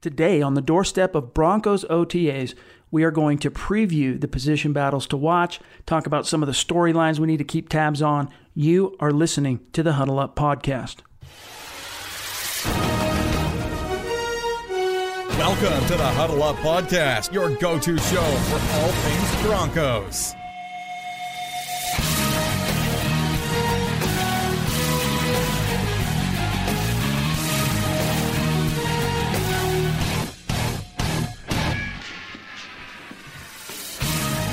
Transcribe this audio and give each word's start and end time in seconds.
Today, 0.00 0.40
on 0.42 0.54
the 0.54 0.60
doorstep 0.60 1.16
of 1.16 1.34
Broncos 1.34 1.84
OTAs, 1.86 2.54
we 2.92 3.02
are 3.02 3.10
going 3.10 3.36
to 3.38 3.50
preview 3.50 4.20
the 4.20 4.28
position 4.28 4.72
battles 4.72 5.08
to 5.08 5.16
watch, 5.16 5.58
talk 5.86 6.06
about 6.06 6.24
some 6.24 6.40
of 6.40 6.46
the 6.46 6.52
storylines 6.52 7.18
we 7.18 7.26
need 7.26 7.38
to 7.38 7.44
keep 7.44 7.68
tabs 7.68 8.00
on. 8.00 8.28
You 8.54 8.96
are 9.00 9.10
listening 9.10 9.58
to 9.72 9.82
the 9.82 9.94
Huddle 9.94 10.20
Up 10.20 10.36
Podcast. 10.36 10.98
Welcome 15.36 15.86
to 15.88 15.96
the 15.96 16.06
Huddle 16.06 16.44
Up 16.44 16.56
Podcast, 16.56 17.32
your 17.32 17.56
go 17.56 17.80
to 17.80 17.98
show 17.98 18.22
for 18.22 18.76
all 18.76 18.92
things 18.92 19.42
Broncos. 19.42 20.37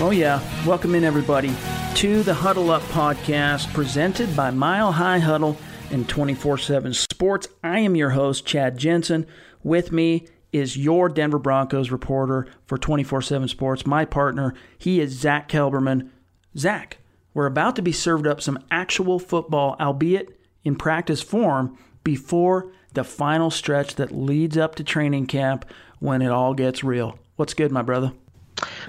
Oh, 0.06 0.12
yeah. 0.12 0.40
Welcome 0.68 0.94
in, 0.94 1.04
everybody, 1.04 1.52
to 1.96 2.22
the 2.22 2.36
Huddle 2.36 2.70
Up 2.70 2.84
podcast 2.84 3.74
presented 3.74 4.36
by 4.36 4.52
Mile 4.52 4.92
High 4.92 5.18
Huddle 5.18 5.58
and 5.90 6.08
24 6.08 6.60
7 6.60 6.94
Sports. 6.94 7.48
I 7.64 7.80
am 7.80 7.96
your 7.96 8.12
host, 8.12 8.46
Chad 8.46 8.78
Jensen. 8.78 9.26
With 9.64 9.92
me 9.92 10.28
is 10.52 10.78
your 10.78 11.10
Denver 11.10 11.40
Broncos 11.40 11.90
reporter 11.90 12.46
for 12.68 12.78
24 12.78 13.24
7 13.24 13.48
Sports, 13.48 13.88
my 13.88 14.06
partner. 14.06 14.54
He 14.78 15.00
is 15.00 15.20
Zach 15.20 15.50
Kelberman. 15.50 16.12
Zach, 16.56 17.00
we're 17.34 17.48
about 17.48 17.76
to 17.78 17.82
be 17.82 17.92
served 17.92 18.28
up 18.28 18.42
some 18.42 18.60
actual 18.70 19.18
football, 19.18 19.76
albeit 19.80 20.40
in 20.64 20.76
practice 20.76 21.24
form, 21.24 21.80
before 22.04 22.72
the 22.94 23.04
final 23.04 23.50
stretch 23.50 23.96
that 23.96 24.16
leads 24.16 24.56
up 24.56 24.76
to 24.76 24.84
training 24.84 25.26
camp 25.26 25.66
when 25.98 26.22
it 26.22 26.30
all 26.30 26.54
gets 26.54 26.84
real. 26.84 27.18
What's 27.38 27.56
good, 27.56 27.72
my 27.72 27.82
brother? 27.82 28.12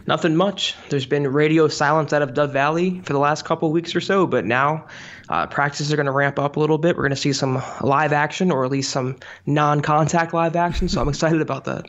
Nothing 0.06 0.36
much. 0.36 0.74
There's 0.88 1.06
been 1.06 1.26
radio 1.26 1.68
silence 1.68 2.12
out 2.12 2.22
of 2.22 2.34
Dove 2.34 2.52
Valley 2.52 3.00
for 3.00 3.12
the 3.12 3.18
last 3.18 3.44
couple 3.44 3.72
weeks 3.72 3.94
or 3.96 4.00
so, 4.00 4.26
but 4.26 4.44
now 4.44 4.86
uh, 5.28 5.46
practices 5.46 5.92
are 5.92 5.96
going 5.96 6.06
to 6.06 6.12
ramp 6.12 6.38
up 6.38 6.56
a 6.56 6.60
little 6.60 6.78
bit. 6.78 6.96
We're 6.96 7.02
going 7.02 7.10
to 7.10 7.16
see 7.16 7.32
some 7.32 7.62
live 7.80 8.12
action, 8.12 8.50
or 8.50 8.64
at 8.64 8.70
least 8.70 8.90
some 8.90 9.16
non-contact 9.46 10.32
live 10.32 10.54
action. 10.54 10.88
So 10.88 11.00
I'm 11.00 11.08
excited 11.10 11.40
about 11.40 11.64
that. 11.64 11.86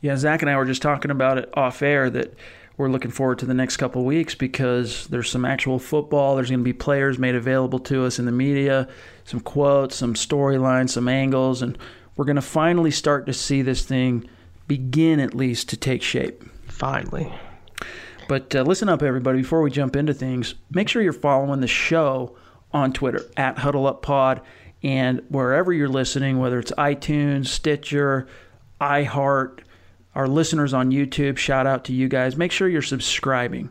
Yeah, 0.00 0.16
Zach 0.16 0.42
and 0.42 0.50
I 0.50 0.56
were 0.56 0.64
just 0.64 0.82
talking 0.82 1.10
about 1.10 1.38
it 1.38 1.50
off 1.56 1.82
air 1.82 2.10
that 2.10 2.34
we're 2.76 2.88
looking 2.88 3.10
forward 3.10 3.40
to 3.40 3.46
the 3.46 3.54
next 3.54 3.76
couple 3.76 4.04
weeks 4.04 4.36
because 4.36 5.08
there's 5.08 5.28
some 5.28 5.44
actual 5.44 5.80
football. 5.80 6.36
There's 6.36 6.50
going 6.50 6.60
to 6.60 6.64
be 6.64 6.72
players 6.72 7.18
made 7.18 7.34
available 7.34 7.80
to 7.80 8.04
us 8.04 8.20
in 8.20 8.24
the 8.24 8.32
media, 8.32 8.88
some 9.24 9.40
quotes, 9.40 9.96
some 9.96 10.14
storylines, 10.14 10.90
some 10.90 11.08
angles, 11.08 11.60
and 11.60 11.76
we're 12.16 12.24
going 12.24 12.36
to 12.36 12.42
finally 12.42 12.92
start 12.92 13.26
to 13.26 13.32
see 13.32 13.62
this 13.62 13.84
thing 13.84 14.28
begin 14.68 15.18
at 15.18 15.34
least 15.34 15.68
to 15.70 15.76
take 15.76 16.02
shape. 16.02 16.44
Finally. 16.78 17.32
But 18.28 18.54
uh, 18.54 18.62
listen 18.62 18.88
up, 18.88 19.02
everybody. 19.02 19.38
Before 19.38 19.62
we 19.62 19.70
jump 19.70 19.96
into 19.96 20.14
things, 20.14 20.54
make 20.70 20.88
sure 20.88 21.02
you're 21.02 21.12
following 21.12 21.60
the 21.60 21.66
show 21.66 22.36
on 22.72 22.92
Twitter 22.92 23.24
at 23.36 23.56
HuddleUpPod 23.56 24.42
and 24.84 25.22
wherever 25.28 25.72
you're 25.72 25.88
listening, 25.88 26.38
whether 26.38 26.58
it's 26.60 26.70
iTunes, 26.72 27.46
Stitcher, 27.46 28.28
iHeart, 28.80 29.60
our 30.14 30.28
listeners 30.28 30.72
on 30.72 30.92
YouTube. 30.92 31.36
Shout 31.36 31.66
out 31.66 31.84
to 31.86 31.92
you 31.92 32.08
guys. 32.08 32.36
Make 32.36 32.52
sure 32.52 32.68
you're 32.68 32.82
subscribing. 32.82 33.70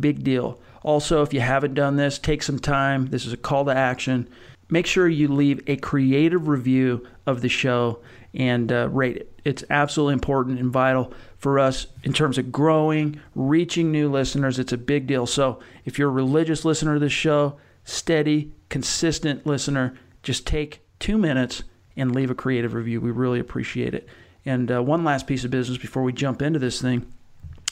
Big 0.00 0.22
deal. 0.22 0.60
Also, 0.82 1.22
if 1.22 1.32
you 1.32 1.40
haven't 1.40 1.74
done 1.74 1.96
this, 1.96 2.18
take 2.18 2.42
some 2.42 2.58
time. 2.58 3.06
This 3.06 3.24
is 3.24 3.32
a 3.32 3.38
call 3.38 3.64
to 3.64 3.74
action. 3.74 4.28
Make 4.68 4.86
sure 4.86 5.08
you 5.08 5.28
leave 5.28 5.62
a 5.66 5.76
creative 5.76 6.48
review 6.48 7.06
of 7.24 7.40
the 7.40 7.48
show 7.48 8.00
and 8.34 8.72
uh, 8.72 8.88
rate 8.88 9.16
it. 9.16 9.40
It's 9.44 9.64
absolutely 9.70 10.14
important 10.14 10.60
and 10.60 10.72
vital 10.72 11.12
for 11.36 11.58
us 11.58 11.88
in 12.04 12.12
terms 12.12 12.38
of 12.38 12.52
growing, 12.52 13.20
reaching 13.34 13.90
new 13.90 14.10
listeners. 14.10 14.58
It's 14.58 14.72
a 14.72 14.78
big 14.78 15.06
deal. 15.06 15.26
So 15.26 15.58
if 15.84 15.98
you're 15.98 16.08
a 16.08 16.12
religious 16.12 16.64
listener 16.64 16.94
to 16.94 17.00
this 17.00 17.12
show, 17.12 17.56
steady, 17.84 18.52
consistent 18.68 19.46
listener, 19.46 19.98
just 20.22 20.46
take 20.46 20.82
two 21.00 21.18
minutes 21.18 21.64
and 21.96 22.14
leave 22.14 22.30
a 22.30 22.34
creative 22.34 22.74
review. 22.74 23.00
We 23.00 23.10
really 23.10 23.40
appreciate 23.40 23.94
it. 23.94 24.08
And 24.44 24.70
uh, 24.70 24.82
one 24.82 25.04
last 25.04 25.26
piece 25.26 25.44
of 25.44 25.50
business 25.50 25.78
before 25.78 26.02
we 26.02 26.12
jump 26.12 26.42
into 26.42 26.58
this 26.58 26.80
thing. 26.80 27.12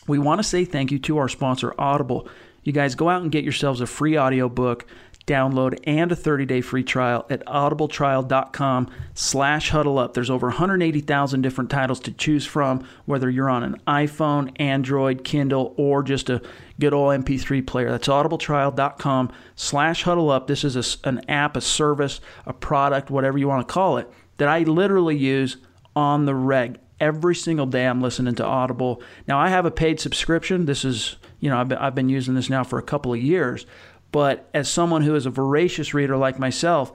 We 0.06 0.18
want 0.18 0.40
to 0.40 0.44
say 0.44 0.64
thank 0.64 0.90
you 0.90 0.98
to 1.00 1.18
our 1.18 1.28
sponsor, 1.28 1.74
Audible. 1.78 2.28
You 2.62 2.72
guys 2.72 2.94
go 2.94 3.08
out 3.08 3.22
and 3.22 3.32
get 3.32 3.44
yourselves 3.44 3.80
a 3.80 3.86
free 3.86 4.18
audiobook 4.18 4.86
download 5.30 5.78
and 5.84 6.10
a 6.10 6.16
30-day 6.16 6.60
free 6.60 6.82
trial 6.82 7.24
at 7.30 7.46
audibletrial.com 7.46 8.90
slash 9.14 9.70
huddle 9.70 9.98
up. 9.98 10.14
There's 10.14 10.30
over 10.30 10.48
180000 10.48 11.40
different 11.40 11.70
titles 11.70 12.00
to 12.00 12.12
choose 12.12 12.44
from 12.44 12.84
whether 13.04 13.30
you're 13.30 13.48
on 13.48 13.62
an 13.62 13.80
iphone 13.86 14.52
android 14.60 15.22
kindle 15.22 15.74
or 15.76 16.02
just 16.02 16.28
a 16.28 16.42
good 16.80 16.92
old 16.92 17.24
mp3 17.24 17.64
player. 17.66 17.90
That's 17.90 18.08
audibletrial.com 18.08 19.30
slash 19.54 20.02
huddle 20.02 20.30
up. 20.30 20.48
This 20.48 20.64
is 20.64 20.76
a, 20.76 21.08
an 21.08 21.20
app 21.28 21.56
a 21.56 21.60
service 21.60 22.20
a 22.46 22.52
product 22.52 23.10
whatever 23.10 23.38
you 23.38 23.48
want 23.48 23.66
to 23.66 23.72
call 23.72 23.96
it 23.98 24.10
that 24.36 24.48
i 24.48 24.60
literally 24.60 25.16
use 25.16 25.56
on 25.94 26.24
the 26.24 26.34
reg 26.34 26.78
every 26.98 27.34
single 27.34 27.66
day 27.66 27.86
i'm 27.86 28.00
listening 28.00 28.34
to 28.34 28.44
audible. 28.44 29.02
Now 29.26 29.38
i 29.38 29.48
have 29.48 29.66
a 29.66 29.70
paid 29.70 30.00
subscription. 30.00 30.66
This 30.66 30.84
is 30.84 31.16
you 31.38 31.48
know 31.50 31.58
i've 31.58 31.68
been, 31.68 31.78
I've 31.78 31.94
been 31.94 32.08
using 32.08 32.34
this 32.34 32.50
now 32.50 32.64
for 32.64 32.78
a 32.78 32.82
couple 32.82 33.12
of 33.12 33.20
years 33.20 33.66
but 34.12 34.48
as 34.54 34.68
someone 34.68 35.02
who 35.02 35.14
is 35.14 35.26
a 35.26 35.30
voracious 35.30 35.94
reader 35.94 36.16
like 36.16 36.38
myself, 36.38 36.92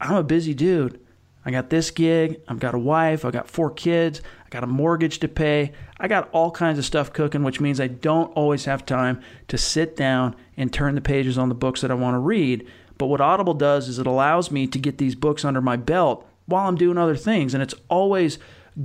I'm 0.00 0.16
a 0.16 0.22
busy 0.22 0.54
dude. 0.54 1.00
I 1.44 1.52
got 1.52 1.70
this 1.70 1.92
gig, 1.92 2.40
I've 2.48 2.58
got 2.58 2.74
a 2.74 2.78
wife, 2.78 3.24
I've 3.24 3.32
got 3.32 3.48
four 3.48 3.70
kids, 3.70 4.20
I 4.44 4.48
got 4.48 4.64
a 4.64 4.66
mortgage 4.66 5.20
to 5.20 5.28
pay, 5.28 5.72
I 5.98 6.08
got 6.08 6.28
all 6.32 6.50
kinds 6.50 6.76
of 6.76 6.84
stuff 6.84 7.12
cooking, 7.12 7.44
which 7.44 7.60
means 7.60 7.80
I 7.80 7.86
don't 7.86 8.32
always 8.32 8.64
have 8.64 8.84
time 8.84 9.22
to 9.46 9.56
sit 9.56 9.94
down 9.94 10.34
and 10.56 10.72
turn 10.72 10.96
the 10.96 11.00
pages 11.00 11.38
on 11.38 11.48
the 11.48 11.54
books 11.54 11.82
that 11.82 11.92
I 11.92 11.94
want 11.94 12.14
to 12.14 12.18
read. 12.18 12.66
But 12.98 13.06
what 13.06 13.20
Audible 13.20 13.54
does 13.54 13.88
is 13.88 14.00
it 14.00 14.08
allows 14.08 14.50
me 14.50 14.66
to 14.66 14.78
get 14.78 14.98
these 14.98 15.14
books 15.14 15.44
under 15.44 15.60
my 15.60 15.76
belt 15.76 16.26
while 16.46 16.66
I'm 16.66 16.76
doing 16.76 16.98
other 16.98 17.16
things. 17.16 17.54
And 17.54 17.62
it's 17.62 17.74
always 17.88 18.38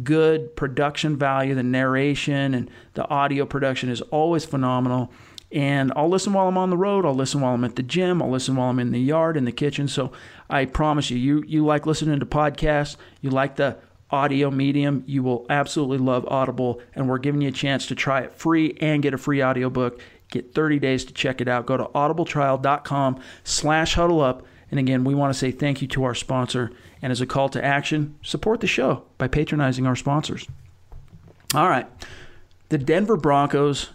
good 0.03 0.55
production 0.55 1.17
value. 1.17 1.55
The 1.55 1.63
narration 1.63 2.53
and 2.53 2.69
the 2.93 3.07
audio 3.09 3.45
production 3.45 3.89
is 3.89 4.01
always 4.01 4.45
phenomenal. 4.45 5.11
And 5.51 5.91
I'll 5.95 6.09
listen 6.09 6.31
while 6.33 6.47
I'm 6.47 6.57
on 6.57 6.69
the 6.69 6.77
road. 6.77 7.05
I'll 7.05 7.13
listen 7.13 7.41
while 7.41 7.53
I'm 7.53 7.63
at 7.65 7.75
the 7.75 7.83
gym. 7.83 8.21
I'll 8.21 8.29
listen 8.29 8.55
while 8.55 8.69
I'm 8.69 8.79
in 8.79 8.91
the 8.91 9.01
yard, 9.01 9.35
in 9.35 9.45
the 9.45 9.51
kitchen. 9.51 9.87
So 9.87 10.11
I 10.49 10.65
promise 10.65 11.09
you, 11.09 11.17
you 11.17 11.43
you 11.45 11.65
like 11.65 11.85
listening 11.85 12.19
to 12.19 12.25
podcasts. 12.25 12.95
You 13.19 13.31
like 13.31 13.57
the 13.57 13.77
audio 14.11 14.51
medium. 14.51 15.03
You 15.07 15.23
will 15.23 15.45
absolutely 15.49 15.97
love 15.97 16.25
Audible. 16.27 16.81
And 16.95 17.09
we're 17.09 17.17
giving 17.17 17.41
you 17.41 17.49
a 17.49 17.53
chance 17.53 17.87
to 17.87 17.95
try 17.95 18.21
it 18.21 18.33
free 18.33 18.77
and 18.79 19.03
get 19.03 19.13
a 19.13 19.17
free 19.17 19.43
audiobook. 19.43 20.01
Get 20.29 20.53
30 20.53 20.79
days 20.79 21.03
to 21.05 21.13
check 21.13 21.41
it 21.41 21.47
out. 21.47 21.65
Go 21.65 21.77
to 21.77 21.85
audibletrial.com 21.85 23.19
slash 23.43 23.95
huddle 23.95 24.21
up. 24.21 24.45
And 24.69 24.79
again, 24.79 25.03
we 25.03 25.13
want 25.13 25.33
to 25.33 25.37
say 25.37 25.51
thank 25.51 25.81
you 25.81 25.87
to 25.89 26.05
our 26.05 26.15
sponsor. 26.15 26.71
And 27.01 27.11
as 27.11 27.19
a 27.19 27.25
call 27.25 27.49
to 27.49 27.63
action, 27.63 28.17
support 28.21 28.61
the 28.61 28.67
show 28.67 29.03
by 29.17 29.27
patronizing 29.27 29.85
our 29.85 29.97
sponsors. 29.97 30.47
All 31.53 31.67
right. 31.67 31.87
The 32.69 32.77
Denver 32.77 33.17
Broncos 33.17 33.89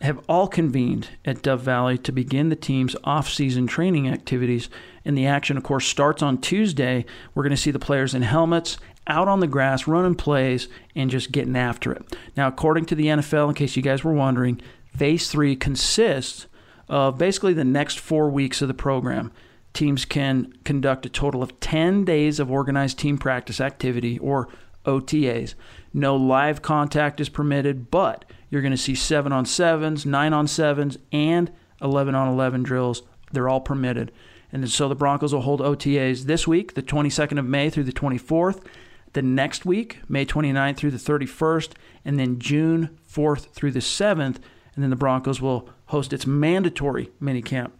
have 0.00 0.20
all 0.28 0.48
convened 0.48 1.10
at 1.24 1.42
Dove 1.42 1.60
Valley 1.60 1.98
to 1.98 2.12
begin 2.12 2.48
the 2.48 2.56
team's 2.56 2.96
off-season 3.04 3.66
training 3.66 4.08
activities. 4.08 4.70
And 5.04 5.16
the 5.16 5.26
action, 5.26 5.56
of 5.56 5.62
course, 5.62 5.86
starts 5.86 6.22
on 6.22 6.38
Tuesday. 6.38 7.04
We're 7.34 7.42
going 7.42 7.50
to 7.50 7.56
see 7.56 7.70
the 7.70 7.78
players 7.78 8.14
in 8.14 8.22
helmets, 8.22 8.78
out 9.06 9.28
on 9.28 9.40
the 9.40 9.46
grass, 9.46 9.86
running 9.86 10.14
plays, 10.14 10.68
and 10.94 11.10
just 11.10 11.32
getting 11.32 11.56
after 11.56 11.92
it. 11.92 12.16
Now, 12.36 12.48
according 12.48 12.86
to 12.86 12.94
the 12.94 13.06
NFL, 13.06 13.48
in 13.48 13.54
case 13.54 13.76
you 13.76 13.82
guys 13.82 14.04
were 14.04 14.12
wondering, 14.12 14.60
Phase 14.96 15.30
3 15.30 15.56
consists 15.56 16.46
of 16.88 17.18
basically 17.18 17.52
the 17.52 17.64
next 17.64 17.98
four 17.98 18.30
weeks 18.30 18.62
of 18.62 18.68
the 18.68 18.74
program. 18.74 19.32
Teams 19.72 20.04
can 20.04 20.52
conduct 20.64 21.06
a 21.06 21.10
total 21.10 21.42
of 21.42 21.60
10 21.60 22.04
days 22.04 22.40
of 22.40 22.50
organized 22.50 22.98
team 22.98 23.18
practice 23.18 23.60
activity, 23.60 24.18
or 24.18 24.48
OTAs. 24.84 25.54
No 25.92 26.16
live 26.16 26.62
contact 26.62 27.20
is 27.20 27.28
permitted, 27.28 27.90
but 27.90 28.24
you're 28.50 28.62
going 28.62 28.72
to 28.72 28.76
see 28.76 28.94
seven 28.94 29.32
on 29.32 29.46
sevens, 29.46 30.04
nine 30.04 30.32
on 30.32 30.46
sevens, 30.46 30.98
and 31.12 31.50
11 31.80 32.14
on 32.14 32.28
11 32.28 32.62
drills. 32.62 33.02
They're 33.32 33.48
all 33.48 33.60
permitted. 33.60 34.12
And 34.52 34.68
so 34.68 34.88
the 34.88 34.96
Broncos 34.96 35.32
will 35.32 35.42
hold 35.42 35.60
OTAs 35.60 36.24
this 36.24 36.46
week, 36.46 36.74
the 36.74 36.82
22nd 36.82 37.38
of 37.38 37.46
May 37.46 37.70
through 37.70 37.84
the 37.84 37.92
24th, 37.92 38.64
the 39.12 39.22
next 39.22 39.64
week, 39.64 40.00
May 40.08 40.26
29th 40.26 40.76
through 40.76 40.90
the 40.90 40.96
31st, 40.96 41.70
and 42.04 42.18
then 42.18 42.38
June 42.38 42.98
4th 43.08 43.52
through 43.52 43.72
the 43.72 43.80
7th. 43.80 44.36
And 44.74 44.84
then 44.84 44.90
the 44.90 44.96
Broncos 44.96 45.40
will 45.40 45.68
host 45.86 46.12
its 46.12 46.26
mandatory 46.26 47.10
minicamp 47.20 47.72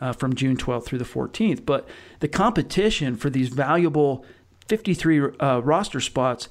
uh, 0.00 0.12
from 0.12 0.34
June 0.34 0.56
12th 0.56 0.84
through 0.84 0.98
the 0.98 1.04
14th. 1.04 1.64
But 1.64 1.88
the 2.20 2.28
competition 2.28 3.16
for 3.16 3.30
these 3.30 3.48
valuable 3.48 4.24
53 4.68 5.20
uh, 5.40 5.60
roster 5.62 6.00
spots 6.00 6.48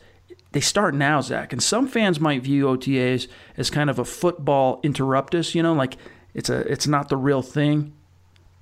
they 0.56 0.62
start 0.62 0.96
now, 0.96 1.20
Zach. 1.20 1.52
And 1.52 1.62
some 1.62 1.86
fans 1.86 2.18
might 2.18 2.44
view 2.44 2.68
OTAs 2.68 3.28
as 3.58 3.70
kind 3.70 3.90
of 3.90 4.00
a 4.00 4.06
football 4.06 4.82
interruptus, 4.84 5.54
you 5.54 5.62
know, 5.62 5.74
like 5.74 5.98
it's 6.34 6.50
a 6.50 6.60
it's 6.72 6.88
not 6.88 7.10
the 7.10 7.18
real 7.18 7.42
thing. 7.42 7.92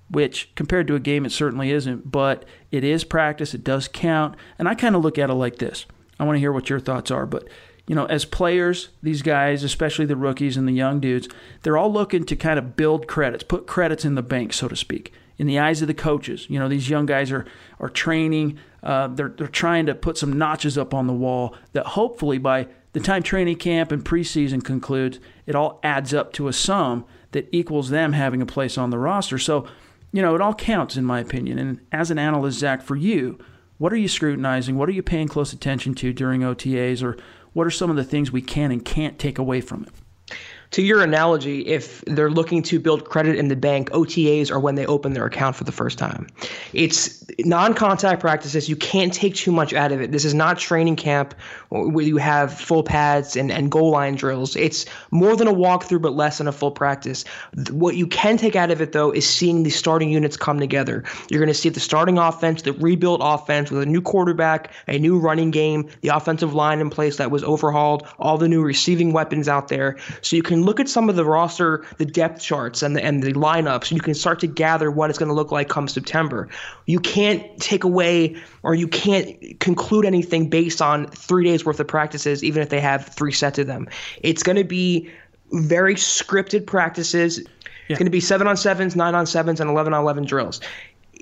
Which 0.09 0.49
compared 0.55 0.87
to 0.87 0.95
a 0.95 0.99
game, 0.99 1.23
it 1.23 1.31
certainly 1.31 1.69
isn't, 1.69 2.11
but 2.11 2.45
it 2.71 2.83
is 2.83 3.03
practice. 3.03 3.53
It 3.53 3.63
does 3.63 3.87
count, 3.87 4.35
and 4.57 4.67
I 4.67 4.73
kind 4.73 4.95
of 4.95 5.03
look 5.03 5.19
at 5.19 5.29
it 5.29 5.35
like 5.35 5.57
this: 5.59 5.85
I 6.19 6.23
want 6.23 6.35
to 6.35 6.39
hear 6.39 6.51
what 6.51 6.67
your 6.67 6.79
thoughts 6.79 7.11
are. 7.11 7.27
But 7.27 7.47
you 7.85 7.93
know, 7.93 8.05
as 8.05 8.25
players, 8.25 8.89
these 9.03 9.21
guys, 9.21 9.63
especially 9.63 10.05
the 10.05 10.15
rookies 10.15 10.57
and 10.57 10.67
the 10.67 10.73
young 10.73 10.99
dudes, 10.99 11.29
they're 11.61 11.77
all 11.77 11.93
looking 11.93 12.25
to 12.25 12.35
kind 12.35 12.57
of 12.57 12.75
build 12.75 13.07
credits, 13.07 13.43
put 13.43 13.67
credits 13.67 14.03
in 14.03 14.15
the 14.15 14.23
bank, 14.23 14.53
so 14.53 14.67
to 14.67 14.75
speak, 14.75 15.13
in 15.37 15.45
the 15.45 15.59
eyes 15.59 15.83
of 15.83 15.87
the 15.87 15.93
coaches. 15.93 16.47
You 16.49 16.57
know, 16.57 16.67
these 16.67 16.89
young 16.89 17.05
guys 17.05 17.31
are 17.31 17.45
are 17.79 17.89
training. 17.89 18.57
Uh, 18.83 19.07
they're 19.07 19.29
they're 19.29 19.47
trying 19.47 19.85
to 19.85 19.95
put 19.95 20.17
some 20.17 20.33
notches 20.33 20.77
up 20.77 20.93
on 20.93 21.07
the 21.07 21.13
wall 21.13 21.55
that 21.71 21.85
hopefully 21.85 22.37
by 22.37 22.67
the 22.91 22.99
time 22.99 23.23
training 23.23 23.57
camp 23.57 23.91
and 23.91 24.05
preseason 24.05 24.63
concludes, 24.63 25.19
it 25.45 25.55
all 25.55 25.79
adds 25.83 26.13
up 26.13 26.31
to 26.33 26.47
a 26.47 26.53
sum 26.53 27.05
that 27.31 27.47
equals 27.51 27.89
them 27.89 28.13
having 28.13 28.41
a 28.41 28.45
place 28.45 28.77
on 28.77 28.91
the 28.91 28.99
roster. 28.99 29.39
So, 29.39 29.67
you 30.11 30.21
know, 30.21 30.35
it 30.35 30.41
all 30.41 30.53
counts 30.53 30.95
in 30.95 31.03
my 31.03 31.19
opinion. 31.19 31.57
And 31.57 31.79
as 31.91 32.11
an 32.11 32.19
analyst, 32.19 32.59
Zach, 32.59 32.83
for 32.83 32.95
you, 32.95 33.39
what 33.79 33.91
are 33.91 33.97
you 33.97 34.07
scrutinizing? 34.07 34.77
What 34.77 34.87
are 34.89 34.93
you 34.93 35.01
paying 35.01 35.27
close 35.27 35.53
attention 35.53 35.95
to 35.95 36.13
during 36.13 36.41
OTAs, 36.41 37.01
or 37.01 37.17
what 37.53 37.65
are 37.65 37.71
some 37.71 37.89
of 37.89 37.95
the 37.95 38.03
things 38.03 38.31
we 38.31 38.41
can 38.41 38.71
and 38.71 38.85
can't 38.85 39.17
take 39.17 39.39
away 39.39 39.61
from 39.61 39.83
it? 39.83 40.37
to 40.73 40.81
your 40.81 41.03
analogy, 41.03 41.61
if 41.67 42.01
they're 42.05 42.31
looking 42.31 42.63
to 42.63 42.79
build 42.79 43.05
credit 43.05 43.35
in 43.35 43.47
the 43.47 43.55
bank, 43.55 43.91
OTAs 43.91 44.49
are 44.49 44.59
when 44.59 44.73
they 44.73 44.87
open 44.87 45.13
their 45.13 45.25
account 45.25 45.55
for 45.55 45.63
the 45.63 45.71
first 45.71 45.99
time. 45.99 46.27
It's 46.73 47.22
non 47.39 47.73
contact 47.73 48.21
practices. 48.21 48.69
You 48.69 48.75
can't 48.75 49.13
take 49.13 49.35
too 49.35 49.51
much 49.51 49.73
out 49.73 49.91
of 49.91 50.01
it. 50.01 50.11
This 50.11 50.25
is 50.25 50.33
not 50.33 50.59
training 50.59 50.95
camp 50.95 51.33
where 51.69 52.05
you 52.05 52.17
have 52.17 52.53
full 52.53 52.83
pads 52.83 53.35
and, 53.35 53.51
and 53.51 53.71
goal 53.71 53.91
line 53.91 54.15
drills. 54.15 54.55
It's 54.55 54.85
more 55.11 55.35
than 55.35 55.47
a 55.47 55.53
walkthrough, 55.53 56.01
but 56.01 56.13
less 56.13 56.37
than 56.37 56.47
a 56.47 56.51
full 56.51 56.71
practice. 56.71 57.25
What 57.71 57.95
you 57.95 58.07
can 58.07 58.37
take 58.37 58.55
out 58.55 58.71
of 58.71 58.81
it, 58.81 58.91
though, 58.91 59.11
is 59.11 59.27
seeing 59.27 59.63
the 59.63 59.69
starting 59.69 60.09
units 60.09 60.37
come 60.37 60.59
together. 60.59 61.03
You're 61.29 61.39
going 61.39 61.47
to 61.47 61.53
see 61.53 61.69
the 61.69 61.79
starting 61.79 62.17
offense, 62.17 62.61
the 62.61 62.73
rebuilt 62.73 63.21
offense 63.23 63.71
with 63.71 63.81
a 63.81 63.85
new 63.85 64.01
quarterback, 64.01 64.71
a 64.87 64.99
new 64.99 65.17
running 65.19 65.51
game, 65.51 65.89
the 66.01 66.09
offensive 66.09 66.53
line 66.53 66.79
in 66.79 66.89
place 66.89 67.17
that 67.17 67.31
was 67.31 67.43
overhauled, 67.43 68.07
all 68.19 68.37
the 68.37 68.47
new 68.47 68.61
receiving 68.61 69.13
weapons 69.13 69.47
out 69.47 69.67
there. 69.67 69.97
So 70.21 70.35
you 70.35 70.43
can 70.43 70.63
look 70.63 70.79
at 70.79 70.89
some 70.89 71.09
of 71.09 71.15
the 71.15 71.25
roster, 71.25 71.85
the 71.97 72.05
depth 72.05 72.41
charts, 72.41 72.81
and 72.81 72.95
the 72.95 73.03
and 73.03 73.21
the 73.23 73.33
lineups, 73.33 73.89
and 73.89 73.91
you 73.91 74.01
can 74.01 74.13
start 74.13 74.39
to 74.41 74.47
gather 74.47 74.89
what 74.89 75.09
it's 75.09 75.19
going 75.19 75.29
to 75.29 75.35
look 75.35 75.51
like 75.51 75.69
come 75.69 75.87
September. 75.87 76.47
You 76.85 76.99
can't 76.99 77.22
take 77.59 77.83
away 77.83 78.35
or 78.63 78.75
you 78.75 78.87
can't 78.87 79.59
conclude 79.59 80.05
anything 80.05 80.49
based 80.49 80.81
on 80.81 81.07
three 81.07 81.43
days 81.43 81.65
worth 81.65 81.79
of 81.79 81.87
practices, 81.87 82.43
even 82.43 82.61
if 82.61 82.69
they 82.69 82.79
have 82.79 83.07
three 83.07 83.31
sets 83.31 83.59
of 83.59 83.67
them. 83.67 83.87
It's 84.21 84.43
going 84.43 84.55
to 84.55 84.63
be 84.63 85.09
very 85.51 85.95
scripted 85.95 86.65
practices. 86.65 87.39
Yeah. 87.39 87.45
It's 87.89 87.99
going 87.99 88.05
to 88.05 88.11
be 88.11 88.21
seven 88.21 88.47
on 88.47 88.57
sevens, 88.57 88.95
nine 88.95 89.15
on 89.15 89.25
sevens, 89.25 89.59
and 89.59 89.69
eleven 89.69 89.93
on 89.93 90.01
eleven 90.01 90.25
drills 90.25 90.61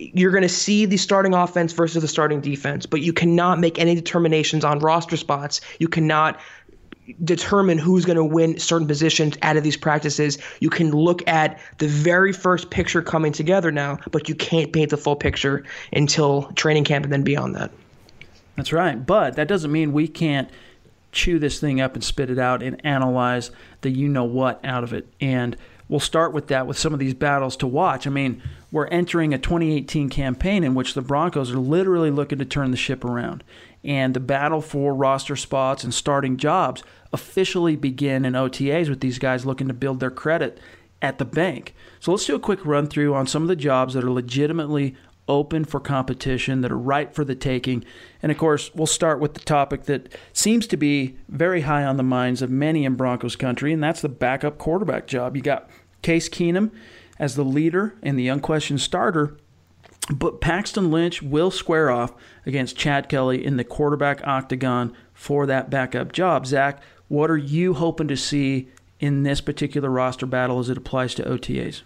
you're 0.01 0.31
going 0.31 0.41
to 0.41 0.49
see 0.49 0.85
the 0.85 0.97
starting 0.97 1.33
offense 1.33 1.73
versus 1.73 2.01
the 2.01 2.07
starting 2.07 2.41
defense, 2.41 2.85
but 2.85 3.01
you 3.01 3.13
cannot 3.13 3.59
make 3.59 3.77
any 3.77 3.93
determinations 3.93 4.63
on 4.63 4.79
roster 4.79 5.17
spots. 5.17 5.61
You 5.79 5.87
cannot 5.87 6.39
determine 7.23 7.77
who's 7.77 8.05
going 8.05 8.17
to 8.17 8.23
win 8.23 8.59
certain 8.59 8.87
positions 8.87 9.37
out 9.41 9.57
of 9.57 9.63
these 9.63 9.77
practices. 9.77 10.37
You 10.59 10.69
can 10.69 10.91
look 10.91 11.27
at 11.27 11.59
the 11.77 11.87
very 11.87 12.33
first 12.33 12.69
picture 12.69 13.01
coming 13.01 13.31
together 13.31 13.71
now, 13.71 13.99
but 14.11 14.29
you 14.29 14.35
can't 14.35 14.71
paint 14.73 14.89
the 14.89 14.97
full 14.97 15.15
picture 15.15 15.63
until 15.93 16.43
training 16.55 16.83
camp 16.83 17.05
and 17.05 17.13
then 17.13 17.23
beyond 17.23 17.55
that. 17.55 17.71
That's 18.55 18.73
right. 18.73 19.05
But 19.05 19.35
that 19.35 19.47
doesn't 19.47 19.71
mean 19.71 19.93
we 19.93 20.07
can't 20.07 20.49
chew 21.11 21.39
this 21.39 21.59
thing 21.59 21.81
up 21.81 21.95
and 21.95 22.03
spit 22.03 22.29
it 22.29 22.39
out 22.39 22.63
and 22.63 22.83
analyze 22.85 23.51
the 23.81 23.89
you 23.89 24.07
know 24.07 24.23
what 24.23 24.63
out 24.63 24.83
of 24.83 24.93
it. 24.93 25.07
And 25.19 25.57
we'll 25.89 25.99
start 25.99 26.33
with 26.33 26.47
that 26.47 26.67
with 26.67 26.77
some 26.77 26.93
of 26.93 26.99
these 26.99 27.13
battles 27.13 27.57
to 27.57 27.67
watch. 27.67 28.07
I 28.07 28.09
mean, 28.09 28.41
we're 28.71 28.87
entering 28.87 29.33
a 29.33 29.37
2018 29.37 30.09
campaign 30.09 30.63
in 30.63 30.73
which 30.73 30.93
the 30.93 31.01
Broncos 31.01 31.51
are 31.51 31.59
literally 31.59 32.11
looking 32.11 32.39
to 32.39 32.45
turn 32.45 32.71
the 32.71 32.77
ship 32.77 33.03
around 33.03 33.43
and 33.83 34.13
the 34.13 34.19
battle 34.19 34.61
for 34.61 34.93
roster 34.93 35.35
spots 35.35 35.83
and 35.83 35.93
starting 35.93 36.37
jobs 36.37 36.83
officially 37.13 37.75
begin 37.75 38.25
in 38.25 38.33
OTAs 38.33 38.89
with 38.89 39.01
these 39.01 39.19
guys 39.19 39.45
looking 39.45 39.67
to 39.67 39.73
build 39.73 39.99
their 39.99 40.11
credit 40.11 40.59
at 41.01 41.17
the 41.17 41.25
bank. 41.25 41.73
So 41.99 42.11
let's 42.11 42.25
do 42.25 42.35
a 42.35 42.39
quick 42.39 42.65
run 42.65 42.87
through 42.87 43.13
on 43.13 43.27
some 43.27 43.41
of 43.41 43.47
the 43.47 43.55
jobs 43.55 43.93
that 43.93 44.03
are 44.03 44.11
legitimately 44.11 44.95
open 45.27 45.65
for 45.65 45.79
competition, 45.79 46.61
that 46.61 46.71
are 46.71 46.77
ripe 46.77 47.13
for 47.13 47.23
the 47.23 47.35
taking. 47.35 47.83
And 48.21 48.31
of 48.31 48.37
course, 48.37 48.73
we'll 48.73 48.87
start 48.87 49.19
with 49.19 49.33
the 49.33 49.39
topic 49.39 49.83
that 49.83 50.15
seems 50.33 50.67
to 50.67 50.77
be 50.77 51.17
very 51.29 51.61
high 51.61 51.83
on 51.83 51.97
the 51.97 52.03
minds 52.03 52.41
of 52.41 52.49
many 52.49 52.85
in 52.85 52.95
Broncos 52.95 53.35
country, 53.35 53.71
and 53.71 53.83
that's 53.83 54.01
the 54.01 54.09
backup 54.09 54.57
quarterback 54.57 55.07
job. 55.07 55.35
You 55.35 55.41
got 55.41 55.69
Case 56.01 56.27
Keenum 56.27 56.71
as 57.19 57.35
the 57.35 57.45
leader 57.45 57.95
and 58.01 58.17
the 58.17 58.27
unquestioned 58.27 58.81
starter 58.81 59.37
but 60.09 60.41
Paxton 60.41 60.91
Lynch 60.91 61.21
will 61.21 61.51
square 61.51 61.89
off 61.89 62.13
against 62.45 62.75
Chad 62.75 63.07
Kelly 63.07 63.45
in 63.45 63.57
the 63.57 63.63
quarterback 63.63 64.25
octagon 64.25 64.95
for 65.13 65.45
that 65.45 65.69
backup 65.69 66.11
job. 66.11 66.45
Zach, 66.45 66.81
what 67.11 67.29
are 67.29 67.35
you 67.35 67.73
hoping 67.73 68.07
to 68.07 68.15
see 68.15 68.69
in 69.01 69.23
this 69.23 69.41
particular 69.41 69.89
roster 69.89 70.25
battle 70.25 70.59
as 70.59 70.69
it 70.69 70.77
applies 70.77 71.13
to 71.13 71.23
OTAs? 71.23 71.81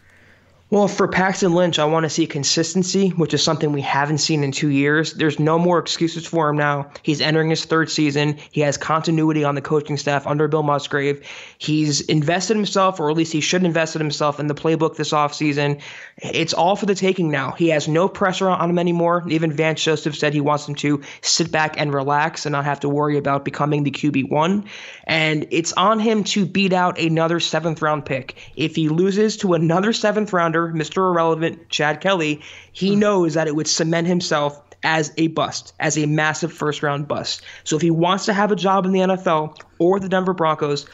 Well, 0.76 0.90
for 0.90 1.08
Paxton 1.08 1.54
Lynch, 1.54 1.80
I 1.80 1.86
want 1.86 2.04
to 2.04 2.10
see 2.10 2.28
consistency, 2.28 3.12
which 3.12 3.34
is 3.34 3.42
something 3.42 3.72
we 3.72 3.80
haven't 3.80 4.18
seen 4.18 4.44
in 4.44 4.52
two 4.52 4.68
years. 4.68 5.14
There's 5.14 5.40
no 5.40 5.58
more 5.58 5.80
excuses 5.80 6.28
for 6.28 6.50
him 6.50 6.58
now. 6.58 6.92
He's 7.02 7.22
entering 7.22 7.50
his 7.50 7.64
third 7.64 7.90
season. 7.90 8.38
He 8.52 8.60
has 8.60 8.76
continuity 8.76 9.46
on 9.46 9.56
the 9.56 9.62
coaching 9.62 9.96
staff 9.96 10.28
under 10.28 10.50
Bill 10.50 10.64
Musgrave. 10.64 11.26
He's 11.60 12.02
invested 12.02 12.58
himself, 12.58 13.00
or 13.00 13.10
at 13.10 13.16
least 13.16 13.32
he 13.32 13.40
should 13.40 13.64
invest 13.64 13.96
in 13.96 14.02
himself 14.02 14.38
in 14.38 14.48
the 14.48 14.54
playbook 14.54 14.98
this 14.98 15.14
offseason. 15.14 15.80
It's 16.18 16.54
all 16.54 16.76
for 16.76 16.88
the 16.88 16.94
taking 16.94 17.32
now. 17.32 17.52
He 17.52 17.70
has 17.70 17.88
no 17.88 18.10
pressure 18.10 18.50
on 18.50 18.70
him 18.70 18.78
anymore. 18.78 19.24
Even 19.30 19.54
Vance 19.54 19.82
Joseph 19.82 20.18
said 20.18 20.34
he 20.34 20.42
wants 20.42 20.68
him 20.68 20.76
to 20.76 21.02
sit 21.22 21.54
back 21.54 21.80
and 21.80 21.94
relax 21.94 22.46
and 22.46 22.52
not 22.52 22.66
have 22.66 22.82
to 22.82 22.90
worry 22.90 23.18
about 23.18 23.46
becoming 23.46 23.84
the 23.84 23.92
QB1. 23.92 24.68
And 25.06 25.48
it's 25.52 25.72
on 25.72 26.00
him 26.00 26.26
to 26.26 26.46
beat 26.46 26.74
out 26.74 27.00
another 27.00 27.40
seventh 27.40 27.82
round 27.82 28.06
pick. 28.06 28.36
If 28.58 28.76
he 28.76 28.90
loses 28.90 29.38
to 29.38 29.54
another 29.54 29.94
seventh 29.94 30.34
rounder, 30.34 30.65
Mr. 30.74 30.98
Irrelevant, 30.98 31.70
Chad 31.70 32.02
Kelly, 32.02 32.42
he 32.72 32.94
hmm. 32.94 33.00
knows 33.00 33.34
that 33.34 33.48
it 33.48 33.56
would 33.56 33.68
cement 33.68 34.08
himself 34.08 34.62
as 34.84 35.12
a 35.18 35.28
bust, 35.28 35.74
as 35.80 35.98
a 35.98 36.06
massive 36.06 36.54
first 36.54 36.84
round 36.84 37.08
bust. 37.08 37.42
So 37.64 37.76
if 37.76 37.82
he 37.82 37.92
wants 37.92 38.26
to 38.26 38.34
have 38.34 38.52
a 38.52 38.56
job 38.56 38.86
in 38.86 38.92
the 38.92 39.00
NFL 39.00 39.58
or 39.80 40.00
the 40.00 40.08
Denver 40.08 40.34
Broncos, 40.34 40.86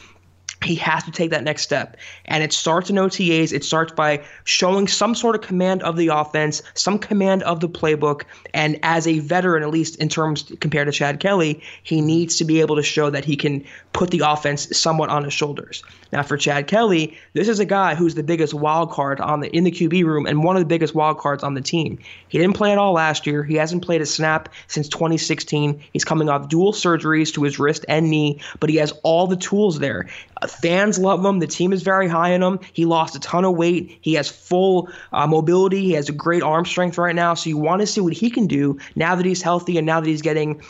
he 0.64 0.74
has 0.76 1.02
to 1.04 1.10
take 1.10 1.30
that 1.30 1.44
next 1.44 1.62
step. 1.62 1.96
And 2.26 2.42
it 2.42 2.52
starts 2.52 2.90
in 2.90 2.96
OTAs. 2.96 3.52
It 3.52 3.64
starts 3.64 3.92
by 3.92 4.22
showing 4.44 4.88
some 4.88 5.14
sort 5.14 5.34
of 5.34 5.42
command 5.42 5.82
of 5.82 5.96
the 5.96 6.08
offense, 6.08 6.62
some 6.74 6.98
command 6.98 7.42
of 7.44 7.60
the 7.60 7.68
playbook. 7.68 8.22
And 8.54 8.78
as 8.82 9.06
a 9.06 9.18
veteran, 9.20 9.62
at 9.62 9.70
least 9.70 9.96
in 9.96 10.08
terms 10.08 10.52
compared 10.60 10.86
to 10.86 10.92
Chad 10.92 11.20
Kelly, 11.20 11.62
he 11.82 12.00
needs 12.00 12.36
to 12.36 12.44
be 12.44 12.60
able 12.60 12.76
to 12.76 12.82
show 12.82 13.10
that 13.10 13.24
he 13.24 13.36
can 13.36 13.64
put 13.92 14.10
the 14.10 14.20
offense 14.24 14.76
somewhat 14.76 15.10
on 15.10 15.24
his 15.24 15.32
shoulders. 15.32 15.82
Now, 16.12 16.22
for 16.22 16.36
Chad 16.36 16.66
Kelly, 16.66 17.16
this 17.32 17.48
is 17.48 17.58
a 17.58 17.64
guy 17.64 17.94
who's 17.94 18.14
the 18.14 18.22
biggest 18.22 18.52
wild 18.52 18.90
card 18.90 19.20
on 19.20 19.40
the 19.40 19.48
in 19.56 19.64
the 19.64 19.70
QB 19.70 20.04
room 20.04 20.26
and 20.26 20.44
one 20.44 20.56
of 20.56 20.60
the 20.60 20.66
biggest 20.66 20.94
wild 20.94 21.18
cards 21.18 21.42
on 21.42 21.54
the 21.54 21.60
team. 21.60 21.98
He 22.28 22.38
didn't 22.38 22.56
play 22.56 22.72
at 22.72 22.78
all 22.78 22.92
last 22.92 23.26
year. 23.26 23.42
He 23.42 23.54
hasn't 23.54 23.82
played 23.82 24.02
a 24.02 24.06
snap 24.06 24.48
since 24.66 24.88
2016. 24.88 25.82
He's 25.92 26.04
coming 26.04 26.28
off 26.28 26.48
dual 26.48 26.72
surgeries 26.72 27.32
to 27.34 27.42
his 27.42 27.58
wrist 27.58 27.84
and 27.88 28.10
knee, 28.10 28.40
but 28.60 28.70
he 28.70 28.76
has 28.76 28.92
all 29.02 29.26
the 29.26 29.36
tools 29.36 29.78
there. 29.78 30.08
Fans 30.46 30.98
love 30.98 31.24
him. 31.24 31.38
The 31.38 31.46
team 31.46 31.72
is 31.72 31.82
very 31.82 32.08
high 32.08 32.34
on 32.34 32.42
him. 32.42 32.60
He 32.72 32.84
lost 32.84 33.14
a 33.16 33.20
ton 33.20 33.44
of 33.44 33.56
weight. 33.56 33.98
He 34.00 34.14
has 34.14 34.28
full 34.28 34.88
uh, 35.12 35.26
mobility. 35.26 35.82
He 35.82 35.92
has 35.92 36.08
a 36.08 36.12
great 36.12 36.42
arm 36.42 36.64
strength 36.64 36.98
right 36.98 37.14
now. 37.14 37.34
So 37.34 37.48
you 37.50 37.58
want 37.58 37.80
to 37.80 37.86
see 37.86 38.00
what 38.00 38.12
he 38.12 38.30
can 38.30 38.46
do 38.46 38.78
now 38.96 39.14
that 39.14 39.26
he's 39.26 39.42
healthy 39.42 39.78
and 39.78 39.86
now 39.86 40.00
that 40.00 40.08
he's 40.08 40.22
getting 40.22 40.60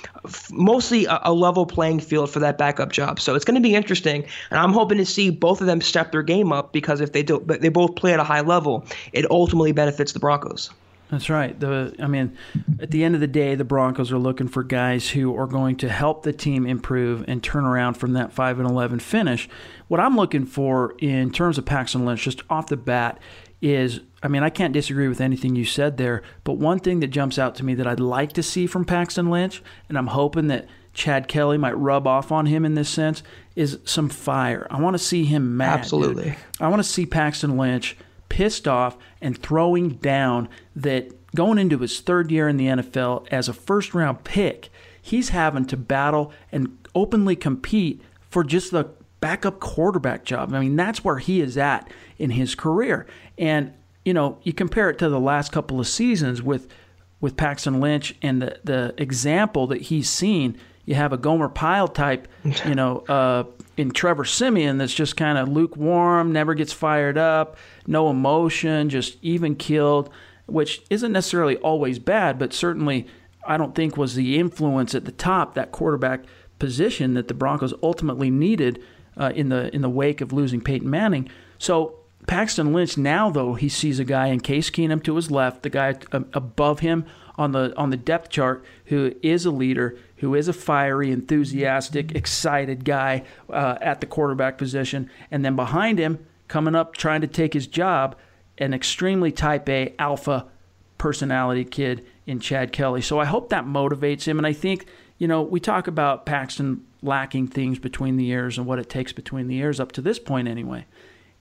mostly 0.50 1.04
a, 1.06 1.20
a 1.24 1.32
level 1.32 1.66
playing 1.66 2.00
field 2.00 2.30
for 2.30 2.38
that 2.40 2.58
backup 2.58 2.92
job. 2.92 3.20
So 3.20 3.34
it's 3.34 3.44
going 3.44 3.54
to 3.54 3.60
be 3.60 3.74
interesting, 3.74 4.24
and 4.50 4.60
I'm 4.60 4.72
hoping 4.72 4.98
to 4.98 5.06
see 5.06 5.30
both 5.30 5.60
of 5.60 5.66
them 5.66 5.80
step 5.80 6.12
their 6.12 6.22
game 6.22 6.52
up 6.52 6.72
because 6.72 7.00
if 7.00 7.12
they 7.12 7.22
do, 7.22 7.40
but 7.40 7.60
they 7.60 7.68
both 7.68 7.94
play 7.96 8.12
at 8.12 8.20
a 8.20 8.24
high 8.24 8.40
level, 8.40 8.84
it 9.12 9.30
ultimately 9.30 9.72
benefits 9.72 10.12
the 10.12 10.18
Broncos. 10.18 10.70
That's 11.12 11.28
right. 11.28 11.60
The 11.60 11.94
I 12.00 12.06
mean, 12.06 12.38
at 12.80 12.90
the 12.90 13.04
end 13.04 13.14
of 13.14 13.20
the 13.20 13.26
day, 13.26 13.54
the 13.54 13.64
Broncos 13.64 14.10
are 14.10 14.18
looking 14.18 14.48
for 14.48 14.62
guys 14.62 15.10
who 15.10 15.36
are 15.36 15.46
going 15.46 15.76
to 15.76 15.90
help 15.90 16.22
the 16.22 16.32
team 16.32 16.66
improve 16.66 17.26
and 17.28 17.42
turn 17.42 17.66
around 17.66 17.94
from 17.94 18.14
that 18.14 18.32
five 18.32 18.58
and 18.58 18.66
eleven 18.66 18.98
finish. 18.98 19.46
What 19.88 20.00
I'm 20.00 20.16
looking 20.16 20.46
for 20.46 20.94
in 21.00 21.30
terms 21.30 21.58
of 21.58 21.66
Paxton 21.66 22.06
Lynch, 22.06 22.22
just 22.22 22.40
off 22.48 22.68
the 22.68 22.78
bat, 22.78 23.18
is 23.60 24.00
I 24.22 24.28
mean, 24.28 24.42
I 24.42 24.48
can't 24.48 24.72
disagree 24.72 25.06
with 25.06 25.20
anything 25.20 25.54
you 25.54 25.66
said 25.66 25.98
there, 25.98 26.22
but 26.44 26.54
one 26.54 26.78
thing 26.78 27.00
that 27.00 27.08
jumps 27.08 27.38
out 27.38 27.56
to 27.56 27.64
me 27.64 27.74
that 27.74 27.86
I'd 27.86 28.00
like 28.00 28.32
to 28.32 28.42
see 28.42 28.66
from 28.66 28.86
Paxton 28.86 29.28
Lynch, 29.28 29.62
and 29.90 29.98
I'm 29.98 30.06
hoping 30.06 30.46
that 30.46 30.66
Chad 30.94 31.28
Kelly 31.28 31.58
might 31.58 31.76
rub 31.76 32.06
off 32.06 32.32
on 32.32 32.46
him 32.46 32.64
in 32.64 32.74
this 32.74 32.88
sense, 32.88 33.22
is 33.54 33.78
some 33.84 34.08
fire. 34.08 34.66
I 34.70 34.80
want 34.80 34.94
to 34.94 34.98
see 34.98 35.26
him 35.26 35.58
mad. 35.58 35.80
Absolutely. 35.80 36.24
Dude. 36.24 36.36
I 36.58 36.68
want 36.68 36.80
to 36.80 36.88
see 36.88 37.04
Paxton 37.04 37.58
Lynch 37.58 37.98
pissed 38.32 38.66
off 38.66 38.96
and 39.20 39.36
throwing 39.36 39.90
down 39.90 40.48
that 40.74 41.12
going 41.34 41.58
into 41.58 41.76
his 41.76 42.00
third 42.00 42.30
year 42.30 42.48
in 42.48 42.56
the 42.56 42.64
NFL 42.64 43.28
as 43.30 43.46
a 43.46 43.52
first 43.52 43.92
round 43.92 44.24
pick, 44.24 44.70
he's 45.02 45.28
having 45.28 45.66
to 45.66 45.76
battle 45.76 46.32
and 46.50 46.78
openly 46.94 47.36
compete 47.36 48.00
for 48.30 48.42
just 48.42 48.70
the 48.70 48.88
backup 49.20 49.60
quarterback 49.60 50.24
job. 50.24 50.54
I 50.54 50.60
mean, 50.60 50.76
that's 50.76 51.04
where 51.04 51.18
he 51.18 51.42
is 51.42 51.58
at 51.58 51.90
in 52.18 52.30
his 52.30 52.54
career. 52.54 53.06
And, 53.36 53.74
you 54.02 54.14
know, 54.14 54.38
you 54.44 54.54
compare 54.54 54.88
it 54.88 54.98
to 55.00 55.10
the 55.10 55.20
last 55.20 55.52
couple 55.52 55.78
of 55.78 55.86
seasons 55.86 56.42
with 56.42 56.72
with 57.20 57.36
Paxton 57.36 57.80
Lynch 57.80 58.16
and 58.22 58.40
the, 58.40 58.58
the 58.64 58.94
example 58.96 59.66
that 59.66 59.82
he's 59.82 60.08
seen 60.08 60.58
you 60.84 60.94
have 60.94 61.12
a 61.12 61.16
Gomer 61.18 61.48
Pyle 61.48 61.86
type, 61.86 62.26
you 62.66 62.74
know, 62.74 63.04
uh, 63.08 63.44
in 63.76 63.90
Trevor 63.90 64.24
Siemian 64.24 64.78
that's 64.78 64.94
just 64.94 65.16
kind 65.16 65.38
of 65.38 65.48
lukewarm, 65.48 66.32
never 66.32 66.54
gets 66.54 66.72
fired 66.72 67.16
up, 67.16 67.56
no 67.86 68.10
emotion, 68.10 68.88
just 68.88 69.16
even 69.22 69.56
killed, 69.56 70.10
which 70.46 70.82
isn't 70.90 71.12
necessarily 71.12 71.56
always 71.58 71.98
bad, 71.98 72.38
but 72.38 72.52
certainly 72.52 73.06
I 73.46 73.56
don't 73.56 73.74
think 73.74 73.96
was 73.96 74.14
the 74.14 74.38
influence 74.38 74.94
at 74.94 75.04
the 75.04 75.12
top 75.12 75.54
that 75.54 75.72
quarterback 75.72 76.24
position 76.58 77.14
that 77.14 77.28
the 77.28 77.34
Broncos 77.34 77.74
ultimately 77.82 78.30
needed 78.30 78.82
uh, 79.16 79.32
in 79.34 79.48
the 79.48 79.74
in 79.74 79.82
the 79.82 79.90
wake 79.90 80.20
of 80.20 80.32
losing 80.32 80.60
Peyton 80.60 80.88
Manning. 80.88 81.28
So 81.58 81.98
Paxton 82.26 82.72
Lynch 82.72 82.96
now 82.96 83.30
though 83.30 83.54
he 83.54 83.68
sees 83.68 83.98
a 83.98 84.04
guy 84.04 84.28
in 84.28 84.40
Case 84.40 84.70
Keenum 84.70 85.02
to 85.04 85.16
his 85.16 85.30
left, 85.30 85.62
the 85.62 85.70
guy 85.70 85.96
above 86.12 86.80
him 86.80 87.04
on 87.36 87.52
the 87.52 87.76
on 87.76 87.90
the 87.90 87.96
depth 87.96 88.30
chart 88.30 88.64
who 88.86 89.14
is 89.22 89.44
a 89.46 89.50
leader, 89.50 89.96
who 90.18 90.34
is 90.34 90.48
a 90.48 90.52
fiery, 90.52 91.10
enthusiastic, 91.10 92.14
excited 92.14 92.84
guy 92.84 93.24
uh, 93.50 93.78
at 93.80 94.00
the 94.00 94.06
quarterback 94.06 94.58
position, 94.58 95.10
and 95.30 95.44
then 95.44 95.56
behind 95.56 95.98
him, 95.98 96.24
coming 96.48 96.74
up 96.74 96.96
trying 96.96 97.20
to 97.20 97.26
take 97.26 97.54
his 97.54 97.66
job, 97.66 98.16
an 98.58 98.74
extremely 98.74 99.32
type 99.32 99.68
A 99.68 99.94
alpha 99.98 100.46
personality 100.98 101.64
kid 101.64 102.04
in 102.26 102.38
Chad 102.38 102.72
Kelly. 102.72 103.02
So 103.02 103.18
I 103.18 103.24
hope 103.24 103.48
that 103.48 103.64
motivates 103.64 104.24
him, 104.24 104.38
and 104.38 104.46
I 104.46 104.52
think 104.52 104.86
you 105.18 105.26
know 105.26 105.42
we 105.42 105.60
talk 105.60 105.86
about 105.86 106.26
Paxton 106.26 106.84
lacking 107.02 107.48
things 107.48 107.78
between 107.78 108.16
the 108.16 108.28
ears 108.28 108.58
and 108.58 108.66
what 108.66 108.78
it 108.78 108.88
takes 108.88 109.12
between 109.12 109.48
the 109.48 109.56
ears 109.56 109.80
up 109.80 109.92
to 109.92 110.02
this 110.02 110.18
point 110.18 110.48
anyway, 110.48 110.86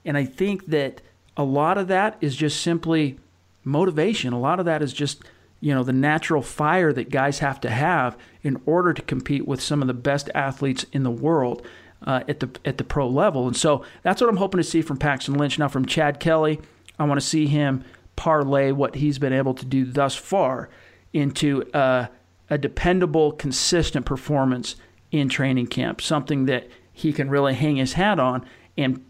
and 0.04 0.16
I 0.16 0.24
think 0.24 0.66
that 0.66 1.00
a 1.36 1.44
lot 1.44 1.78
of 1.78 1.88
that 1.88 2.16
is 2.20 2.36
just 2.36 2.60
simply 2.60 3.18
motivation. 3.64 4.32
A 4.32 4.40
lot 4.40 4.58
of 4.58 4.66
that 4.66 4.82
is 4.82 4.92
just 4.92 5.22
you 5.62 5.72
know 5.72 5.82
the 5.82 5.92
natural 5.92 6.42
fire 6.42 6.92
that 6.92 7.08
guys 7.08 7.38
have 7.38 7.60
to 7.60 7.70
have 7.70 8.18
in 8.42 8.60
order 8.66 8.92
to 8.92 9.00
compete 9.00 9.46
with 9.46 9.62
some 9.62 9.80
of 9.80 9.86
the 9.88 9.94
best 9.94 10.28
athletes 10.34 10.84
in 10.92 11.04
the 11.04 11.10
world 11.10 11.64
uh, 12.04 12.24
at 12.28 12.40
the 12.40 12.50
at 12.64 12.78
the 12.78 12.84
pro 12.84 13.08
level. 13.08 13.46
And 13.46 13.56
so 13.56 13.84
that's 14.02 14.20
what 14.20 14.28
I'm 14.28 14.36
hoping 14.36 14.58
to 14.58 14.64
see 14.64 14.82
from 14.82 14.98
Paxton 14.98 15.34
Lynch. 15.34 15.58
Now 15.58 15.68
from 15.68 15.86
Chad 15.86 16.20
Kelly, 16.20 16.60
I 16.98 17.04
want 17.04 17.20
to 17.20 17.26
see 17.26 17.46
him 17.46 17.84
parlay 18.16 18.72
what 18.72 18.96
he's 18.96 19.18
been 19.18 19.32
able 19.32 19.54
to 19.54 19.64
do 19.64 19.84
thus 19.84 20.14
far 20.16 20.68
into 21.12 21.62
uh, 21.72 22.08
a 22.50 22.58
dependable, 22.58 23.32
consistent 23.32 24.04
performance 24.04 24.76
in 25.12 25.28
training 25.28 25.68
camp. 25.68 26.00
Something 26.00 26.46
that 26.46 26.68
he 26.92 27.12
can 27.12 27.30
really 27.30 27.54
hang 27.54 27.76
his 27.76 27.92
hat 27.92 28.18
on 28.18 28.44
and 28.76 29.04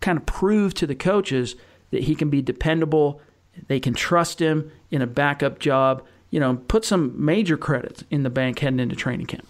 kind 0.00 0.18
of 0.18 0.26
prove 0.26 0.74
to 0.74 0.86
the 0.86 0.94
coaches 0.94 1.54
that 1.90 2.02
he 2.02 2.14
can 2.14 2.30
be 2.30 2.42
dependable. 2.42 3.20
They 3.66 3.80
can 3.80 3.94
trust 3.94 4.40
him 4.40 4.70
in 4.90 5.02
a 5.02 5.06
backup 5.06 5.58
job, 5.58 6.04
you 6.30 6.40
know, 6.40 6.56
put 6.68 6.84
some 6.84 7.12
major 7.24 7.56
credits 7.56 8.04
in 8.10 8.22
the 8.22 8.30
bank 8.30 8.60
heading 8.60 8.80
into 8.80 8.96
training 8.96 9.26
camp. 9.26 9.46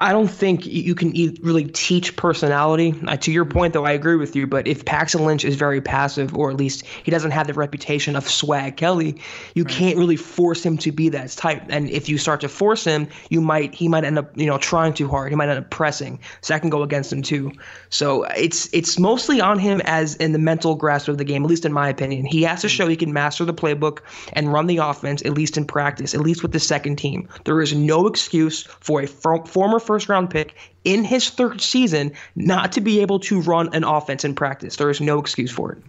I 0.00 0.12
don't 0.12 0.28
think 0.28 0.64
you 0.64 0.94
can 0.94 1.12
really 1.42 1.66
teach 1.66 2.16
personality. 2.16 2.94
Uh, 3.06 3.18
to 3.18 3.30
your 3.30 3.44
point, 3.44 3.74
though, 3.74 3.84
I 3.84 3.92
agree 3.92 4.16
with 4.16 4.34
you. 4.34 4.46
But 4.46 4.66
if 4.66 4.86
Paxton 4.86 5.26
Lynch 5.26 5.44
is 5.44 5.56
very 5.56 5.82
passive, 5.82 6.34
or 6.34 6.50
at 6.50 6.56
least 6.56 6.86
he 6.86 7.10
doesn't 7.10 7.32
have 7.32 7.46
the 7.46 7.52
reputation 7.52 8.16
of 8.16 8.26
swag 8.26 8.78
Kelly, 8.78 9.20
you 9.54 9.62
right. 9.64 9.72
can't 9.72 9.98
really 9.98 10.16
force 10.16 10.64
him 10.64 10.78
to 10.78 10.90
be 10.90 11.10
that 11.10 11.30
type. 11.32 11.62
And 11.68 11.90
if 11.90 12.08
you 12.08 12.16
start 12.16 12.40
to 12.40 12.48
force 12.48 12.82
him, 12.82 13.08
you 13.28 13.42
might 13.42 13.74
he 13.74 13.88
might 13.88 14.04
end 14.04 14.18
up 14.18 14.36
you 14.38 14.46
know 14.46 14.56
trying 14.56 14.94
too 14.94 15.06
hard. 15.06 15.30
He 15.30 15.36
might 15.36 15.50
end 15.50 15.58
up 15.58 15.68
pressing, 15.68 16.18
so 16.40 16.54
that 16.54 16.60
can 16.60 16.70
go 16.70 16.82
against 16.82 17.12
him 17.12 17.20
too. 17.20 17.52
So 17.90 18.24
it's 18.24 18.72
it's 18.72 18.98
mostly 18.98 19.42
on 19.42 19.58
him 19.58 19.82
as 19.84 20.14
in 20.16 20.32
the 20.32 20.38
mental 20.38 20.76
grasp 20.76 21.08
of 21.08 21.18
the 21.18 21.24
game, 21.24 21.44
at 21.44 21.50
least 21.50 21.66
in 21.66 21.74
my 21.74 21.90
opinion. 21.90 22.24
He 22.24 22.42
has 22.44 22.62
to 22.62 22.68
mm. 22.68 22.70
show 22.70 22.88
he 22.88 22.96
can 22.96 23.12
master 23.12 23.44
the 23.44 23.52
playbook 23.52 23.98
and 24.32 24.50
run 24.50 24.66
the 24.66 24.78
offense, 24.78 25.20
at 25.26 25.34
least 25.34 25.58
in 25.58 25.66
practice, 25.66 26.14
at 26.14 26.20
least 26.20 26.42
with 26.42 26.52
the 26.52 26.60
second 26.60 26.96
team. 26.96 27.28
There 27.44 27.60
is 27.60 27.74
no 27.74 28.06
excuse 28.06 28.62
for 28.62 29.02
a 29.02 29.06
former 29.06 29.78
first 29.90 30.08
round 30.08 30.30
pick 30.30 30.54
in 30.84 31.02
his 31.02 31.30
third 31.30 31.60
season 31.60 32.12
not 32.36 32.70
to 32.70 32.80
be 32.80 33.00
able 33.00 33.18
to 33.18 33.40
run 33.40 33.74
an 33.74 33.82
offense 33.82 34.24
in 34.24 34.36
practice. 34.36 34.76
There 34.76 34.88
is 34.88 35.00
no 35.00 35.18
excuse 35.18 35.50
for 35.50 35.72
it. 35.72 35.82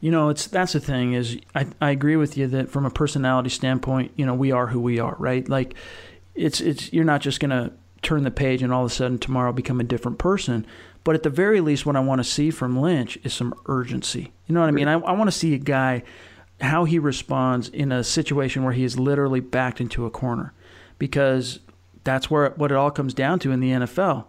You 0.00 0.10
know, 0.10 0.30
it's 0.30 0.46
that's 0.46 0.72
the 0.72 0.80
thing 0.80 1.12
is 1.12 1.36
I, 1.54 1.66
I 1.78 1.90
agree 1.90 2.16
with 2.16 2.38
you 2.38 2.46
that 2.46 2.70
from 2.70 2.86
a 2.86 2.90
personality 2.90 3.50
standpoint, 3.50 4.12
you 4.16 4.24
know, 4.24 4.32
we 4.32 4.50
are 4.50 4.66
who 4.66 4.80
we 4.80 4.98
are, 4.98 5.14
right? 5.18 5.46
Like 5.46 5.74
it's 6.34 6.62
it's 6.62 6.90
you're 6.90 7.04
not 7.04 7.20
just 7.20 7.38
gonna 7.38 7.70
turn 8.00 8.24
the 8.24 8.30
page 8.30 8.62
and 8.62 8.72
all 8.72 8.86
of 8.86 8.90
a 8.90 8.94
sudden 8.94 9.18
tomorrow 9.18 9.52
become 9.52 9.78
a 9.78 9.84
different 9.84 10.16
person. 10.16 10.66
But 11.04 11.14
at 11.14 11.22
the 11.22 11.28
very 11.28 11.60
least, 11.60 11.84
what 11.84 11.96
I 11.96 12.00
want 12.00 12.20
to 12.20 12.24
see 12.24 12.50
from 12.50 12.80
Lynch 12.80 13.18
is 13.24 13.34
some 13.34 13.52
urgency. 13.66 14.32
You 14.46 14.54
know 14.54 14.60
what 14.60 14.68
I 14.68 14.72
mean? 14.72 14.88
I, 14.88 14.94
I 14.94 15.12
want 15.12 15.28
to 15.28 15.36
see 15.36 15.52
a 15.52 15.58
guy 15.58 16.02
how 16.62 16.84
he 16.84 16.98
responds 16.98 17.68
in 17.68 17.92
a 17.92 18.02
situation 18.02 18.64
where 18.64 18.72
he 18.72 18.84
is 18.84 18.98
literally 18.98 19.40
backed 19.40 19.82
into 19.82 20.06
a 20.06 20.10
corner 20.10 20.54
because 20.98 21.60
that's 22.04 22.30
where 22.30 22.50
what 22.50 22.70
it 22.70 22.76
all 22.76 22.90
comes 22.90 23.14
down 23.14 23.38
to 23.40 23.50
in 23.50 23.60
the 23.60 23.70
NFL. 23.70 24.26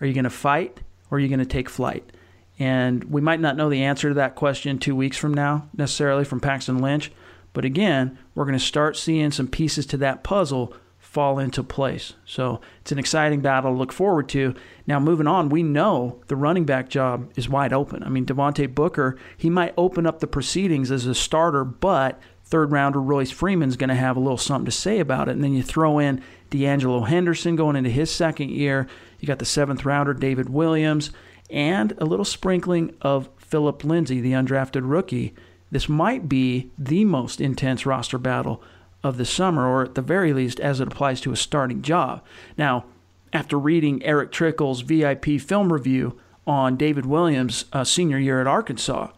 Are 0.00 0.06
you 0.06 0.14
going 0.14 0.24
to 0.24 0.30
fight 0.30 0.80
or 1.10 1.18
are 1.18 1.20
you 1.20 1.28
going 1.28 1.38
to 1.38 1.46
take 1.46 1.68
flight? 1.68 2.10
And 2.58 3.04
we 3.04 3.20
might 3.20 3.40
not 3.40 3.56
know 3.56 3.70
the 3.70 3.84
answer 3.84 4.08
to 4.08 4.14
that 4.14 4.34
question 4.34 4.78
two 4.78 4.96
weeks 4.96 5.16
from 5.16 5.32
now 5.32 5.68
necessarily 5.76 6.24
from 6.24 6.40
Paxton 6.40 6.78
Lynch. 6.78 7.12
But 7.52 7.64
again, 7.64 8.18
we're 8.34 8.44
going 8.44 8.58
to 8.58 8.64
start 8.64 8.96
seeing 8.96 9.30
some 9.30 9.48
pieces 9.48 9.86
to 9.86 9.96
that 9.98 10.24
puzzle 10.24 10.74
fall 10.98 11.38
into 11.38 11.62
place. 11.62 12.12
So 12.26 12.60
it's 12.82 12.92
an 12.92 12.98
exciting 12.98 13.40
battle 13.40 13.72
to 13.72 13.78
look 13.78 13.92
forward 13.92 14.28
to. 14.30 14.54
Now, 14.86 15.00
moving 15.00 15.26
on, 15.26 15.48
we 15.48 15.62
know 15.62 16.20
the 16.26 16.36
running 16.36 16.64
back 16.64 16.90
job 16.90 17.32
is 17.34 17.48
wide 17.48 17.72
open. 17.72 18.02
I 18.02 18.10
mean, 18.10 18.26
Devontae 18.26 18.74
Booker, 18.74 19.16
he 19.36 19.48
might 19.48 19.72
open 19.78 20.06
up 20.06 20.20
the 20.20 20.26
proceedings 20.26 20.90
as 20.90 21.06
a 21.06 21.14
starter, 21.14 21.64
but 21.64 22.20
third 22.48 22.72
rounder 22.72 23.00
Royce 23.00 23.30
Freeman's 23.30 23.76
going 23.76 23.88
to 23.88 23.94
have 23.94 24.16
a 24.16 24.20
little 24.20 24.38
something 24.38 24.64
to 24.64 24.70
say 24.70 25.00
about 25.00 25.28
it. 25.28 25.32
And 25.32 25.44
then 25.44 25.52
you 25.52 25.62
throw 25.62 25.98
in 25.98 26.22
De'Angelo 26.50 27.06
Henderson 27.06 27.56
going 27.56 27.76
into 27.76 27.90
his 27.90 28.10
second 28.10 28.50
year. 28.50 28.88
You 29.20 29.28
got 29.28 29.38
the 29.38 29.44
seventh 29.44 29.84
rounder 29.84 30.14
David 30.14 30.48
Williams 30.48 31.10
and 31.50 31.92
a 31.98 32.06
little 32.06 32.24
sprinkling 32.24 32.94
of 33.02 33.28
Phillip 33.36 33.84
Lindsay, 33.84 34.20
the 34.20 34.32
undrafted 34.32 34.82
rookie. 34.82 35.34
This 35.70 35.88
might 35.88 36.28
be 36.28 36.70
the 36.78 37.04
most 37.04 37.40
intense 37.40 37.84
roster 37.84 38.18
battle 38.18 38.62
of 39.04 39.18
the 39.18 39.24
summer, 39.26 39.66
or 39.66 39.84
at 39.84 39.94
the 39.94 40.02
very 40.02 40.32
least, 40.32 40.58
as 40.58 40.80
it 40.80 40.88
applies 40.88 41.20
to 41.20 41.32
a 41.32 41.36
starting 41.36 41.82
job. 41.82 42.22
Now, 42.56 42.86
after 43.32 43.58
reading 43.58 44.02
Eric 44.02 44.32
Trickel's 44.32 44.80
VIP 44.80 45.40
film 45.40 45.72
review 45.72 46.18
on 46.46 46.76
David 46.76 47.04
Williams' 47.04 47.66
uh, 47.72 47.84
senior 47.84 48.18
year 48.18 48.40
at 48.40 48.46
Arkansas, 48.46 49.10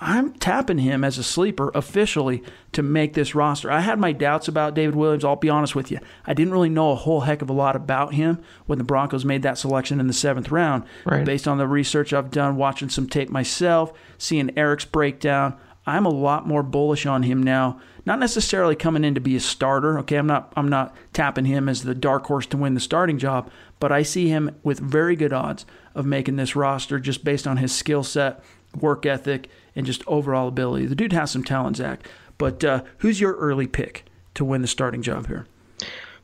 I'm 0.00 0.32
tapping 0.32 0.78
him 0.78 1.04
as 1.04 1.18
a 1.18 1.22
sleeper 1.22 1.70
officially 1.72 2.42
to 2.72 2.82
make 2.82 3.14
this 3.14 3.34
roster. 3.34 3.70
I 3.70 3.80
had 3.80 3.98
my 3.98 4.10
doubts 4.10 4.48
about 4.48 4.74
David 4.74 4.96
Williams, 4.96 5.24
I'll 5.24 5.36
be 5.36 5.48
honest 5.48 5.76
with 5.76 5.92
you. 5.92 6.00
I 6.26 6.34
didn't 6.34 6.52
really 6.52 6.68
know 6.68 6.90
a 6.90 6.96
whole 6.96 7.20
heck 7.20 7.42
of 7.42 7.50
a 7.50 7.54
lot 7.54 7.76
about 7.76 8.14
him 8.14 8.40
when 8.66 8.78
the 8.78 8.84
Broncos 8.84 9.24
made 9.24 9.42
that 9.42 9.56
selection 9.56 10.00
in 10.00 10.08
the 10.08 10.12
seventh 10.12 10.50
round. 10.50 10.84
Right. 11.04 11.24
Based 11.24 11.46
on 11.46 11.58
the 11.58 11.68
research 11.68 12.12
I've 12.12 12.32
done, 12.32 12.56
watching 12.56 12.88
some 12.88 13.08
tape 13.08 13.30
myself, 13.30 13.92
seeing 14.18 14.56
Eric's 14.58 14.84
breakdown, 14.84 15.56
I'm 15.86 16.06
a 16.06 16.10
lot 16.10 16.46
more 16.46 16.62
bullish 16.62 17.06
on 17.06 17.22
him 17.22 17.42
now. 17.42 17.80
Not 18.06 18.18
necessarily 18.18 18.74
coming 18.74 19.04
in 19.04 19.14
to 19.14 19.20
be 19.20 19.36
a 19.36 19.40
starter. 19.40 19.98
Okay, 20.00 20.16
I'm 20.16 20.26
not 20.26 20.52
I'm 20.56 20.68
not 20.68 20.94
tapping 21.12 21.44
him 21.44 21.68
as 21.68 21.82
the 21.82 21.94
dark 21.94 22.26
horse 22.26 22.46
to 22.46 22.56
win 22.56 22.74
the 22.74 22.80
starting 22.80 23.18
job, 23.18 23.50
but 23.80 23.92
I 23.92 24.02
see 24.02 24.28
him 24.28 24.56
with 24.62 24.80
very 24.80 25.14
good 25.14 25.32
odds 25.32 25.64
of 25.94 26.04
making 26.04 26.36
this 26.36 26.56
roster 26.56 26.98
just 26.98 27.24
based 27.24 27.46
on 27.46 27.58
his 27.58 27.72
skill 27.72 28.02
set, 28.02 28.42
work 28.78 29.06
ethic, 29.06 29.48
and 29.76 29.86
just 29.86 30.02
overall 30.06 30.48
ability. 30.48 30.86
The 30.86 30.94
dude 30.94 31.12
has 31.12 31.30
some 31.30 31.44
talent, 31.44 31.76
Zach. 31.76 32.06
But 32.38 32.64
uh, 32.64 32.82
who's 32.98 33.20
your 33.20 33.34
early 33.34 33.66
pick 33.66 34.04
to 34.34 34.44
win 34.44 34.62
the 34.62 34.68
starting 34.68 35.02
job 35.02 35.28
here? 35.28 35.46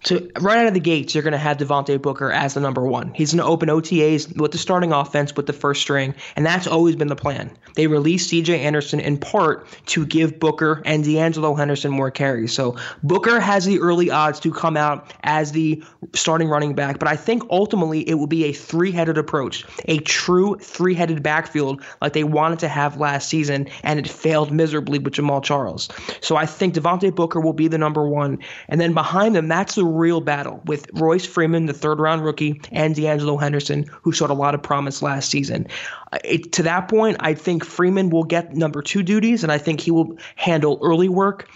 So 0.03 0.27
right 0.41 0.59
out 0.59 0.67
of 0.67 0.75
the 0.75 0.81
gates, 0.81 1.15
you're 1.15 1.23
going 1.23 1.33
to 1.33 1.39
have 1.39 1.59
Devontae 1.59 2.01
Booker 2.01 2.33
as 2.33 2.55
the 2.55 2.61
number 2.61 2.87
one. 2.87 3.13
He's 3.13 3.35
going 3.35 3.45
to 3.45 3.51
open 3.51 3.69
OTAs 3.69 4.35
with 4.41 4.53
the 4.53 4.59
starting 4.59 4.93
offense 4.93 5.37
with 5.37 5.47
the 5.47 5.53
first 5.53 5.83
string, 5.83 6.15
and 6.37 6.47
that's 6.47 6.67
always 6.67 6.97
been 6.97 7.09
the 7.09 7.17
plan. 7.17 7.51
They 7.77 7.87
released 7.87 8.31
C.J. 8.31 8.61
Anderson 8.61 8.99
in 8.99 9.19
part 9.19 9.67
to 9.87 10.07
give 10.07 10.41
Booker 10.41 10.83
and 10.87 11.05
De'Angelo 11.05 11.57
Henderson 11.57 11.91
more 11.91 12.11
carries. 12.11 12.53
So 12.53 12.77
Booker 13.03 13.41
has 13.41 13.67
the 13.67 13.79
early 13.79 14.11
odds 14.11 14.41
to 14.41 14.53
come 14.53 14.77
out 14.77 15.13
as 15.25 15.53
the 15.53 15.83
starting 16.15 16.49
running 16.49 16.75
back, 16.75 16.99
but 16.99 17.09
I 17.09 17.17
think 17.17 17.43
ultimately 17.51 18.09
it 18.09 18.15
will 18.15 18.27
be 18.27 18.45
a 18.45 18.53
three-headed 18.53 19.19
approach, 19.19 19.65
a 19.85 19.99
true 19.99 20.57
three-headed 20.57 21.23
backfield 21.23 21.83
like 22.01 22.15
they 22.15 22.25
wanted 22.25 22.59
to 22.61 22.69
have 22.69 22.97
last 22.97 23.29
season, 23.29 23.69
and 23.83 23.99
it 23.99 24.09
failed 24.09 24.51
miserably 24.51 24.99
with 24.99 25.13
Jamaal 25.13 25.45
Charles. 25.45 25.91
So 26.23 26.37
I 26.37 26.47
think 26.47 26.75
Devontae 26.75 27.15
Booker 27.15 27.41
will 27.41 27.53
be 27.53 27.69
the 27.69 27.79
number 27.79 28.09
one, 28.09 28.39
and 28.69 28.81
then 28.81 28.95
behind 28.95 29.37
them, 29.37 29.49
that's 29.49 29.75
the 29.75 29.90
real 29.91 30.21
battle 30.21 30.63
with 30.65 30.89
Royce 30.95 31.27
Freeman, 31.27 31.67
the 31.67 31.73
third 31.73 31.99
round 31.99 32.25
rookie, 32.25 32.61
and 32.73 32.95
De'Angelo 32.95 33.41
Henderson, 33.41 33.85
who 34.03 34.13
showed 34.13 34.31
a 34.31 34.35
lot 34.35 34.55
of 34.55 34.63
promise 34.63 35.03
last 35.03 35.31
season. 35.31 35.67
Uh, 36.13 36.19
it, 36.25 36.53
to 36.53 36.63
that 36.63 36.89
point, 36.89 37.17
I 37.21 37.35
think 37.35 37.65
Freeman 37.65 38.11
will 38.11 38.25
get 38.25 38.55
number 38.55 38.83
two 38.83 39.03
duties, 39.03 39.43
and 39.43 39.53
I 39.53 39.59
think 39.59 39.81
he 39.81 39.91
will 39.91 40.17
handle 40.37 40.79
early 40.83 41.09
work 41.09 41.49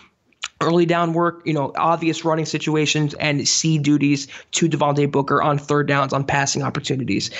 early 0.60 0.86
down 0.86 1.12
work, 1.12 1.42
you 1.44 1.52
know, 1.52 1.72
obvious 1.76 2.24
running 2.24 2.46
situations 2.46 3.14
and 3.14 3.46
C 3.46 3.78
duties 3.78 4.28
to 4.52 4.68
Devontae 4.68 5.10
Booker 5.10 5.42
on 5.42 5.58
third 5.58 5.86
downs, 5.88 6.12
on 6.12 6.24
passing 6.24 6.62
opportunities. 6.62 7.30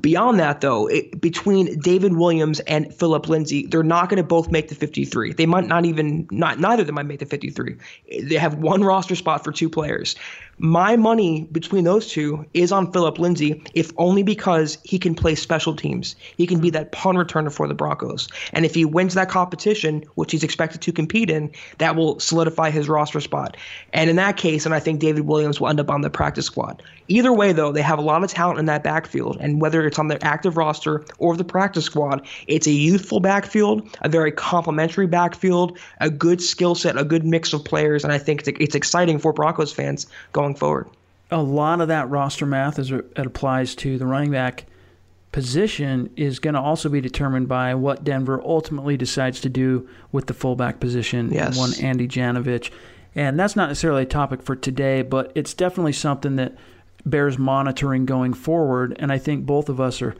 Beyond 0.00 0.40
that, 0.40 0.60
though, 0.60 0.86
it, 0.88 1.20
between 1.20 1.78
David 1.78 2.14
Williams 2.14 2.60
and 2.60 2.92
Phillip 2.92 3.28
Lindsay, 3.28 3.66
they're 3.66 3.82
not 3.82 4.08
going 4.08 4.18
to 4.18 4.26
both 4.26 4.50
make 4.50 4.68
the 4.68 4.74
53. 4.74 5.32
They 5.32 5.46
might 5.46 5.66
not 5.66 5.84
even, 5.84 6.26
not 6.30 6.58
neither 6.58 6.82
of 6.82 6.86
them 6.86 6.96
might 6.96 7.06
make 7.06 7.20
the 7.20 7.26
53. 7.26 7.76
They 8.22 8.34
have 8.34 8.56
one 8.56 8.82
roster 8.82 9.14
spot 9.14 9.44
for 9.44 9.52
two 9.52 9.70
players. 9.70 10.16
My 10.58 10.96
money 10.96 11.48
between 11.50 11.84
those 11.84 12.08
two 12.08 12.46
is 12.54 12.70
on 12.70 12.92
Phillip 12.92 13.18
Lindsay, 13.18 13.62
if 13.74 13.90
only 13.96 14.22
because 14.22 14.78
he 14.84 14.98
can 14.98 15.14
play 15.14 15.34
special 15.34 15.74
teams. 15.74 16.14
He 16.36 16.46
can 16.46 16.60
be 16.60 16.70
that 16.70 16.92
punt 16.92 17.18
returner 17.18 17.52
for 17.52 17.66
the 17.66 17.74
Broncos. 17.74 18.28
And 18.52 18.64
if 18.64 18.74
he 18.74 18.84
wins 18.84 19.14
that 19.14 19.28
competition, 19.28 20.04
which 20.14 20.30
he's 20.30 20.44
expected 20.44 20.80
to 20.82 20.92
compete 20.92 21.30
in, 21.30 21.50
that 21.78 21.96
will 21.96 22.20
solidify 22.20 22.70
his 22.70 22.88
roster 22.88 23.20
spot. 23.20 23.56
And 23.92 24.08
in 24.08 24.16
that 24.16 24.36
case, 24.36 24.64
and 24.64 24.74
I 24.74 24.80
think 24.80 25.00
David 25.00 25.26
Williams 25.26 25.60
will 25.60 25.68
end 25.68 25.80
up 25.80 25.90
on 25.90 26.02
the 26.02 26.10
practice 26.10 26.46
squad. 26.46 26.82
Either 27.08 27.32
way, 27.32 27.52
though, 27.52 27.72
they 27.72 27.82
have 27.82 27.98
a 27.98 28.02
lot 28.02 28.22
of 28.22 28.30
talent 28.30 28.58
in 28.58 28.66
that 28.66 28.84
backfield. 28.84 29.36
And 29.40 29.60
whether 29.60 29.83
it's 29.86 29.98
on 29.98 30.08
their 30.08 30.22
active 30.22 30.56
roster 30.56 31.04
or 31.18 31.36
the 31.36 31.44
practice 31.44 31.84
squad, 31.84 32.26
it's 32.46 32.66
a 32.66 32.72
youthful 32.72 33.20
backfield, 33.20 33.88
a 34.02 34.08
very 34.08 34.32
complementary 34.32 35.06
backfield, 35.06 35.78
a 36.00 36.10
good 36.10 36.40
skill 36.40 36.74
set, 36.74 36.96
a 36.96 37.04
good 37.04 37.24
mix 37.24 37.52
of 37.52 37.64
players. 37.64 38.04
And 38.04 38.12
I 38.12 38.18
think 38.18 38.46
it's 38.46 38.74
exciting 38.74 39.18
for 39.18 39.32
Broncos 39.32 39.72
fans 39.72 40.06
going 40.32 40.54
going 40.54 40.54
forward. 40.54 40.88
A 41.30 41.42
lot 41.42 41.80
of 41.80 41.88
that 41.88 42.08
roster 42.10 42.46
math, 42.46 42.78
as 42.78 42.90
it 42.90 43.04
applies 43.16 43.74
to 43.76 43.98
the 43.98 44.06
running 44.06 44.30
back 44.30 44.66
position, 45.32 46.10
is 46.16 46.38
going 46.38 46.54
to 46.54 46.60
also 46.60 46.88
be 46.88 47.00
determined 47.00 47.48
by 47.48 47.74
what 47.74 48.04
Denver 48.04 48.40
ultimately 48.44 48.96
decides 48.96 49.40
to 49.40 49.48
do 49.48 49.88
with 50.12 50.26
the 50.26 50.34
fullback 50.34 50.80
position. 50.80 51.32
Yes. 51.32 51.56
One 51.56 51.72
Andy 51.80 52.06
Janovich. 52.06 52.70
And 53.16 53.38
that's 53.38 53.56
not 53.56 53.68
necessarily 53.68 54.02
a 54.02 54.06
topic 54.06 54.42
for 54.42 54.54
today, 54.54 55.02
but 55.02 55.32
it's 55.34 55.54
definitely 55.54 55.92
something 55.92 56.36
that 56.36 56.54
bears 57.04 57.38
monitoring 57.38 58.06
going 58.06 58.34
forward. 58.34 58.96
And 58.98 59.12
I 59.12 59.18
think 59.18 59.46
both 59.46 59.68
of 59.68 59.80
us 59.80 60.00
are 60.02 60.14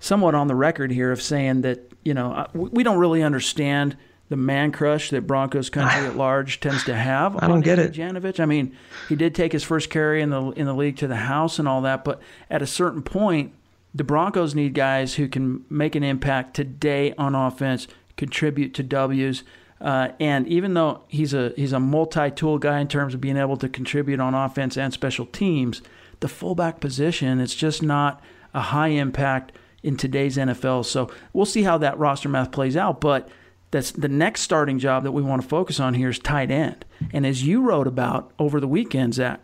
somewhat 0.00 0.34
on 0.34 0.46
the 0.46 0.54
record 0.54 0.90
here 0.90 1.12
of 1.12 1.20
saying 1.20 1.62
that, 1.62 1.92
you 2.04 2.14
know, 2.14 2.46
we 2.54 2.82
don't 2.82 2.98
really 2.98 3.22
understand– 3.22 3.96
the 4.28 4.36
man 4.36 4.72
crush 4.72 5.10
that 5.10 5.26
Broncos 5.26 5.70
country 5.70 6.06
at 6.06 6.16
large 6.16 6.60
tends 6.60 6.84
to 6.84 6.94
have. 6.94 7.36
I 7.42 7.48
don't 7.48 7.60
get 7.60 7.78
it. 7.78 7.92
Janovich. 7.92 8.40
I 8.40 8.46
mean, 8.46 8.76
he 9.08 9.16
did 9.16 9.34
take 9.34 9.52
his 9.52 9.64
first 9.64 9.90
carry 9.90 10.20
in 10.20 10.30
the 10.30 10.50
in 10.50 10.66
the 10.66 10.74
league 10.74 10.96
to 10.98 11.06
the 11.06 11.16
house 11.16 11.58
and 11.58 11.66
all 11.66 11.82
that, 11.82 12.04
but 12.04 12.20
at 12.50 12.62
a 12.62 12.66
certain 12.66 13.02
point, 13.02 13.52
the 13.94 14.04
Broncos 14.04 14.54
need 14.54 14.74
guys 14.74 15.14
who 15.14 15.28
can 15.28 15.64
make 15.70 15.94
an 15.94 16.02
impact 16.02 16.54
today 16.54 17.14
on 17.16 17.34
offense, 17.34 17.88
contribute 18.16 18.74
to 18.74 18.82
W's. 18.82 19.42
Uh, 19.80 20.08
and 20.18 20.46
even 20.48 20.74
though 20.74 21.02
he's 21.08 21.32
a 21.32 21.52
he's 21.56 21.72
a 21.72 21.80
multi-tool 21.80 22.58
guy 22.58 22.80
in 22.80 22.88
terms 22.88 23.14
of 23.14 23.20
being 23.20 23.36
able 23.36 23.56
to 23.56 23.68
contribute 23.68 24.20
on 24.20 24.34
offense 24.34 24.76
and 24.76 24.92
special 24.92 25.24
teams, 25.26 25.80
the 26.20 26.28
fullback 26.28 26.80
position 26.80 27.40
it's 27.40 27.54
just 27.54 27.82
not 27.82 28.22
a 28.54 28.60
high 28.60 28.88
impact 28.88 29.52
in 29.82 29.96
today's 29.96 30.36
NFL. 30.36 30.84
So 30.84 31.10
we'll 31.32 31.46
see 31.46 31.62
how 31.62 31.78
that 31.78 31.98
roster 31.98 32.28
math 32.28 32.50
plays 32.50 32.76
out, 32.76 33.00
but 33.00 33.28
that's 33.70 33.90
the 33.90 34.08
next 34.08 34.40
starting 34.40 34.78
job 34.78 35.04
that 35.04 35.12
we 35.12 35.22
want 35.22 35.42
to 35.42 35.48
focus 35.48 35.78
on 35.78 35.94
here 35.94 36.08
is 36.08 36.18
tight 36.18 36.50
end. 36.50 36.84
And 37.12 37.26
as 37.26 37.46
you 37.46 37.60
wrote 37.60 37.86
about 37.86 38.32
over 38.38 38.60
the 38.60 38.68
weekend, 38.68 39.14
Zach, 39.14 39.40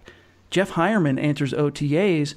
Jeff 0.50 0.72
Heuerman 0.72 1.22
enters 1.22 1.52
OTAs 1.52 2.34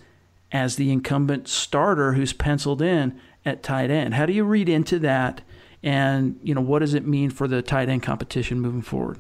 as 0.51 0.75
the 0.75 0.91
incumbent 0.91 1.47
starter 1.47 2.13
who's 2.13 2.33
penciled 2.33 2.81
in 2.81 3.19
at 3.45 3.63
tight 3.63 3.89
end. 3.89 4.13
How 4.13 4.25
do 4.25 4.33
you 4.33 4.43
read 4.43 4.69
into 4.69 4.99
that? 4.99 5.41
And 5.83 6.39
you 6.43 6.53
know 6.53 6.61
what 6.61 6.79
does 6.79 6.93
it 6.93 7.05
mean 7.05 7.29
for 7.29 7.47
the 7.47 7.61
tight 7.61 7.89
end 7.89 8.03
competition 8.03 8.59
moving 8.59 8.81
forward? 8.81 9.19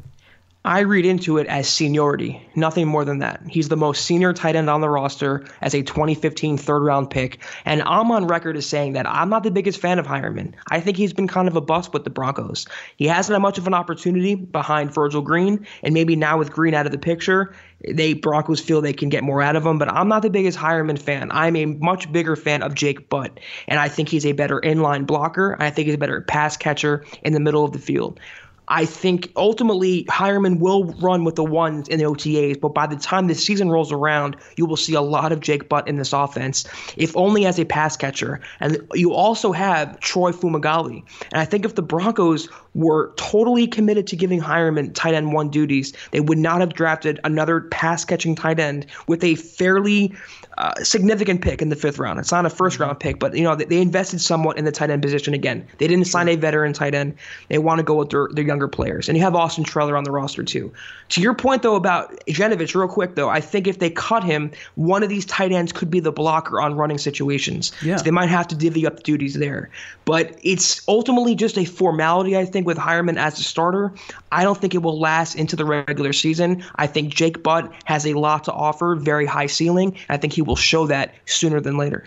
I 0.67 0.81
read 0.81 1.05
into 1.05 1.37
it 1.37 1.47
as 1.47 1.69
seniority, 1.69 2.45
nothing 2.53 2.89
more 2.89 3.05
than 3.05 3.19
that. 3.19 3.41
He's 3.47 3.69
the 3.69 3.77
most 3.77 4.03
senior 4.03 4.33
tight 4.33 4.57
end 4.57 4.69
on 4.69 4.81
the 4.81 4.89
roster 4.89 5.45
as 5.61 5.73
a 5.73 5.81
2015 5.81 6.57
third 6.57 6.83
round 6.83 7.09
pick. 7.09 7.41
And 7.63 7.81
I'm 7.83 8.11
on 8.11 8.27
record 8.27 8.57
as 8.57 8.65
saying 8.65 8.91
that 8.91 9.07
I'm 9.07 9.29
not 9.29 9.43
the 9.43 9.49
biggest 9.49 9.79
fan 9.79 9.97
of 9.97 10.05
Heuerman. 10.05 10.55
I 10.69 10.81
think 10.81 10.97
he's 10.97 11.13
been 11.13 11.29
kind 11.29 11.47
of 11.47 11.55
a 11.55 11.61
bust 11.61 11.93
with 11.93 12.03
the 12.03 12.09
Broncos. 12.09 12.67
He 12.97 13.05
hasn't 13.07 13.33
had 13.33 13.41
much 13.41 13.57
of 13.57 13.65
an 13.65 13.73
opportunity 13.73 14.35
behind 14.35 14.93
Virgil 14.93 15.21
Green, 15.21 15.65
and 15.83 15.93
maybe 15.93 16.17
now 16.17 16.37
with 16.37 16.51
Green 16.51 16.73
out 16.73 16.85
of 16.85 16.91
the 16.91 16.97
picture, 16.97 17.55
they 17.87 18.11
Broncos 18.11 18.59
feel 18.59 18.81
they 18.81 18.91
can 18.91 19.07
get 19.07 19.23
more 19.23 19.41
out 19.41 19.55
of 19.55 19.65
him. 19.65 19.77
But 19.77 19.89
I'm 19.89 20.09
not 20.09 20.21
the 20.21 20.29
biggest 20.29 20.57
Heuerman 20.57 20.99
fan. 20.99 21.31
I'm 21.31 21.55
a 21.55 21.65
much 21.65 22.11
bigger 22.11 22.35
fan 22.35 22.61
of 22.61 22.75
Jake 22.75 23.07
Butt, 23.07 23.39
and 23.69 23.79
I 23.79 23.87
think 23.87 24.09
he's 24.09 24.25
a 24.25 24.33
better 24.33 24.59
inline 24.59 25.07
blocker. 25.07 25.55
I 25.61 25.69
think 25.69 25.85
he's 25.85 25.95
a 25.95 25.97
better 25.97 26.19
pass 26.19 26.57
catcher 26.57 27.05
in 27.21 27.31
the 27.31 27.39
middle 27.39 27.63
of 27.63 27.71
the 27.71 27.79
field. 27.79 28.19
I 28.67 28.85
think 28.85 29.31
ultimately 29.35 30.03
Heuerman 30.05 30.59
will 30.59 30.85
run 30.85 31.23
with 31.23 31.35
the 31.35 31.43
ones 31.43 31.87
in 31.87 31.99
the 31.99 32.05
OTAs, 32.05 32.59
but 32.59 32.73
by 32.73 32.85
the 32.85 32.97
time 32.97 33.27
the 33.27 33.35
season 33.35 33.69
rolls 33.69 33.91
around, 33.91 34.35
you 34.57 34.65
will 34.65 34.77
see 34.77 34.93
a 34.93 35.01
lot 35.01 35.31
of 35.31 35.39
Jake 35.39 35.69
Butt 35.69 35.87
in 35.87 35.97
this 35.97 36.11
offense, 36.11 36.65
if 36.97 37.15
only 37.15 37.45
as 37.45 37.59
a 37.59 37.65
pass 37.65 37.95
catcher. 37.95 38.41
And 38.59 38.85
you 38.93 39.13
also 39.13 39.51
have 39.53 39.99
Troy 40.01 40.31
Fumagalli. 40.31 41.03
And 41.31 41.41
I 41.41 41.45
think 41.45 41.63
if 41.63 41.75
the 41.75 41.81
Broncos 41.81 42.49
were 42.73 43.13
totally 43.15 43.67
committed 43.67 44.05
to 44.07 44.15
giving 44.15 44.41
Heuerman 44.41 44.93
tight 44.93 45.13
end 45.13 45.33
one 45.33 45.49
duties, 45.49 45.93
they 46.11 46.19
would 46.19 46.37
not 46.37 46.59
have 46.59 46.73
drafted 46.73 47.19
another 47.23 47.61
pass 47.61 48.03
catching 48.03 48.35
tight 48.35 48.59
end 48.59 48.85
with 49.07 49.23
a 49.23 49.35
fairly 49.35 50.13
uh, 50.57 50.73
significant 50.83 51.41
pick 51.41 51.61
in 51.61 51.69
the 51.69 51.75
fifth 51.75 51.99
round. 51.99 52.19
It's 52.19 52.31
not 52.31 52.45
a 52.45 52.49
first 52.49 52.79
round 52.79 52.99
pick, 52.99 53.19
but 53.19 53.35
you 53.35 53.43
know 53.43 53.55
they, 53.55 53.65
they, 53.65 53.81
invested 53.81 54.19
somewhat 54.19 54.57
in 54.57 54.65
the 54.65 54.71
tight 54.71 54.89
end 54.89 55.03
position 55.03 55.33
again. 55.33 55.67
They 55.77 55.87
didn't 55.87 56.05
sign 56.05 56.27
a 56.27 56.35
veteran 56.35 56.73
tight 56.73 56.95
end. 56.95 57.15
They 57.49 57.59
want 57.59 57.77
to 57.77 57.83
go 57.83 57.95
with 57.95 58.09
their, 58.09 58.27
their 58.31 58.43
younger 58.43 58.67
players, 58.67 59.07
and 59.07 59.15
you 59.17 59.23
have 59.23 59.35
Austin 59.35 59.63
Traylor 59.63 59.95
on 59.95 60.03
the 60.03 60.11
roster 60.11 60.43
too. 60.43 60.73
To 61.09 61.21
your 61.21 61.35
point 61.35 61.61
though 61.61 61.75
about 61.75 62.11
Janovich, 62.25 62.73
real 62.73 62.87
quick 62.87 63.13
though, 63.15 63.29
I 63.29 63.39
think 63.39 63.67
if 63.67 63.77
they 63.77 63.91
cut 63.91 64.23
him, 64.23 64.51
one 64.75 65.03
of 65.03 65.09
these 65.09 65.25
tight 65.25 65.51
ends 65.51 65.71
could 65.71 65.91
be 65.91 65.99
the 65.99 66.11
blocker 66.11 66.59
on 66.59 66.75
running 66.75 66.97
situations. 66.97 67.71
Yeah. 67.83 67.97
So 67.97 68.03
they 68.03 68.11
might 68.11 68.29
have 68.29 68.47
to 68.47 68.55
divvy 68.55 68.87
up 68.87 68.97
the 68.97 69.03
duties 69.03 69.35
there. 69.35 69.69
But 70.05 70.39
it's 70.41 70.81
ultimately 70.87 71.35
just 71.35 71.57
a 71.57 71.65
formality, 71.65 72.35
I 72.37 72.45
think, 72.45 72.65
with 72.65 72.77
Heuerman 72.77 73.17
as 73.17 73.37
a 73.39 73.43
starter. 73.43 73.93
I 74.31 74.43
don't 74.43 74.57
think 74.57 74.73
it 74.73 74.81
will 74.81 74.99
last 74.99 75.35
into 75.35 75.55
the 75.55 75.65
regular 75.65 76.13
season. 76.13 76.63
I 76.77 76.87
think 76.87 77.13
Jake 77.13 77.43
Butt 77.43 77.71
has 77.85 78.07
a 78.07 78.13
lot 78.13 78.45
to 78.45 78.53
offer, 78.53 78.95
very 78.95 79.25
high 79.25 79.47
ceiling. 79.47 79.95
I 80.09 80.17
think 80.17 80.33
he 80.33 80.41
will 80.47 80.55
show 80.55 80.87
that 80.87 81.13
sooner 81.25 81.59
than 81.59 81.77
later. 81.77 82.05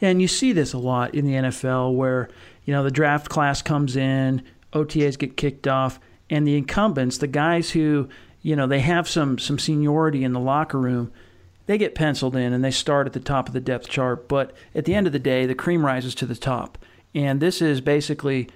Yeah, 0.00 0.08
and 0.08 0.22
you 0.22 0.28
see 0.28 0.52
this 0.52 0.72
a 0.72 0.78
lot 0.78 1.14
in 1.14 1.26
the 1.26 1.34
NFL 1.34 1.94
where, 1.94 2.28
you 2.64 2.72
know, 2.72 2.82
the 2.82 2.90
draft 2.90 3.28
class 3.28 3.60
comes 3.60 3.96
in, 3.96 4.42
OTAs 4.72 5.18
get 5.18 5.36
kicked 5.36 5.68
off, 5.68 6.00
and 6.30 6.46
the 6.46 6.56
incumbents, 6.56 7.18
the 7.18 7.26
guys 7.26 7.70
who, 7.70 8.08
you 8.42 8.56
know, 8.56 8.66
they 8.66 8.80
have 8.80 9.08
some 9.08 9.38
some 9.38 9.58
seniority 9.58 10.24
in 10.24 10.32
the 10.32 10.40
locker 10.40 10.78
room, 10.78 11.12
they 11.66 11.78
get 11.78 11.94
penciled 11.94 12.36
in 12.36 12.52
and 12.52 12.64
they 12.64 12.70
start 12.70 13.06
at 13.06 13.12
the 13.12 13.20
top 13.20 13.48
of 13.48 13.54
the 13.54 13.60
depth 13.60 13.88
chart. 13.88 14.28
But 14.28 14.52
at 14.74 14.84
the 14.84 14.94
end 14.94 15.06
of 15.06 15.12
the 15.12 15.18
day, 15.18 15.46
the 15.46 15.54
cream 15.54 15.84
rises 15.84 16.14
to 16.16 16.26
the 16.26 16.34
top. 16.34 16.78
And 17.14 17.40
this 17.40 17.62
is 17.62 17.80
basically 17.80 18.48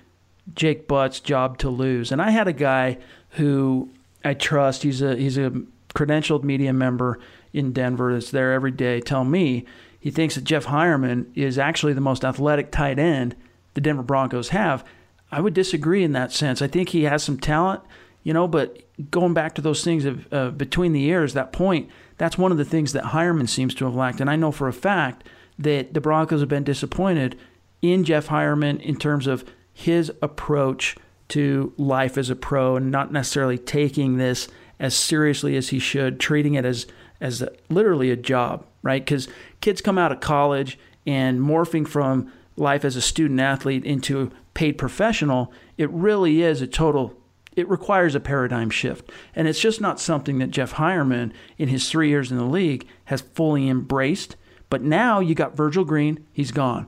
Jake 0.55 0.89
Butt's 0.89 1.21
job 1.21 1.59
to 1.59 1.71
lose. 1.71 2.11
And 2.11 2.21
I 2.21 2.31
had 2.31 2.49
a 2.49 2.53
guy 2.53 2.99
who 3.31 3.91
I 4.25 4.35
trust, 4.35 4.83
he's 4.83 5.01
a 5.03 5.17
he's 5.17 5.39
a 5.39 5.53
credentialed 5.95 6.45
media 6.45 6.73
member 6.73 7.19
in 7.53 7.73
Denver 7.73 8.13
that's 8.13 8.31
there 8.31 8.53
every 8.53 8.71
day 8.71 9.01
tell 9.01 9.25
me 9.25 9.65
he 10.01 10.11
thinks 10.11 10.35
that 10.35 10.45
Jeff 10.45 10.67
Heuerman 10.67 11.27
is 11.35 11.59
actually 11.59 11.93
the 11.93 12.01
most 12.01 12.25
athletic 12.25 12.71
tight 12.71 12.99
end 12.99 13.35
the 13.75 13.81
Denver 13.81 14.03
Broncos 14.03 14.51
have. 14.51 14.85
I 15.31 15.41
would 15.41 15.55
disagree 15.55 16.03
in 16.03 16.13
that 16.13 16.33
sense. 16.33 16.63
I 16.63 16.69
think 16.69 16.91
he 16.91 17.05
has 17.05 17.23
some 17.23 17.39
talent, 17.39 17.83
you 18.23 18.33
know, 18.33 18.49
but 18.49 18.83
going 19.11 19.35
back 19.35 19.55
to 19.57 19.63
those 19.63 19.85
things 19.85 20.05
of 20.05 20.33
uh, 20.33 20.51
between 20.51 20.93
the 20.93 21.05
ears, 21.05 21.35
that 21.35 21.53
point, 21.53 21.91
that's 22.17 22.39
one 22.39 22.53
of 22.53 22.59
the 22.59 22.65
things 22.65 22.93
that 22.93 23.05
Heuerman 23.05 23.49
seems 23.49 23.75
to 23.75 23.85
have 23.85 23.95
lacked. 23.95 24.21
And 24.21 24.31
I 24.31 24.37
know 24.37 24.53
for 24.53 24.69
a 24.69 24.73
fact 24.73 25.29
that 25.59 25.95
the 25.95 26.01
Broncos 26.01 26.41
have 26.41 26.49
been 26.49 26.65
disappointed 26.65 27.39
in 27.83 28.05
Jeff 28.05 28.29
Heuerman 28.29 28.81
in 28.81 28.97
terms 28.97 29.27
of 29.27 29.45
his 29.73 30.11
approach 30.23 30.97
to 31.29 31.73
life 31.77 32.17
as 32.17 32.31
a 32.31 32.37
pro 32.37 32.77
and 32.77 32.91
not 32.91 33.13
necessarily 33.13 33.59
taking 33.59 34.17
this 34.17 34.49
as 34.81 34.95
seriously 34.95 35.57
as 35.57 35.69
he 35.69 35.79
should, 35.79 36.19
treating 36.19 36.55
it 36.55 36.65
as 36.65 36.87
as 37.21 37.43
a, 37.43 37.53
literally 37.69 38.11
a 38.11 38.17
job, 38.17 38.65
right? 38.83 39.05
Because 39.05 39.29
kids 39.61 39.81
come 39.81 39.99
out 39.99 40.13
of 40.13 40.21
college 40.21 40.79
and 41.07 41.41
morphing 41.41 41.87
from 41.87 42.33
life 42.57 42.85
as 42.85 42.97
a 42.97 43.03
student 43.03 43.41
athlete 43.41 43.85
into 43.85 44.31
paid 44.55 44.79
professional, 44.79 45.53
it 45.77 45.91
really 45.91 46.43
is 46.43 46.61
a 46.61 46.67
total. 46.67 47.15
It 47.57 47.69
requires 47.69 48.15
a 48.15 48.21
paradigm 48.21 48.71
shift, 48.71 49.11
and 49.35 49.49
it's 49.49 49.61
just 49.61 49.81
not 49.81 50.01
something 50.01 50.39
that 50.39 50.51
Jeff 50.51 50.75
Heuerman, 50.75 51.33
in 51.57 51.69
his 51.69 51.91
three 51.91 52.09
years 52.09 52.31
in 52.31 52.39
the 52.39 52.45
league, 52.45 52.87
has 53.07 53.21
fully 53.21 53.69
embraced. 53.69 54.37
But 54.71 54.83
now 54.83 55.21
you 55.21 55.35
got 55.35 55.57
Virgil 55.57 55.85
Green, 55.85 56.27
he's 56.33 56.53
gone. 56.53 56.87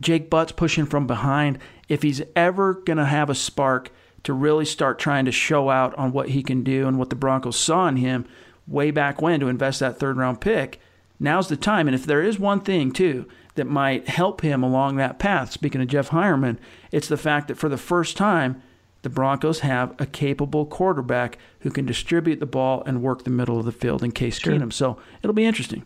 Jake 0.00 0.30
Butt's 0.30 0.52
pushing 0.52 0.86
from 0.86 1.06
behind. 1.06 1.58
If 1.88 2.02
he's 2.02 2.22
ever 2.34 2.74
going 2.74 2.96
to 2.96 3.04
have 3.04 3.28
a 3.28 3.34
spark 3.34 3.92
to 4.22 4.32
really 4.32 4.64
start 4.64 4.98
trying 4.98 5.24
to 5.26 5.32
show 5.32 5.70
out 5.70 5.94
on 5.96 6.12
what 6.12 6.30
he 6.30 6.42
can 6.42 6.62
do 6.62 6.88
and 6.88 6.98
what 6.98 7.10
the 7.10 7.16
Broncos 7.16 7.58
saw 7.58 7.86
in 7.88 7.96
him, 7.96 8.26
way 8.70 8.90
back 8.90 9.20
when 9.20 9.40
to 9.40 9.48
invest 9.48 9.80
that 9.80 9.98
third 9.98 10.16
round 10.16 10.40
pick. 10.40 10.80
Now's 11.18 11.48
the 11.48 11.56
time. 11.56 11.86
And 11.86 11.94
if 11.94 12.06
there 12.06 12.22
is 12.22 12.38
one 12.38 12.60
thing, 12.60 12.92
too, 12.92 13.26
that 13.56 13.66
might 13.66 14.08
help 14.08 14.40
him 14.40 14.62
along 14.62 14.96
that 14.96 15.18
path, 15.18 15.52
speaking 15.52 15.82
of 15.82 15.88
Jeff 15.88 16.10
Heuerman, 16.10 16.56
it's 16.90 17.08
the 17.08 17.18
fact 17.18 17.48
that 17.48 17.58
for 17.58 17.68
the 17.68 17.76
first 17.76 18.16
time, 18.16 18.62
the 19.02 19.10
Broncos 19.10 19.60
have 19.60 19.94
a 19.98 20.06
capable 20.06 20.66
quarterback 20.66 21.38
who 21.60 21.70
can 21.70 21.84
distribute 21.84 22.40
the 22.40 22.46
ball 22.46 22.82
and 22.86 23.02
work 23.02 23.24
the 23.24 23.30
middle 23.30 23.58
of 23.58 23.64
the 23.64 23.72
field 23.72 24.02
in 24.02 24.12
Case 24.12 24.38
sure. 24.38 24.54
Keenum. 24.54 24.72
So 24.72 24.98
it'll 25.22 25.34
be 25.34 25.44
interesting. 25.44 25.84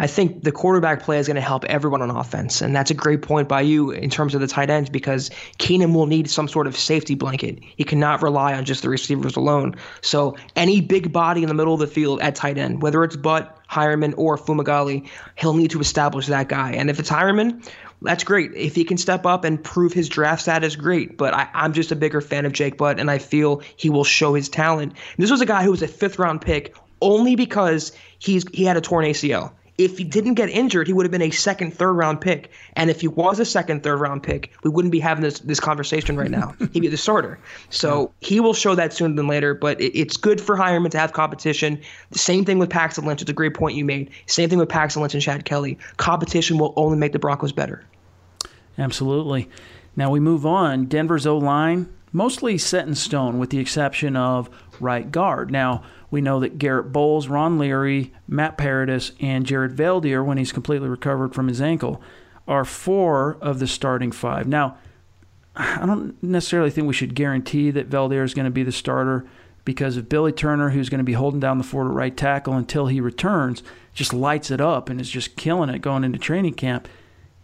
I 0.00 0.06
think 0.06 0.44
the 0.44 0.50
quarterback 0.50 1.02
play 1.02 1.18
is 1.18 1.26
going 1.26 1.34
to 1.34 1.42
help 1.42 1.66
everyone 1.66 2.00
on 2.00 2.08
offense. 2.08 2.62
And 2.62 2.74
that's 2.74 2.90
a 2.90 2.94
great 2.94 3.20
point 3.20 3.50
by 3.50 3.60
you 3.60 3.90
in 3.90 4.08
terms 4.08 4.34
of 4.34 4.40
the 4.40 4.46
tight 4.46 4.70
ends 4.70 4.88
because 4.88 5.28
Keenum 5.58 5.94
will 5.94 6.06
need 6.06 6.30
some 6.30 6.48
sort 6.48 6.66
of 6.66 6.74
safety 6.74 7.14
blanket. 7.14 7.58
He 7.76 7.84
cannot 7.84 8.22
rely 8.22 8.54
on 8.54 8.64
just 8.64 8.80
the 8.80 8.88
receivers 8.88 9.36
alone. 9.36 9.76
So 10.00 10.38
any 10.56 10.80
big 10.80 11.12
body 11.12 11.42
in 11.42 11.48
the 11.48 11.54
middle 11.54 11.74
of 11.74 11.80
the 11.80 11.86
field 11.86 12.22
at 12.22 12.34
tight 12.34 12.56
end, 12.56 12.80
whether 12.80 13.04
it's 13.04 13.14
Butt, 13.14 13.58
Heuerman, 13.68 14.14
or 14.16 14.38
Fumagalli, 14.38 15.06
he'll 15.36 15.52
need 15.52 15.70
to 15.72 15.80
establish 15.80 16.28
that 16.28 16.48
guy. 16.48 16.72
And 16.72 16.88
if 16.88 16.98
it's 16.98 17.10
Heuerman, 17.10 17.70
that's 18.00 18.24
great. 18.24 18.52
If 18.56 18.74
he 18.74 18.84
can 18.84 18.96
step 18.96 19.26
up 19.26 19.44
and 19.44 19.62
prove 19.62 19.92
his 19.92 20.08
draft 20.08 20.40
status, 20.40 20.76
great. 20.76 21.18
But 21.18 21.34
I, 21.34 21.46
am 21.52 21.74
just 21.74 21.92
a 21.92 21.96
bigger 21.96 22.22
fan 22.22 22.46
of 22.46 22.52
Jake 22.52 22.78
Butt, 22.78 22.98
and 22.98 23.10
I 23.10 23.18
feel 23.18 23.60
he 23.76 23.90
will 23.90 24.04
show 24.04 24.32
his 24.32 24.48
talent. 24.48 24.92
And 24.92 25.22
this 25.22 25.30
was 25.30 25.42
a 25.42 25.46
guy 25.46 25.62
who 25.62 25.72
was 25.72 25.82
a 25.82 25.88
fifth 25.88 26.18
round 26.18 26.40
pick 26.40 26.74
only 27.02 27.36
because 27.36 27.92
he's 28.18 28.48
he 28.48 28.64
had 28.64 28.78
a 28.78 28.80
torn 28.80 29.04
ACL. 29.04 29.52
If 29.80 29.96
he 29.96 30.04
didn't 30.04 30.34
get 30.34 30.50
injured, 30.50 30.86
he 30.86 30.92
would 30.92 31.06
have 31.06 31.10
been 31.10 31.22
a 31.22 31.30
second, 31.30 31.72
third 31.72 31.94
round 31.94 32.20
pick. 32.20 32.50
And 32.74 32.90
if 32.90 33.00
he 33.00 33.08
was 33.08 33.40
a 33.40 33.46
second, 33.46 33.82
third 33.82 33.96
round 33.96 34.22
pick, 34.22 34.52
we 34.62 34.68
wouldn't 34.68 34.92
be 34.92 35.00
having 35.00 35.22
this 35.22 35.40
this 35.40 35.58
conversation 35.58 36.18
right 36.18 36.30
now. 36.30 36.54
He'd 36.72 36.80
be 36.80 36.88
the 36.88 36.98
starter. 36.98 37.38
So 37.70 38.12
he 38.20 38.40
will 38.40 38.52
show 38.52 38.74
that 38.74 38.92
sooner 38.92 39.14
than 39.14 39.26
later. 39.26 39.54
But 39.54 39.80
it, 39.80 39.98
it's 39.98 40.18
good 40.18 40.38
for 40.38 40.54
Heuerman 40.54 40.90
to 40.90 40.98
have 40.98 41.14
competition. 41.14 41.80
The 42.10 42.18
same 42.18 42.44
thing 42.44 42.58
with 42.58 42.68
Paxton 42.68 43.06
Lynch. 43.06 43.22
It's 43.22 43.30
a 43.30 43.34
great 43.34 43.54
point 43.54 43.74
you 43.74 43.86
made. 43.86 44.10
Same 44.26 44.50
thing 44.50 44.58
with 44.58 44.68
Paxton 44.68 45.00
Lynch 45.00 45.14
and 45.14 45.22
Chad 45.22 45.46
Kelly. 45.46 45.78
Competition 45.96 46.58
will 46.58 46.74
only 46.76 46.98
make 46.98 47.12
the 47.12 47.18
Broncos 47.18 47.52
better. 47.52 47.82
Absolutely. 48.76 49.48
Now 49.96 50.10
we 50.10 50.20
move 50.20 50.44
on. 50.44 50.84
Denver's 50.84 51.26
O 51.26 51.38
line 51.38 51.88
mostly 52.12 52.58
set 52.58 52.86
in 52.86 52.94
stone, 52.94 53.38
with 53.38 53.50
the 53.50 53.58
exception 53.58 54.16
of 54.16 54.50
right 54.78 55.10
guard. 55.10 55.50
Now 55.50 55.82
we 56.10 56.20
know 56.20 56.40
that 56.40 56.58
Garrett 56.58 56.92
Bolles, 56.92 57.28
Ron 57.28 57.58
Leary, 57.58 58.12
Matt 58.26 58.58
Paradis, 58.58 59.12
and 59.20 59.46
Jared 59.46 59.76
Veldheer, 59.76 60.24
when 60.24 60.38
he's 60.38 60.52
completely 60.52 60.88
recovered 60.88 61.34
from 61.34 61.48
his 61.48 61.60
ankle, 61.60 62.02
are 62.48 62.64
four 62.64 63.38
of 63.40 63.58
the 63.58 63.66
starting 63.66 64.10
five. 64.10 64.46
Now, 64.46 64.76
I 65.54 65.84
don't 65.86 66.20
necessarily 66.22 66.70
think 66.70 66.86
we 66.86 66.94
should 66.94 67.14
guarantee 67.14 67.70
that 67.70 67.90
Veldheer 67.90 68.24
is 68.24 68.34
going 68.34 68.44
to 68.44 68.50
be 68.50 68.62
the 68.62 68.72
starter 68.72 69.26
because 69.64 69.96
if 69.96 70.08
Billy 70.08 70.32
Turner, 70.32 70.70
who's 70.70 70.88
going 70.88 70.98
to 70.98 71.04
be 71.04 71.12
holding 71.12 71.40
down 71.40 71.58
the 71.58 71.64
fort 71.64 71.86
at 71.86 71.92
right 71.92 72.16
tackle 72.16 72.54
until 72.54 72.86
he 72.86 73.00
returns, 73.00 73.62
just 73.92 74.14
lights 74.14 74.50
it 74.50 74.60
up 74.60 74.88
and 74.88 75.00
is 75.00 75.10
just 75.10 75.36
killing 75.36 75.70
it 75.70 75.80
going 75.80 76.02
into 76.02 76.18
training 76.18 76.54
camp, 76.54 76.88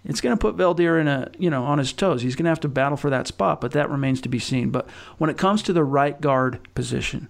it's 0.04 0.20
going 0.20 0.36
to 0.36 0.40
put 0.40 0.56
Veldheer 0.56 1.00
in 1.00 1.08
a 1.08 1.30
you 1.38 1.50
know 1.50 1.64
on 1.64 1.78
his 1.78 1.92
toes. 1.92 2.22
He's 2.22 2.36
going 2.36 2.44
to 2.44 2.50
have 2.50 2.60
to 2.60 2.68
battle 2.68 2.96
for 2.96 3.10
that 3.10 3.26
spot, 3.26 3.60
but 3.60 3.72
that 3.72 3.90
remains 3.90 4.20
to 4.22 4.28
be 4.28 4.38
seen. 4.38 4.70
But 4.70 4.88
when 5.18 5.30
it 5.30 5.36
comes 5.36 5.62
to 5.64 5.72
the 5.72 5.84
right 5.84 6.20
guard 6.20 6.60
position, 6.74 7.28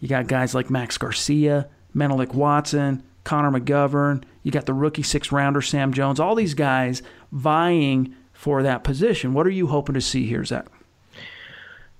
you 0.00 0.08
got 0.08 0.26
guys 0.26 0.54
like 0.54 0.70
Max 0.70 0.98
Garcia, 0.98 1.68
Menelik 1.94 2.34
Watson, 2.34 3.02
Connor 3.24 3.58
McGovern. 3.58 4.22
You 4.42 4.52
got 4.52 4.66
the 4.66 4.74
rookie 4.74 5.02
six 5.02 5.32
rounder, 5.32 5.62
Sam 5.62 5.92
Jones. 5.92 6.20
All 6.20 6.34
these 6.34 6.54
guys 6.54 7.02
vying 7.32 8.14
for 8.32 8.62
that 8.62 8.84
position. 8.84 9.34
What 9.34 9.46
are 9.46 9.50
you 9.50 9.66
hoping 9.66 9.94
to 9.94 10.00
see 10.00 10.26
here, 10.26 10.44
Zach? 10.44 10.66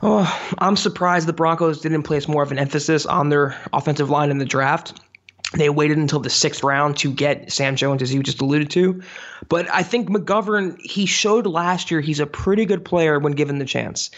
Oh, 0.03 0.53
I'm 0.59 0.77
surprised 0.77 1.27
the 1.27 1.33
Broncos 1.33 1.81
didn't 1.81 2.03
place 2.03 2.29
more 2.29 2.43
of 2.43 2.53
an 2.53 2.59
emphasis 2.59 3.07
on 3.07 3.31
their 3.31 3.57
offensive 3.73 4.11
line 4.11 4.31
in 4.31 4.39
the 4.39 4.45
draft. 4.45 5.01
They 5.55 5.71
waited 5.71 5.97
until 5.97 6.21
the 6.21 6.29
sixth 6.29 6.63
round 6.63 6.99
to 6.99 7.11
get 7.11 7.51
Sam 7.51 7.77
Jones, 7.77 8.03
as 8.03 8.13
you 8.13 8.23
just 8.23 8.43
alluded 8.43 8.69
to. 8.71 9.03
But 9.49 9.73
I 9.73 9.83
think 9.83 10.09
McGovern, 10.09 10.79
he 10.81 11.07
showed 11.07 11.47
last 11.47 11.91
year 11.91 12.01
he's 12.01 12.21
a 12.21 12.27
pretty 12.27 12.67
good 12.67 12.85
player 12.85 13.19
when 13.19 13.33
given 13.33 13.59
the 13.59 13.65
chance 13.65 14.11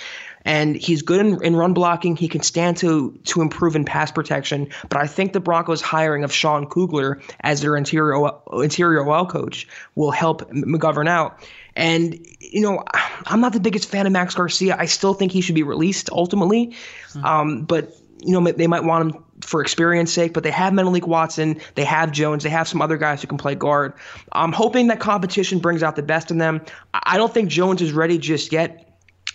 and 0.45 0.77
he's 0.77 1.03
good 1.03 1.25
in, 1.25 1.43
in 1.43 1.57
run 1.57 1.75
blocking. 1.75 2.17
He 2.17 2.29
can 2.29 2.43
stand 2.43 2.77
to 2.79 3.19
to 3.25 3.43
improve 3.43 3.77
in 3.77 3.85
pass 3.85 4.11
protection. 4.11 4.69
But 4.89 4.99
I 4.99 5.07
think 5.07 5.33
the 5.33 5.41
Broncos' 5.41 5.81
hiring 5.81 6.25
of 6.25 6.33
Sean 6.33 6.69
Kugler 6.69 7.21
as 7.41 7.61
their 7.61 7.77
interior 7.77 8.31
interior 8.53 9.09
OL 9.09 9.27
coach 9.27 9.67
will 9.95 10.11
help 10.11 10.51
McGovern 10.51 11.09
out. 11.09 11.43
And 11.77 12.27
you 12.41 12.61
know, 12.61 12.85
I'm 13.27 13.41
not 13.41 13.53
the 13.53 13.61
biggest 13.61 13.89
fan 13.89 14.07
of 14.07 14.13
Max 14.13 14.35
Garcia. 14.35 14.77
I 14.79 14.87
still 14.87 15.15
think 15.15 15.33
he 15.33 15.41
should 15.41 15.55
be 15.55 15.63
released 15.63 16.11
ultimately. 16.11 16.75
Mm-hmm. 17.09 17.25
Um, 17.25 17.63
but 17.63 17.95
you 18.21 18.33
know, 18.33 18.51
they 18.51 18.67
might 18.67 18.85
want 18.85 19.15
him 19.15 19.25
for 19.41 19.61
experience 19.61 20.13
sake, 20.13 20.33
but 20.33 20.43
they 20.43 20.51
have 20.51 20.73
Menelik 20.73 21.07
Watson, 21.07 21.61
they 21.77 21.85
have 21.85 22.11
Jones, 22.11 22.43
they 22.43 22.51
have 22.51 22.67
some 22.67 22.83
other 22.83 22.97
guys 22.97 23.21
who 23.21 23.29
can 23.29 23.39
play 23.39 23.55
guard. 23.55 23.93
I'm 24.33 24.53
hoping 24.53 24.89
that 24.89 25.01
competition 25.01 25.61
brings 25.61 25.83
out 25.83 25.97
the 25.97 26.03
best 26.03 26.31
in 26.31 26.39
them. 26.39 26.63
I 26.93 27.17
don't 27.17 27.33
think 27.33 27.49
Jones 27.49 27.81
is 27.81 27.93
ready 27.93 28.19
just 28.19 28.53
yet. 28.53 28.88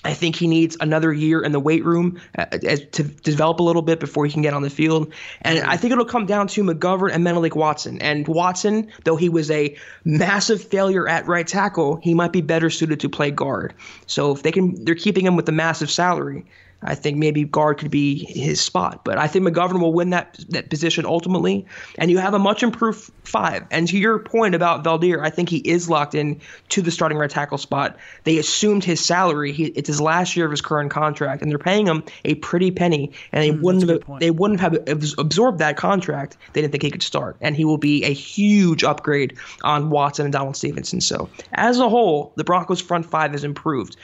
I 0.04 0.14
think 0.14 0.36
he 0.36 0.48
needs 0.48 0.76
another 0.80 1.14
year 1.14 1.42
in 1.42 1.52
the 1.52 1.60
weight 1.60 1.86
room 1.86 2.20
uh, 2.38 2.46
to 2.46 3.04
develop 3.04 3.60
a 3.60 3.64
little 3.64 3.82
bit 3.82 4.00
before 4.00 4.26
he 4.26 4.32
can 4.32 4.42
get 4.42 4.54
on 4.54 4.62
the 4.62 4.70
field. 4.70 5.14
And 5.44 5.60
I 5.60 5.78
think 5.78 5.92
it'll 5.92 6.06
come 6.06 6.26
down 6.26 6.48
to 6.48 6.64
McGovern 6.64 7.12
and 7.14 7.24
Menelik 7.24 7.56
Watson. 7.56 8.02
And 8.02 8.28
Watson, 8.28 8.90
though 9.06 9.16
he 9.16 9.30
was 9.30 9.50
a 9.50 9.76
massive 10.04 10.64
failure 10.64 11.08
at 11.08 11.28
right 11.28 11.48
tackle, 11.48 11.98
he 11.98 12.14
might 12.14 12.32
be 12.32 12.42
better 12.42 12.70
suited 12.70 13.00
to 13.00 13.10
play 13.10 13.32
guard. 13.32 13.74
So 14.08 14.32
if 14.32 14.44
they 14.44 14.52
can, 14.52 14.84
they're 14.84 14.96
keeping 14.96 15.26
him 15.26 15.36
with 15.36 15.46
the 15.46 15.52
massive 15.52 15.90
salary. 15.90 16.46
I 16.84 16.96
think 16.96 17.18
maybe 17.18 17.44
guard 17.44 17.78
could 17.78 17.92
be 17.92 18.26
his 18.26 18.62
spot. 18.62 19.04
But 19.04 19.18
I 19.18 19.28
think 19.28 19.46
McGovern 19.46 19.80
will 19.80 19.94
win 19.94 20.10
that 20.12 20.40
that 20.50 20.70
position 20.70 21.06
ultimately. 21.06 21.66
And 21.98 22.12
you 22.12 22.18
have 22.18 22.34
a 22.34 22.40
much 22.40 22.64
improved 22.64 23.12
five. 23.24 23.66
And 23.72 23.88
to 23.88 23.98
your 23.98 24.20
point 24.20 24.56
about 24.56 24.84
Veldheer, 24.84 25.24
I 25.24 25.30
think 25.30 25.50
he 25.50 25.58
is 25.58 25.90
locked 25.90 26.16
in 26.16 26.42
to 26.70 26.82
the 26.82 26.92
starting 26.92 27.18
right 27.18 27.30
tackle 27.30 27.58
spot. 27.58 27.98
They 28.24 28.38
assumed 28.38 28.84
his 28.84 29.04
salary. 29.04 29.52
He, 29.52 29.66
it's 29.68 29.88
his 29.88 30.02
last 30.02 30.36
year 30.36 30.46
of 30.46 30.52
his 30.52 30.62
current 30.62 30.92
contract, 30.92 31.42
and 31.42 31.52
they're 31.52 31.58
paying 31.60 31.88
him 31.88 32.04
a 32.26 32.36
pretty 32.36 32.72
penny. 32.72 33.12
And 33.32 33.44
they 33.44 33.52
mm, 33.52 33.62
wouldn't 33.62 33.90
have 33.90 34.20
they 34.20 34.32
wouldn't 34.32 34.60
have 34.60 34.78
absorbed 34.88 35.60
that 35.60 35.78
contract. 35.78 36.38
They 36.54 36.62
didn't 36.62 36.72
think 36.72 36.84
he 36.84 36.92
could 36.92 37.04
start. 37.04 37.38
And 37.42 37.56
he 37.56 37.66
will 37.66 37.78
be 37.78 38.04
a 38.04 38.14
huge 38.14 38.84
upgrade 38.84 39.38
on 39.64 39.90
Watson 39.90 40.26
and 40.26 40.34
Donald 40.34 40.56
Stephenson. 40.56 41.02
So 41.02 41.30
as 41.54 41.80
a 41.80 41.90
whole, 41.90 42.34
the 42.36 42.44
Broncos 42.44 42.82
front 42.82 43.06
five 43.06 43.32
has 43.32 43.44
improved. 43.44 43.96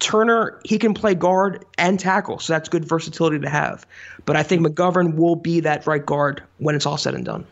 Turner, 0.00 0.60
he 0.64 0.78
can 0.78 0.94
play 0.94 1.14
guard 1.14 1.64
and 1.76 1.98
tackle, 1.98 2.38
so 2.38 2.52
that's 2.52 2.68
good 2.68 2.84
versatility 2.84 3.38
to 3.40 3.48
have. 3.48 3.86
But 4.24 4.36
I 4.36 4.42
think 4.42 4.66
McGovern 4.66 5.14
will 5.14 5.36
be 5.36 5.60
that 5.60 5.86
right 5.86 6.04
guard 6.04 6.42
when 6.58 6.74
it's 6.74 6.86
all 6.86 6.96
said 6.96 7.14
and 7.14 7.24
done. 7.24 7.46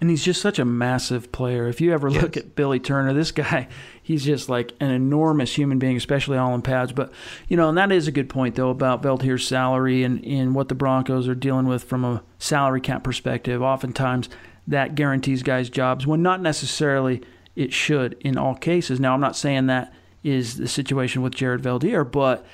And 0.00 0.08
he's 0.10 0.24
just 0.24 0.40
such 0.40 0.60
a 0.60 0.64
massive 0.64 1.32
player. 1.32 1.66
If 1.66 1.80
you 1.80 1.92
ever 1.92 2.08
yes. 2.08 2.22
look 2.22 2.36
at 2.36 2.54
Billy 2.54 2.78
Turner, 2.78 3.12
this 3.12 3.32
guy, 3.32 3.66
he's 4.02 4.24
just 4.24 4.48
like 4.48 4.72
an 4.80 4.90
enormous 4.90 5.56
human 5.56 5.78
being, 5.78 5.96
especially 5.96 6.38
all 6.38 6.54
in 6.54 6.62
pads. 6.62 6.92
But, 6.92 7.10
you 7.48 7.56
know, 7.56 7.68
and 7.68 7.78
that 7.78 7.90
is 7.90 8.06
a 8.06 8.12
good 8.12 8.28
point, 8.28 8.54
though, 8.54 8.70
about 8.70 9.02
Veldheer's 9.02 9.46
salary 9.46 10.04
and, 10.04 10.24
and 10.24 10.54
what 10.54 10.68
the 10.68 10.76
Broncos 10.76 11.26
are 11.26 11.34
dealing 11.34 11.66
with 11.66 11.82
from 11.82 12.04
a 12.04 12.22
salary 12.38 12.80
cap 12.80 13.02
perspective. 13.02 13.60
Oftentimes, 13.60 14.28
that 14.68 14.94
guarantees 14.94 15.42
guys 15.42 15.70
jobs 15.70 16.06
when 16.06 16.22
not 16.22 16.42
necessarily 16.42 17.22
it 17.56 17.72
should 17.72 18.16
in 18.20 18.38
all 18.38 18.54
cases. 18.54 19.00
Now, 19.00 19.14
I'm 19.14 19.20
not 19.20 19.34
saying 19.34 19.66
that 19.66 19.92
is 20.22 20.56
the 20.56 20.68
situation 20.68 21.22
with 21.22 21.34
Jared 21.34 21.62
Veldheer. 21.62 22.10
But 22.10 22.44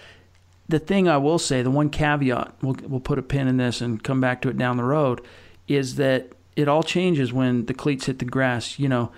the 0.68 0.78
thing 0.78 1.08
I 1.08 1.16
will 1.16 1.38
say, 1.38 1.62
the 1.62 1.70
one 1.70 1.90
caveat, 1.90 2.54
we'll, 2.62 2.76
we'll 2.86 3.00
put 3.00 3.18
a 3.18 3.22
pin 3.22 3.48
in 3.48 3.56
this 3.56 3.80
and 3.80 4.02
come 4.02 4.20
back 4.20 4.42
to 4.42 4.48
it 4.48 4.56
down 4.56 4.76
the 4.76 4.84
road, 4.84 5.20
is 5.68 5.96
that 5.96 6.32
it 6.56 6.68
all 6.68 6.82
changes 6.82 7.32
when 7.32 7.66
the 7.66 7.74
cleats 7.74 8.06
hit 8.06 8.18
the 8.18 8.24
grass. 8.24 8.78
You 8.78 8.88
know, 8.88 9.12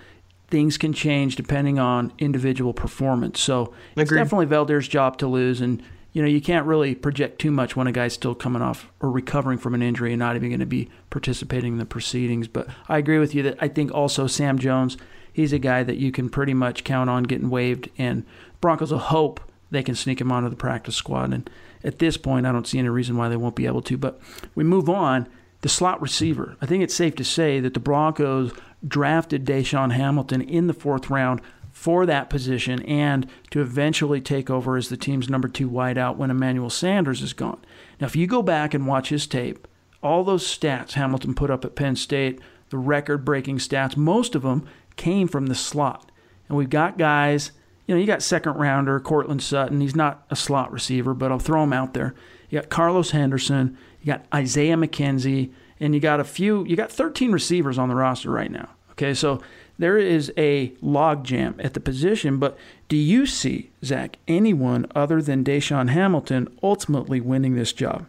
things 0.49 0.77
can 0.77 0.93
change 0.93 1.35
depending 1.35 1.79
on 1.79 2.13
individual 2.19 2.73
performance. 2.73 3.39
So 3.39 3.73
Agreed. 3.93 4.03
it's 4.03 4.11
definitely 4.11 4.47
Veldheer's 4.47 4.87
job 4.87 5.17
to 5.19 5.27
lose. 5.27 5.61
And, 5.61 5.83
you 6.13 6.21
know, 6.21 6.27
you 6.27 6.41
can't 6.41 6.65
really 6.65 6.95
project 6.95 7.39
too 7.39 7.51
much 7.51 7.75
when 7.75 7.87
a 7.87 7.91
guy's 7.91 8.13
still 8.13 8.35
coming 8.35 8.61
off 8.61 8.89
or 8.99 9.11
recovering 9.11 9.57
from 9.57 9.75
an 9.75 9.81
injury 9.81 10.13
and 10.13 10.19
not 10.19 10.35
even 10.35 10.49
going 10.49 10.59
to 10.59 10.65
be 10.65 10.89
participating 11.09 11.73
in 11.73 11.79
the 11.79 11.85
proceedings. 11.85 12.47
But 12.47 12.67
I 12.89 12.97
agree 12.97 13.19
with 13.19 13.35
you 13.35 13.43
that 13.43 13.57
I 13.61 13.67
think 13.67 13.91
also 13.91 14.27
Sam 14.27 14.57
Jones– 14.57 14.97
he's 15.37 15.53
a 15.53 15.59
guy 15.59 15.83
that 15.83 15.97
you 15.97 16.11
can 16.11 16.29
pretty 16.29 16.55
much 16.55 16.83
count 16.83 17.11
on 17.11 17.21
getting 17.21 17.51
waived, 17.51 17.89
and 17.95 18.25
Broncos 18.59 18.91
will 18.91 18.97
hope 18.97 19.39
they 19.69 19.83
can 19.83 19.93
sneak 19.93 20.19
him 20.19 20.31
onto 20.31 20.49
the 20.49 20.55
practice 20.55 20.95
squad. 20.95 21.31
And 21.31 21.47
at 21.83 21.99
this 21.99 22.17
point, 22.17 22.47
I 22.47 22.51
don't 22.51 22.65
see 22.65 22.79
any 22.79 22.89
reason 22.89 23.17
why 23.17 23.29
they 23.29 23.37
won't 23.37 23.55
be 23.55 23.67
able 23.67 23.83
to. 23.83 23.97
But 23.97 24.19
we 24.55 24.63
move 24.63 24.89
on. 24.89 25.29
The 25.61 25.69
slot 25.69 26.01
receiver. 26.01 26.55
I 26.61 26.65
think 26.65 26.83
it's 26.83 26.93
safe 26.93 27.15
to 27.15 27.23
say 27.23 27.59
that 27.59 27.73
the 27.73 27.79
Broncos 27.79 28.51
drafted 28.87 29.45
DaeSean 29.45 29.91
Hamilton 29.91 30.41
in 30.41 30.67
the 30.67 30.73
fourth 30.73 31.09
round 31.09 31.41
for 31.71 32.05
that 32.05 32.29
position 32.29 32.81
and 32.83 33.27
to 33.49 33.61
eventually 33.61 34.21
take 34.21 34.49
over 34.49 34.77
as 34.77 34.89
the 34.89 34.97
team's 34.97 35.29
number 35.29 35.47
two 35.47 35.69
wideout 35.69 36.15
when 36.15 36.31
Emmanuel 36.31 36.69
Sanders 36.69 37.21
is 37.21 37.33
gone. 37.33 37.59
Now, 37.99 38.07
if 38.07 38.15
you 38.15 38.27
go 38.27 38.41
back 38.43 38.73
and 38.73 38.87
watch 38.87 39.09
his 39.09 39.27
tape, 39.27 39.67
all 40.01 40.23
those 40.23 40.45
stats 40.45 40.93
Hamilton 40.93 41.33
put 41.33 41.49
up 41.49 41.65
at 41.65 41.75
Penn 41.75 41.95
State, 41.95 42.39
the 42.69 42.77
record 42.77 43.25
breaking 43.25 43.57
stats, 43.57 43.97
most 43.97 44.35
of 44.35 44.43
them 44.43 44.67
came 44.97 45.27
from 45.27 45.47
the 45.47 45.55
slot. 45.55 46.11
And 46.49 46.57
we've 46.57 46.69
got 46.69 46.97
guys, 46.97 47.51
you 47.85 47.95
know, 47.95 48.01
you 48.01 48.07
got 48.07 48.21
second 48.21 48.55
rounder, 48.55 48.99
Courtland 48.99 49.41
Sutton. 49.41 49.79
He's 49.79 49.95
not 49.95 50.25
a 50.29 50.35
slot 50.35 50.71
receiver, 50.71 51.13
but 51.13 51.31
I'll 51.31 51.39
throw 51.39 51.63
him 51.63 51.73
out 51.73 51.93
there. 51.93 52.13
You 52.49 52.59
got 52.59 52.69
Carlos 52.69 53.11
Henderson, 53.11 53.77
you 54.01 54.07
got 54.07 54.25
Isaiah 54.33 54.75
McKenzie, 54.75 55.51
and 55.79 55.93
you 55.93 55.99
got 55.99 56.19
a 56.19 56.25
few, 56.25 56.65
you 56.65 56.75
got 56.75 56.91
13 56.91 57.31
receivers 57.31 57.77
on 57.77 57.89
the 57.89 57.95
roster 57.95 58.31
right 58.31 58.51
now. 58.51 58.69
Okay, 58.91 59.13
so 59.13 59.41
there 59.77 59.97
is 59.97 60.33
a 60.37 60.69
logjam 60.83 61.63
at 61.63 61.73
the 61.73 61.79
position, 61.79 62.37
but 62.37 62.57
do 62.89 62.97
you 62.97 63.25
see, 63.25 63.69
Zach, 63.85 64.17
anyone 64.27 64.87
other 64.95 65.21
than 65.21 65.43
DaeSean 65.43 65.89
Hamilton 65.89 66.47
ultimately 66.63 67.21
winning 67.21 67.55
this 67.55 67.73
job? 67.73 68.07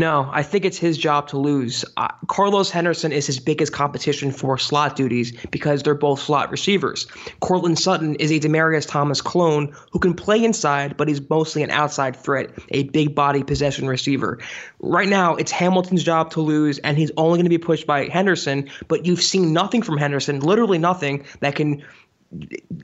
No, 0.00 0.30
I 0.32 0.42
think 0.42 0.64
it's 0.64 0.78
his 0.78 0.96
job 0.96 1.28
to 1.28 1.36
lose. 1.36 1.84
Uh, 1.98 2.08
Carlos 2.26 2.70
Henderson 2.70 3.12
is 3.12 3.26
his 3.26 3.38
biggest 3.38 3.74
competition 3.74 4.32
for 4.32 4.56
slot 4.56 4.96
duties 4.96 5.32
because 5.50 5.82
they're 5.82 5.94
both 5.94 6.20
slot 6.20 6.50
receivers. 6.50 7.06
Courtland 7.40 7.78
Sutton 7.78 8.14
is 8.14 8.30
a 8.30 8.40
Demaryius 8.40 8.88
Thomas 8.88 9.20
clone 9.20 9.76
who 9.92 9.98
can 9.98 10.14
play 10.14 10.42
inside, 10.42 10.96
but 10.96 11.06
he's 11.06 11.20
mostly 11.28 11.62
an 11.62 11.70
outside 11.70 12.16
threat, 12.16 12.48
a 12.70 12.84
big 12.84 13.14
body 13.14 13.42
possession 13.42 13.86
receiver. 13.88 14.38
Right 14.78 15.06
now, 15.06 15.34
it's 15.36 15.52
Hamilton's 15.52 16.02
job 16.02 16.30
to 16.30 16.40
lose, 16.40 16.78
and 16.78 16.96
he's 16.96 17.12
only 17.18 17.36
going 17.36 17.44
to 17.44 17.50
be 17.50 17.58
pushed 17.58 17.86
by 17.86 18.06
Henderson, 18.06 18.70
but 18.88 19.04
you've 19.04 19.20
seen 19.20 19.52
nothing 19.52 19.82
from 19.82 19.98
Henderson, 19.98 20.40
literally 20.40 20.78
nothing, 20.78 21.26
that 21.40 21.56
can 21.56 21.84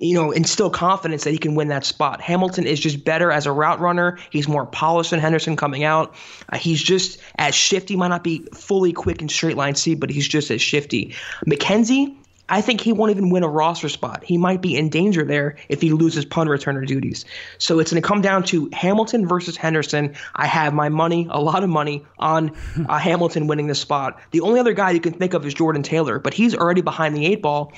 you 0.01 0.15
know, 0.15 0.33
instill 0.33 0.71
confidence 0.71 1.25
that 1.25 1.31
he 1.31 1.39
can 1.39 1.55
win 1.55 1.69
that 1.69 1.85
spot. 1.85 2.21
Hamilton 2.21 2.67
is 2.67 2.81
just 2.81 3.05
better 3.05 3.31
as 3.31 3.47
a 3.47 3.53
route 3.53 3.81
runner. 3.81 4.19
He's 4.31 4.49
more 4.49 4.67
polished 4.67 5.11
than 5.11 5.21
Henderson 5.21 5.57
coming 5.57 5.85
out. 5.85 6.15
Uh, 6.49 6.59
he's 6.59 6.83
just 6.83 7.19
as 7.39 7.55
shifty. 7.55 7.97
Might 7.97 8.09
not 8.09 8.25
be 8.25 8.47
fully 8.53 8.93
quick 8.93 9.23
in 9.23 9.29
straight 9.29 9.57
line 9.57 9.77
speed, 9.77 10.01
but 10.01 10.11
he's 10.11 10.27
just 10.27 10.51
as 10.51 10.61
shifty. 10.61 11.15
McKenzie, 11.47 12.17
I 12.49 12.61
think 12.61 12.81
he 12.81 12.93
won't 12.93 13.11
even 13.11 13.31
win 13.31 13.45
a 13.45 13.49
roster 13.49 13.89
spot. 13.89 14.25
He 14.25 14.37
might 14.37 14.61
be 14.63 14.77
in 14.77 14.89
danger 14.89 15.25
there 15.25 15.57
if 15.69 15.81
he 15.81 15.91
loses 15.91 16.25
punt 16.25 16.51
returner 16.51 16.85
duties. 16.85 17.25
So 17.59 17.79
it's 17.79 17.93
going 17.93 18.03
to 18.03 18.07
come 18.07 18.23
down 18.23 18.43
to 18.45 18.69
Hamilton 18.73 19.29
versus 19.29 19.57
Henderson. 19.57 20.17
I 20.35 20.47
have 20.47 20.75
my 20.75 20.89
money, 20.89 21.29
a 21.31 21.41
lot 21.41 21.63
of 21.63 21.71
money, 21.71 22.05
on 22.19 22.53
uh, 22.89 22.99
Hamilton 22.99 23.47
winning 23.47 23.69
this 23.69 23.81
spot. 23.81 24.21
The 24.33 24.41
only 24.41 24.59
other 24.59 24.73
guy 24.73 24.91
you 24.91 25.01
can 25.01 25.13
think 25.13 25.35
of 25.35 25.47
is 25.47 25.55
Jordan 25.55 25.83
Taylor, 25.83 26.19
but 26.19 26.35
he's 26.35 26.55
already 26.55 26.83
behind 26.83 27.17
the 27.17 27.27
eight 27.27 27.43
ball 27.43 27.73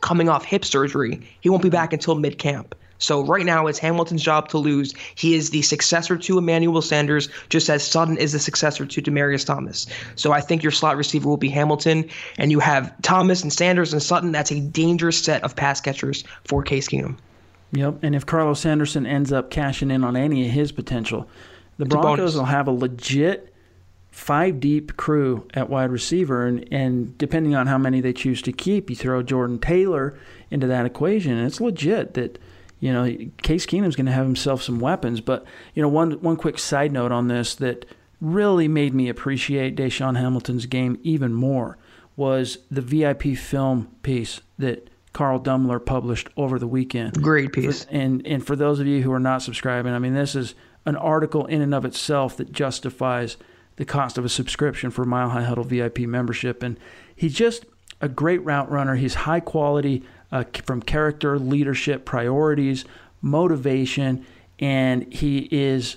coming 0.00 0.28
off 0.28 0.44
hip 0.44 0.64
surgery. 0.64 1.20
He 1.40 1.48
won't 1.48 1.62
be 1.62 1.68
mm-hmm. 1.68 1.74
back 1.74 1.92
until 1.92 2.14
mid 2.14 2.38
camp. 2.38 2.74
So 3.00 3.24
right 3.24 3.46
now 3.46 3.66
it's 3.66 3.78
Hamilton's 3.78 4.22
job 4.22 4.48
to 4.50 4.58
lose. 4.58 4.94
He 5.14 5.34
is 5.34 5.50
the 5.50 5.62
successor 5.62 6.16
to 6.18 6.38
Emmanuel 6.38 6.82
Sanders, 6.82 7.30
just 7.48 7.68
as 7.70 7.82
Sutton 7.82 8.18
is 8.18 8.32
the 8.32 8.38
successor 8.38 8.84
to 8.84 9.02
Demaryius 9.02 9.44
Thomas. 9.44 9.86
So 10.16 10.32
I 10.32 10.42
think 10.42 10.62
your 10.62 10.70
slot 10.70 10.98
receiver 10.98 11.28
will 11.28 11.38
be 11.38 11.48
Hamilton, 11.48 12.08
and 12.38 12.50
you 12.50 12.60
have 12.60 12.94
Thomas 13.00 13.42
and 13.42 13.52
Sanders 13.52 13.92
and 13.94 14.02
Sutton. 14.02 14.32
That's 14.32 14.52
a 14.52 14.60
dangerous 14.60 15.18
set 15.18 15.42
of 15.42 15.56
pass 15.56 15.80
catchers 15.80 16.24
for 16.44 16.62
Case 16.62 16.88
Keenum. 16.88 17.16
Yep, 17.72 18.02
and 18.02 18.14
if 18.14 18.26
Carlos 18.26 18.60
Sanderson 18.60 19.06
ends 19.06 19.32
up 19.32 19.50
cashing 19.50 19.90
in 19.90 20.04
on 20.04 20.16
any 20.16 20.46
of 20.46 20.52
his 20.52 20.70
potential, 20.70 21.28
the 21.78 21.84
it's 21.84 21.94
Broncos 21.94 22.36
will 22.36 22.44
have 22.44 22.68
a 22.68 22.72
legit 22.72 23.49
five 24.20 24.60
deep 24.60 24.98
crew 24.98 25.48
at 25.54 25.70
wide 25.70 25.90
receiver, 25.90 26.46
and, 26.46 26.68
and 26.70 27.16
depending 27.16 27.54
on 27.54 27.66
how 27.66 27.78
many 27.78 28.02
they 28.02 28.12
choose 28.12 28.42
to 28.42 28.52
keep, 28.52 28.90
you 28.90 28.94
throw 28.94 29.22
Jordan 29.22 29.58
Taylor 29.58 30.14
into 30.50 30.66
that 30.66 30.84
equation, 30.84 31.32
and 31.32 31.46
it's 31.46 31.60
legit 31.60 32.12
that 32.14 32.38
you 32.80 32.92
know 32.92 33.04
Case 33.42 33.64
Keenum's 33.64 33.96
going 33.96 34.06
to 34.06 34.12
have 34.12 34.26
himself 34.26 34.62
some 34.62 34.78
weapons. 34.78 35.22
But 35.22 35.46
you 35.74 35.80
know, 35.80 35.88
one 35.88 36.12
one 36.20 36.36
quick 36.36 36.58
side 36.58 36.92
note 36.92 37.12
on 37.12 37.28
this 37.28 37.54
that 37.56 37.86
really 38.20 38.68
made 38.68 38.92
me 38.92 39.08
appreciate 39.08 39.74
DaeSean 39.74 40.18
Hamilton's 40.18 40.66
game 40.66 40.98
even 41.02 41.32
more 41.32 41.78
was 42.14 42.58
the 42.70 42.82
VIP 42.82 43.38
film 43.38 43.88
piece 44.02 44.42
that 44.58 44.90
Carl 45.14 45.40
Dumler 45.40 45.84
published 45.84 46.28
over 46.36 46.58
the 46.58 46.66
weekend. 46.66 47.22
Great 47.22 47.54
piece. 47.54 47.86
And 47.90 48.26
and 48.26 48.46
for 48.46 48.54
those 48.54 48.80
of 48.80 48.86
you 48.86 49.02
who 49.02 49.12
are 49.12 49.18
not 49.18 49.40
subscribing, 49.40 49.94
I 49.94 49.98
mean, 49.98 50.12
this 50.12 50.34
is 50.34 50.54
an 50.84 50.96
article 50.96 51.46
in 51.46 51.62
and 51.62 51.74
of 51.74 51.86
itself 51.86 52.36
that 52.36 52.52
justifies 52.52 53.38
the 53.80 53.86
cost 53.86 54.18
of 54.18 54.26
a 54.26 54.28
subscription 54.28 54.90
for 54.90 55.06
Mile 55.06 55.30
High 55.30 55.42
Huddle 55.42 55.64
VIP 55.64 56.00
membership. 56.00 56.62
And 56.62 56.78
he's 57.16 57.32
just 57.32 57.64
a 58.02 58.10
great 58.10 58.44
route 58.44 58.70
runner. 58.70 58.96
He's 58.96 59.14
high 59.14 59.40
quality 59.40 60.04
uh, 60.30 60.44
from 60.66 60.82
character, 60.82 61.38
leadership, 61.38 62.04
priorities, 62.04 62.84
motivation, 63.22 64.26
and 64.58 65.10
he 65.10 65.48
is 65.50 65.96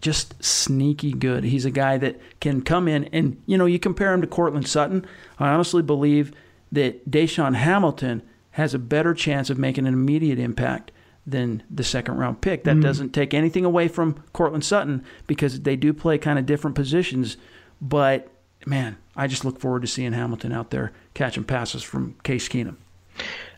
just 0.00 0.42
sneaky 0.42 1.12
good. 1.12 1.44
He's 1.44 1.66
a 1.66 1.70
guy 1.70 1.98
that 1.98 2.18
can 2.40 2.62
come 2.62 2.88
in 2.88 3.04
and, 3.12 3.36
you 3.44 3.58
know, 3.58 3.66
you 3.66 3.78
compare 3.78 4.14
him 4.14 4.22
to 4.22 4.26
Courtland 4.26 4.66
Sutton. 4.66 5.04
I 5.38 5.50
honestly 5.50 5.82
believe 5.82 6.32
that 6.72 7.10
DaeSean 7.10 7.56
Hamilton 7.56 8.22
has 8.52 8.72
a 8.72 8.78
better 8.78 9.12
chance 9.12 9.50
of 9.50 9.58
making 9.58 9.86
an 9.86 9.92
immediate 9.92 10.38
impact 10.38 10.92
than 11.30 11.62
the 11.70 11.84
second 11.84 12.16
round 12.16 12.40
pick. 12.40 12.64
That 12.64 12.76
mm. 12.76 12.82
doesn't 12.82 13.10
take 13.10 13.34
anything 13.34 13.64
away 13.64 13.88
from 13.88 14.22
Courtland 14.32 14.64
Sutton 14.64 15.04
because 15.26 15.60
they 15.60 15.76
do 15.76 15.92
play 15.92 16.18
kind 16.18 16.38
of 16.38 16.46
different 16.46 16.74
positions. 16.74 17.36
But 17.80 18.28
man, 18.66 18.96
I 19.16 19.26
just 19.26 19.44
look 19.44 19.60
forward 19.60 19.82
to 19.82 19.88
seeing 19.88 20.12
Hamilton 20.12 20.52
out 20.52 20.70
there 20.70 20.92
catching 21.14 21.44
passes 21.44 21.82
from 21.82 22.14
Case 22.22 22.48
Keenum. 22.48 22.76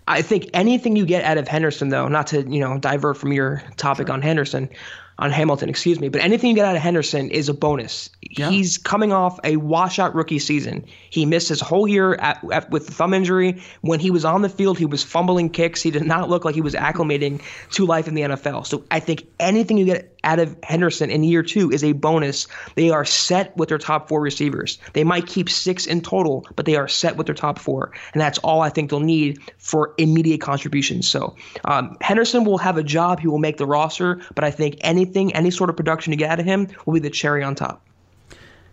I 0.08 0.22
think 0.22 0.50
anything 0.54 0.96
you 0.96 1.06
get 1.06 1.24
out 1.24 1.38
of 1.38 1.46
Henderson, 1.46 1.90
though, 1.90 2.08
not 2.08 2.26
to 2.28 2.42
you 2.42 2.60
know 2.60 2.78
divert 2.78 3.16
from 3.16 3.32
your 3.32 3.62
topic 3.76 4.08
sure. 4.08 4.14
on 4.14 4.22
Henderson, 4.22 4.68
on 5.20 5.30
Hamilton, 5.30 5.68
excuse 5.68 6.00
me. 6.00 6.08
But 6.08 6.22
anything 6.22 6.50
you 6.50 6.56
get 6.56 6.64
out 6.64 6.74
of 6.74 6.82
Henderson 6.82 7.30
is 7.30 7.48
a 7.50 7.54
bonus. 7.54 8.08
Yeah. 8.22 8.48
He's 8.48 8.78
coming 8.78 9.12
off 9.12 9.38
a 9.44 9.56
washout 9.56 10.14
rookie 10.14 10.38
season. 10.38 10.86
He 11.10 11.26
missed 11.26 11.50
his 11.50 11.60
whole 11.60 11.86
year 11.86 12.14
at, 12.14 12.42
at, 12.50 12.70
with 12.70 12.86
the 12.86 12.92
thumb 12.92 13.12
injury. 13.12 13.62
When 13.82 14.00
he 14.00 14.10
was 14.10 14.24
on 14.24 14.40
the 14.40 14.48
field, 14.48 14.78
he 14.78 14.86
was 14.86 15.04
fumbling 15.04 15.50
kicks. 15.50 15.82
He 15.82 15.90
did 15.90 16.04
not 16.04 16.30
look 16.30 16.44
like 16.46 16.54
he 16.54 16.62
was 16.62 16.74
acclimating 16.74 17.42
to 17.72 17.84
life 17.84 18.08
in 18.08 18.14
the 18.14 18.22
NFL. 18.22 18.66
So 18.66 18.84
I 18.90 18.98
think 19.00 19.26
anything 19.38 19.76
you 19.76 19.84
get 19.84 20.16
out 20.24 20.38
of 20.38 20.56
Henderson 20.62 21.10
in 21.10 21.22
year 21.24 21.42
two 21.42 21.70
is 21.70 21.82
a 21.84 21.92
bonus. 21.92 22.46
They 22.74 22.90
are 22.90 23.04
set 23.04 23.56
with 23.56 23.68
their 23.68 23.78
top 23.78 24.08
four 24.08 24.20
receivers. 24.20 24.78
They 24.92 25.04
might 25.04 25.26
keep 25.26 25.48
six 25.48 25.86
in 25.86 26.00
total, 26.00 26.46
but 26.56 26.66
they 26.66 26.76
are 26.76 26.88
set 26.88 27.16
with 27.16 27.26
their 27.26 27.34
top 27.34 27.58
four. 27.58 27.92
And 28.12 28.20
that's 28.20 28.38
all 28.38 28.60
I 28.60 28.68
think 28.68 28.90
they'll 28.90 29.00
need 29.00 29.38
for 29.58 29.94
immediate 29.98 30.40
contributions. 30.40 31.08
So 31.08 31.36
um, 31.64 31.96
Henderson 32.00 32.44
will 32.44 32.58
have 32.58 32.76
a 32.76 32.82
job. 32.82 33.20
He 33.20 33.28
will 33.28 33.38
make 33.38 33.56
the 33.56 33.66
roster, 33.66 34.20
but 34.34 34.44
I 34.44 34.50
think 34.50 34.76
anything, 34.80 35.09
any 35.16 35.50
sort 35.50 35.70
of 35.70 35.76
production 35.76 36.12
you 36.12 36.18
get 36.18 36.30
out 36.30 36.40
of 36.40 36.46
him 36.46 36.68
will 36.86 36.94
be 36.94 37.00
the 37.00 37.10
cherry 37.10 37.42
on 37.42 37.54
top. 37.54 37.84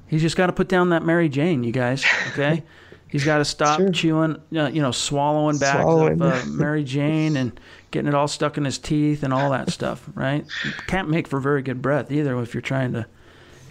He's 0.07 0.21
just 0.21 0.37
got 0.37 0.47
to 0.47 0.53
put 0.53 0.69
down 0.69 0.89
that 0.89 1.03
Mary 1.03 1.29
Jane, 1.29 1.63
you 1.63 1.71
guys. 1.71 2.05
Okay. 2.31 2.63
He's 3.09 3.23
got 3.23 3.37
to 3.37 3.45
stop 3.45 3.79
sure. 3.79 3.89
chewing, 3.91 4.41
uh, 4.55 4.67
you 4.67 4.81
know, 4.81 4.91
swallowing 4.91 5.57
back 5.57 5.81
swallowing. 5.81 6.21
of 6.21 6.33
uh, 6.33 6.45
Mary 6.47 6.83
Jane 6.83 7.37
and 7.37 7.57
getting 7.91 8.09
it 8.09 8.13
all 8.13 8.27
stuck 8.27 8.57
in 8.57 8.65
his 8.65 8.77
teeth 8.77 9.23
and 9.23 9.33
all 9.33 9.51
that 9.51 9.71
stuff, 9.71 10.09
right? 10.13 10.45
Can't 10.87 11.09
make 11.09 11.27
for 11.27 11.39
very 11.39 11.61
good 11.61 11.81
breath 11.81 12.11
either 12.11 12.37
if 12.41 12.53
you're 12.53 12.61
trying 12.61 12.91
to, 12.93 13.05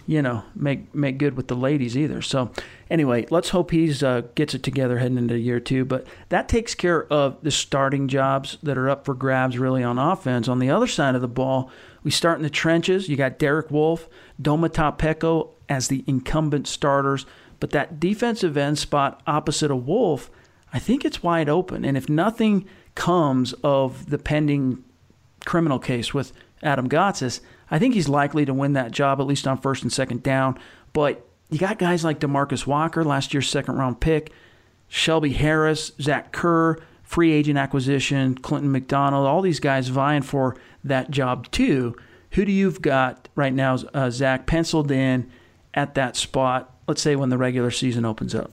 you 0.07 0.23
know, 0.23 0.43
make 0.55 0.93
make 0.95 1.19
good 1.19 1.37
with 1.37 1.49
the 1.49 1.55
ladies 1.55 1.95
either. 1.95 2.21
So 2.23 2.51
anyway, 2.89 3.27
let's 3.29 3.49
hope 3.49 3.69
he's 3.69 4.01
uh, 4.01 4.21
gets 4.33 4.55
it 4.55 4.63
together 4.63 4.97
heading 4.97 5.19
into 5.19 5.37
year 5.37 5.59
two. 5.59 5.85
But 5.85 6.07
that 6.29 6.49
takes 6.49 6.73
care 6.73 7.05
of 7.13 7.37
the 7.43 7.51
starting 7.51 8.07
jobs 8.07 8.57
that 8.63 8.77
are 8.77 8.89
up 8.89 9.05
for 9.05 9.13
grabs 9.13 9.59
really 9.59 9.83
on 9.83 9.99
offense. 9.99 10.47
On 10.47 10.57
the 10.57 10.71
other 10.71 10.87
side 10.87 11.13
of 11.13 11.21
the 11.21 11.27
ball, 11.27 11.69
we 12.07 12.11
start 12.11 12.37
in 12.37 12.43
the 12.43 12.49
trenches. 12.49 13.09
You 13.09 13.17
got 13.17 13.37
Derek 13.37 13.69
Wolfe, 13.69 14.07
Domata 14.41 14.97
Peko 14.97 15.49
as 15.67 15.89
the 15.89 16.05
incumbent 16.07 16.65
starters. 16.65 17.25
But 17.59 17.71
that 17.71 17.99
defensive 17.99 18.55
end 18.55 18.79
spot 18.79 19.21
opposite 19.27 19.71
of 19.71 19.85
Wolfe, 19.85 20.31
I 20.71 20.79
think 20.79 21.03
it's 21.03 21.21
wide 21.21 21.49
open. 21.49 21.83
And 21.83 21.97
if 21.97 22.07
nothing 22.07 22.65
comes 22.95 23.51
of 23.61 24.09
the 24.09 24.17
pending 24.17 24.85
criminal 25.43 25.79
case 25.79 26.13
with 26.13 26.31
Adam 26.63 26.87
Gotsis, 26.87 27.41
I 27.69 27.77
think 27.77 27.93
he's 27.93 28.07
likely 28.07 28.45
to 28.45 28.53
win 28.53 28.71
that 28.71 28.91
job, 28.91 29.19
at 29.19 29.27
least 29.27 29.45
on 29.45 29.57
first 29.57 29.83
and 29.83 29.91
second 29.91 30.23
down. 30.23 30.57
But 30.93 31.27
you 31.49 31.59
got 31.59 31.77
guys 31.77 32.05
like 32.05 32.21
Demarcus 32.21 32.65
Walker, 32.65 33.03
last 33.03 33.33
year's 33.33 33.49
second 33.49 33.75
round 33.75 33.99
pick, 33.99 34.31
Shelby 34.87 35.33
Harris, 35.33 35.91
Zach 35.99 36.31
Kerr, 36.31 36.77
free 37.07 37.31
agent 37.31 37.57
acquisition, 37.57 38.35
Clinton 38.35 38.71
McDonald, 38.71 39.25
all 39.25 39.41
these 39.41 39.59
guys 39.59 39.87
vying 39.87 40.21
for 40.21 40.55
that 40.83 41.09
job 41.09 41.49
too. 41.51 41.95
Who 42.31 42.45
do 42.45 42.51
you've 42.51 42.81
got 42.81 43.29
right 43.35 43.53
now, 43.53 43.77
uh, 43.93 44.11
Zach, 44.11 44.45
penciled 44.45 44.91
in 44.91 45.31
at 45.73 45.95
that 45.95 46.15
spot 46.15 46.77
let's 46.87 47.01
say 47.01 47.15
when 47.15 47.29
the 47.29 47.37
regular 47.37 47.71
season 47.71 48.05
opens 48.05 48.33
up? 48.33 48.51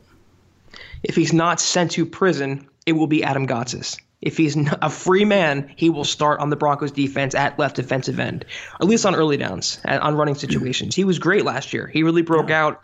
If 1.03 1.15
he's 1.17 1.33
not 1.33 1.61
sent 1.61 1.93
to 1.93 2.05
prison, 2.05 2.69
it 2.85 2.93
will 2.93 3.07
be 3.07 3.23
Adam 3.23 3.47
Gotsis. 3.47 3.99
If 4.21 4.37
he's 4.37 4.57
a 4.83 4.91
free 4.91 5.25
man, 5.25 5.73
he 5.77 5.91
will 5.91 6.05
start 6.05 6.41
on 6.41 6.51
the 6.51 6.57
Broncos 6.57 6.93
defense 6.93 7.35
at 7.35 7.59
left 7.59 7.77
defensive 7.77 8.19
end, 8.19 8.45
at 8.81 8.87
least 8.87 9.07
on 9.07 9.15
early 9.15 9.37
downs, 9.37 9.81
on 9.85 10.17
running 10.17 10.35
situations. 10.35 10.95
He 10.95 11.05
was 11.05 11.19
great 11.19 11.45
last 11.45 11.73
year. 11.73 11.87
He 11.87 12.03
really 12.03 12.23
broke 12.23 12.51
out 12.51 12.83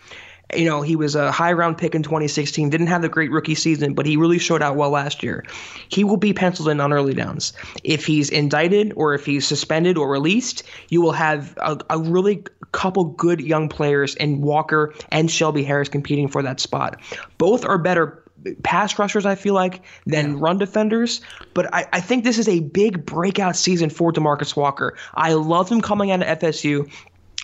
you 0.57 0.65
know, 0.65 0.83
he 0.83 0.97
was 0.97 1.15
a 1.15 1.31
high 1.31 1.53
round 1.53 1.79
pick 1.79 1.95
in 1.95 2.03
2016, 2.03 2.71
didn't 2.71 2.89
have 2.89 3.03
the 3.03 3.09
great 3.09 3.31
rookie 3.31 3.55
season, 3.55 3.95
but 3.95 4.07
he 4.07 4.17
really 4.17 4.39
showed 4.39 4.63
out 4.63 4.77
well 4.77 4.91
last 4.91 5.23
year. 5.23 5.45
He 5.89 6.05
will 6.05 6.17
be 6.17 6.33
penciled 6.33 6.69
in 6.69 6.81
on 6.81 6.93
early 6.93 7.15
downs. 7.15 7.53
If 7.85 8.07
he's 8.07 8.31
indicted 8.31 8.93
or 8.97 9.15
if 9.15 9.27
he's 9.27 9.47
suspended 9.47 9.97
or 9.97 10.11
released, 10.11 10.63
you 10.89 11.01
will 11.01 11.13
have 11.13 11.57
a, 11.59 11.79
a 11.91 11.99
really 11.99 12.45
couple 12.73 13.05
good 13.05 13.41
young 13.41 13.69
players 13.69 14.15
in 14.15 14.41
Walker 14.41 14.95
and 15.11 15.31
Shelby 15.31 15.65
Harris 15.65 15.89
competing 15.89 16.29
for 16.29 16.43
that 16.43 16.61
spot. 16.61 17.01
Both 17.39 17.65
are 17.65 17.79
better 17.79 18.25
pass 18.63 18.99
rushers, 18.99 19.27
I 19.27 19.35
feel 19.35 19.55
like, 19.55 19.83
than 20.07 20.33
yeah. 20.33 20.37
run 20.41 20.59
defenders. 20.59 21.21
But 21.55 21.73
I, 21.75 21.87
I 21.93 22.01
think 22.01 22.25
this 22.25 22.39
is 22.39 22.49
a 22.49 22.61
big 22.61 23.05
breakout 23.05 23.57
season 23.57 23.91
for 23.91 24.13
Demarcus 24.13 24.57
Walker. 24.57 24.97
I 25.15 25.35
love 25.35 25.69
him 25.69 25.81
coming 25.81 26.11
out 26.11 26.23
of 26.23 26.39
FSU 26.39 26.91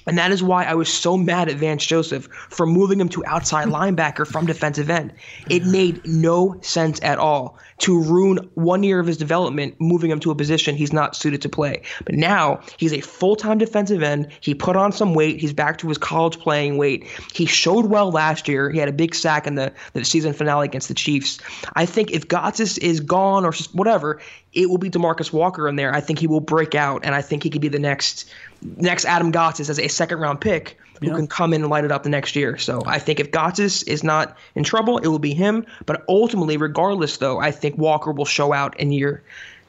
And 0.06 0.16
that 0.18 0.30
is 0.30 0.42
why 0.42 0.64
I 0.64 0.74
was 0.74 0.92
so 0.92 1.16
mad 1.16 1.48
at 1.48 1.56
Vance 1.56 1.84
Joseph 1.84 2.26
for 2.50 2.66
moving 2.66 3.00
him 3.00 3.08
to 3.10 3.24
outside 3.26 3.68
linebacker 3.68 4.26
from 4.26 4.46
defensive 4.46 4.88
end. 4.88 5.12
It 5.50 5.64
made 5.64 6.06
no 6.06 6.58
sense 6.62 7.00
at 7.02 7.18
all 7.18 7.58
to 7.78 8.02
ruin 8.02 8.38
one 8.54 8.82
year 8.82 9.00
of 9.00 9.06
his 9.06 9.16
development, 9.16 9.74
moving 9.78 10.10
him 10.10 10.20
to 10.20 10.30
a 10.30 10.34
position 10.34 10.74
he's 10.74 10.92
not 10.92 11.14
suited 11.14 11.42
to 11.42 11.48
play. 11.48 11.82
But 12.04 12.14
now 12.14 12.60
he's 12.78 12.92
a 12.92 13.00
full 13.00 13.36
time 13.36 13.58
defensive 13.58 14.02
end. 14.02 14.28
He 14.40 14.54
put 14.54 14.76
on 14.76 14.92
some 14.92 15.14
weight. 15.14 15.40
He's 15.40 15.52
back 15.52 15.78
to 15.78 15.88
his 15.88 15.98
college 15.98 16.38
playing 16.38 16.78
weight. 16.78 17.06
He 17.34 17.46
showed 17.46 17.86
well 17.86 18.10
last 18.10 18.48
year. 18.48 18.70
He 18.70 18.78
had 18.78 18.88
a 18.88 18.92
big 18.92 19.14
sack 19.14 19.46
in 19.46 19.56
the, 19.56 19.72
the 19.92 20.04
season 20.04 20.32
finale 20.32 20.66
against 20.66 20.88
the 20.88 20.94
Chiefs. 20.94 21.38
I 21.74 21.86
think 21.86 22.12
if 22.12 22.28
Gotsis 22.28 22.78
is 22.78 23.00
gone 23.00 23.44
or 23.44 23.52
whatever, 23.72 24.20
it 24.52 24.70
will 24.70 24.78
be 24.78 24.88
Demarcus 24.88 25.32
Walker 25.32 25.68
in 25.68 25.76
there. 25.76 25.94
I 25.94 26.00
think 26.00 26.18
he 26.18 26.26
will 26.26 26.40
break 26.40 26.74
out, 26.74 27.04
and 27.04 27.14
I 27.14 27.20
think 27.20 27.42
he 27.42 27.50
could 27.50 27.60
be 27.60 27.68
the 27.68 27.78
next 27.78 28.30
next 28.62 29.04
Adam 29.04 29.30
Gotsis 29.32 29.68
as 29.68 29.78
a 29.78 29.88
second 29.88 30.18
round 30.18 30.40
pick 30.40 30.78
who 31.00 31.08
yeah. 31.08 31.14
can 31.14 31.26
come 31.26 31.52
in 31.52 31.62
and 31.62 31.70
light 31.70 31.84
it 31.84 31.92
up 31.92 32.02
the 32.02 32.08
next 32.08 32.36
year. 32.36 32.56
So 32.58 32.82
I 32.86 32.98
think 32.98 33.20
if 33.20 33.30
Gotsis 33.30 33.86
is 33.86 34.02
not 34.02 34.36
in 34.54 34.64
trouble, 34.64 34.98
it 34.98 35.08
will 35.08 35.18
be 35.18 35.34
him. 35.34 35.66
But 35.84 36.04
ultimately, 36.08 36.56
regardless, 36.56 37.18
though, 37.18 37.38
I 37.38 37.50
think 37.50 37.78
Walker 37.78 38.12
will 38.12 38.24
show 38.24 38.52
out 38.52 38.78
in 38.80 38.92
year 38.92 39.22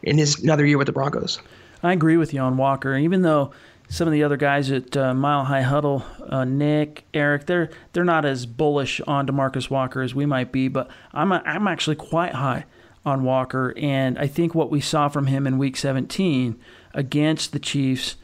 in 0.04 0.18
his 0.18 0.42
another 0.42 0.66
year 0.66 0.78
with 0.78 0.88
the 0.88 0.94
Broncos. 0.94 1.40
I 1.84 1.94
agree 1.94 2.18
with 2.18 2.34
you 2.34 2.40
on 2.42 2.58
Walker, 2.58 2.96
even 2.96 3.22
though 3.22 3.52
some 3.90 4.08
of 4.08 4.12
the 4.12 4.24
other 4.24 4.38
guys 4.38 4.72
at 4.72 4.98
uh, 4.98 5.14
Mile 5.14 5.46
High 5.46 5.62
Huddle, 5.62 6.04
uh, 6.30 6.44
Nick, 6.44 7.06
Eric, 7.14 7.46
they're 7.46 7.70
they're 7.94 8.04
not 8.04 8.26
as 8.26 8.46
bullish 8.46 9.00
on 9.02 9.28
Demarcus 9.28 9.70
Walker 9.70 10.02
as 10.02 10.14
we 10.14 10.26
might 10.26 10.52
be, 10.52 10.68
but 10.68 10.90
I'm 11.14 11.32
a, 11.32 11.42
I'm 11.46 11.68
actually 11.68 11.96
quite 11.96 12.34
high 12.34 12.66
on 13.06 13.24
Walker, 13.24 13.74
and 13.78 14.20
I 14.20 14.28
think 14.28 14.54
what 14.54 14.70
we 14.70 14.82
saw 14.82 15.08
from 15.08 15.28
him 15.28 15.48
in 15.48 15.58
Week 15.58 15.78
17 15.78 16.60
against 16.94 17.54
the 17.54 17.60
Chiefs 17.60 18.18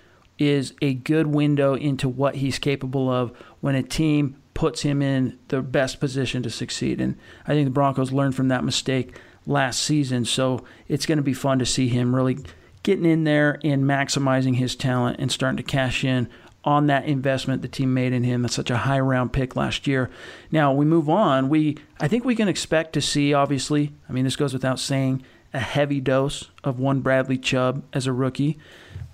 is 0.48 0.74
a 0.82 0.94
good 0.94 1.28
window 1.28 1.76
into 1.76 2.08
what 2.08 2.36
he's 2.36 2.60
capable 2.60 3.10
of 3.10 3.32
when 3.62 3.76
a 3.76 3.84
team 3.84 4.38
puts 4.54 4.82
him 4.82 5.02
in 5.02 5.38
the 5.48 5.62
best 5.62 6.00
position 6.00 6.44
to 6.44 6.50
succeed. 6.50 7.02
And 7.02 7.18
I 7.48 7.54
think 7.54 7.66
the 7.66 7.72
Broncos 7.72 8.12
learned 8.12 8.36
from 8.36 8.50
that 8.50 8.64
mistake 8.64 9.18
last 9.46 9.82
season. 9.82 10.26
So 10.26 10.64
it's 10.88 11.06
going 11.06 11.18
to 11.18 11.24
be 11.24 11.34
fun 11.34 11.60
to 11.60 11.66
see 11.66 11.88
him 11.88 12.16
really 12.16 12.38
getting 12.84 13.06
in 13.06 13.24
there 13.24 13.60
and 13.64 13.84
maximizing 13.86 14.56
his 14.56 14.76
talent 14.76 15.18
and 15.20 15.32
starting 15.32 15.58
to 15.58 15.64
cash 15.64 16.04
in 16.04 16.30
on 16.66 16.88
that 16.88 17.06
investment 17.06 17.62
the 17.62 17.68
team 17.68 17.94
made 17.94 18.14
in 18.14 18.24
him. 18.24 18.42
That's 18.42 18.56
such 18.56 18.70
a 18.70 18.78
high 18.78 19.00
round 19.00 19.34
pick 19.34 19.56
last 19.56 19.88
year. 19.88 20.10
Now 20.52 20.72
we 20.74 20.86
move 20.86 21.10
on. 21.10 21.50
We 21.50 21.78
I 22.00 22.08
think 22.08 22.24
we 22.24 22.36
can 22.36 22.48
expect 22.48 22.94
to 22.94 23.02
see 23.02 23.34
obviously, 23.34 23.94
I 24.08 24.14
mean 24.14 24.24
this 24.24 24.36
goes 24.36 24.54
without 24.54 24.80
saying, 24.80 25.24
a 25.54 25.60
heavy 25.60 26.02
dose 26.02 26.50
of 26.64 26.80
one 26.80 27.02
Bradley 27.02 27.38
Chubb 27.38 27.84
as 27.94 28.08
a 28.08 28.14
rookie. 28.14 28.58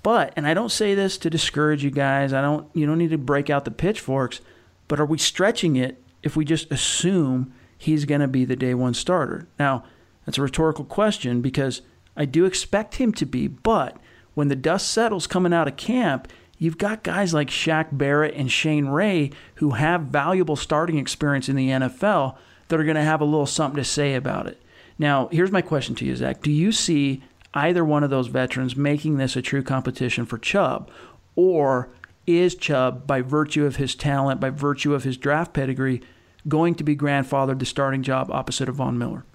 But, 0.01 0.33
and 0.35 0.47
I 0.47 0.53
don't 0.53 0.71
say 0.71 0.95
this 0.95 1.17
to 1.19 1.29
discourage 1.29 1.83
you 1.83 1.91
guys, 1.91 2.33
I 2.33 2.41
don't 2.41 2.67
you 2.73 2.85
don't 2.85 2.97
need 2.97 3.09
to 3.11 3.17
break 3.17 3.49
out 3.49 3.65
the 3.65 3.71
pitchforks, 3.71 4.41
but 4.87 4.99
are 4.99 5.05
we 5.05 5.17
stretching 5.17 5.75
it 5.75 6.01
if 6.23 6.35
we 6.35 6.45
just 6.45 6.71
assume 6.71 7.53
he's 7.77 8.05
going 8.05 8.21
to 8.21 8.27
be 8.27 8.45
the 8.45 8.55
day 8.55 8.73
one 8.73 8.93
starter? 8.93 9.47
Now, 9.57 9.83
that's 10.25 10.37
a 10.37 10.41
rhetorical 10.41 10.85
question 10.85 11.41
because 11.41 11.81
I 12.15 12.25
do 12.25 12.45
expect 12.45 12.95
him 12.95 13.11
to 13.13 13.25
be, 13.25 13.47
but 13.47 13.97
when 14.33 14.47
the 14.47 14.55
dust 14.55 14.89
settles 14.91 15.27
coming 15.27 15.53
out 15.53 15.67
of 15.67 15.75
camp, 15.75 16.27
you've 16.57 16.77
got 16.77 17.03
guys 17.03 17.33
like 17.33 17.49
Shaq 17.49 17.87
Barrett 17.91 18.35
and 18.35 18.51
Shane 18.51 18.87
Ray 18.87 19.31
who 19.55 19.71
have 19.71 20.03
valuable 20.03 20.55
starting 20.55 20.97
experience 20.97 21.49
in 21.49 21.55
the 21.55 21.69
NFL 21.69 22.37
that 22.67 22.79
are 22.79 22.83
going 22.85 22.95
to 22.95 23.01
have 23.01 23.21
a 23.21 23.25
little 23.25 23.45
something 23.45 23.77
to 23.77 23.83
say 23.83 24.15
about 24.15 24.47
it. 24.47 24.61
Now, 24.97 25.29
here's 25.31 25.51
my 25.51 25.61
question 25.61 25.95
to 25.95 26.05
you, 26.05 26.15
Zach. 26.15 26.41
Do 26.41 26.51
you 26.51 26.71
see 26.71 27.23
either 27.53 27.83
one 27.83 28.03
of 28.03 28.09
those 28.09 28.27
veterans 28.27 28.75
making 28.75 29.17
this 29.17 29.35
a 29.35 29.41
true 29.41 29.63
competition 29.63 30.25
for 30.25 30.37
Chubb? 30.37 30.89
Or 31.35 31.89
is 32.27 32.55
Chubb, 32.55 33.07
by 33.07 33.21
virtue 33.21 33.65
of 33.65 33.77
his 33.77 33.95
talent, 33.95 34.39
by 34.39 34.49
virtue 34.49 34.93
of 34.93 35.03
his 35.03 35.17
draft 35.17 35.53
pedigree, 35.53 36.01
going 36.47 36.75
to 36.75 36.83
be 36.83 36.95
grandfathered 36.95 37.59
the 37.59 37.65
starting 37.65 38.03
job 38.03 38.29
opposite 38.31 38.69
of 38.69 38.75
Von 38.75 38.97
Miller? 38.97 39.25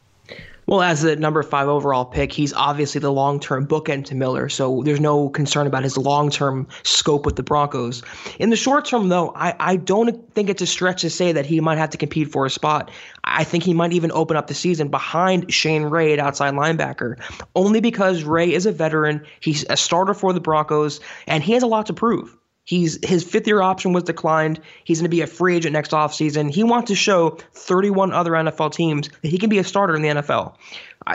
Well, 0.67 0.81
as 0.81 1.03
the 1.03 1.17
number 1.17 1.43
five 1.43 1.69
overall 1.69 2.07
pick, 2.07 2.33
he's 2.33 2.55
obviously 2.55 2.99
the 3.01 3.13
long 3.13 3.39
term 3.39 3.67
bookend 3.67 4.07
to 4.07 4.15
Miller, 4.15 4.49
so 4.49 4.83
there's 4.83 5.01
no 5.01 5.29
concern 5.29 5.67
about 5.67 5.83
his 5.83 5.99
long 5.99 6.31
term 6.31 6.69
scope 6.85 7.27
with 7.27 7.37
the 7.37 7.43
Broncos. 7.43 8.03
In 8.39 8.49
the 8.49 8.57
short 8.57 8.87
term, 8.87 9.09
though, 9.11 9.33
I, 9.35 9.55
I 9.61 9.77
don't 9.77 10.33
think 10.33 10.49
it's 10.49 10.63
a 10.63 10.67
stretch 10.67 11.03
to 11.03 11.11
say 11.11 11.33
that 11.33 11.45
he 11.45 11.61
might 11.61 11.79
have 11.79 11.91
to 11.91 11.99
compete 11.99 12.31
for 12.33 12.47
a 12.47 12.51
spot. 12.51 12.91
I 13.25 13.45
think 13.45 13.63
he 13.63 13.75
might 13.75 13.93
even 13.93 14.11
open 14.13 14.37
up 14.37 14.47
the 14.47 14.55
season 14.55 14.89
behind 14.89 15.53
Shane 15.53 15.85
Ray 15.85 16.15
at 16.15 16.19
outside 16.19 16.55
linebacker, 16.55 17.21
only 17.55 17.81
because 17.81 18.23
Ray 18.23 18.53
is 18.53 18.65
a 18.65 18.73
veteran. 18.73 19.27
He's 19.41 19.67
a 19.69 19.77
starter 19.77 20.15
for 20.15 20.33
the 20.33 20.41
Broncos, 20.41 21.01
and 21.27 21.43
he 21.43 21.53
has 21.53 21.63
a 21.63 21.67
lot 21.67 21.87
to 21.87 21.93
prove. 21.93 22.35
He's 22.67 22.99
his 23.07 23.23
fifth 23.23 23.47
year 23.47 23.61
option 23.61 23.93
was 23.93 24.05
declined. 24.05 24.59
He's 24.85 24.99
going 24.99 25.05
to 25.05 25.15
be 25.15 25.21
a 25.21 25.27
free 25.27 25.57
agent 25.57 25.75
next 25.75 25.91
offseason. 25.91 26.51
He 26.51 26.65
wants 26.65 26.89
to 26.89 26.95
show 26.95 27.37
31 27.53 28.13
other 28.13 28.33
NFL 28.33 28.73
teams 28.73 29.11
that 29.21 29.29
he 29.29 29.37
can 29.37 29.51
be 29.51 29.59
a 29.59 29.65
starter 29.65 29.95
in 29.95 30.01
the 30.01 30.09
NFL. 30.09 30.55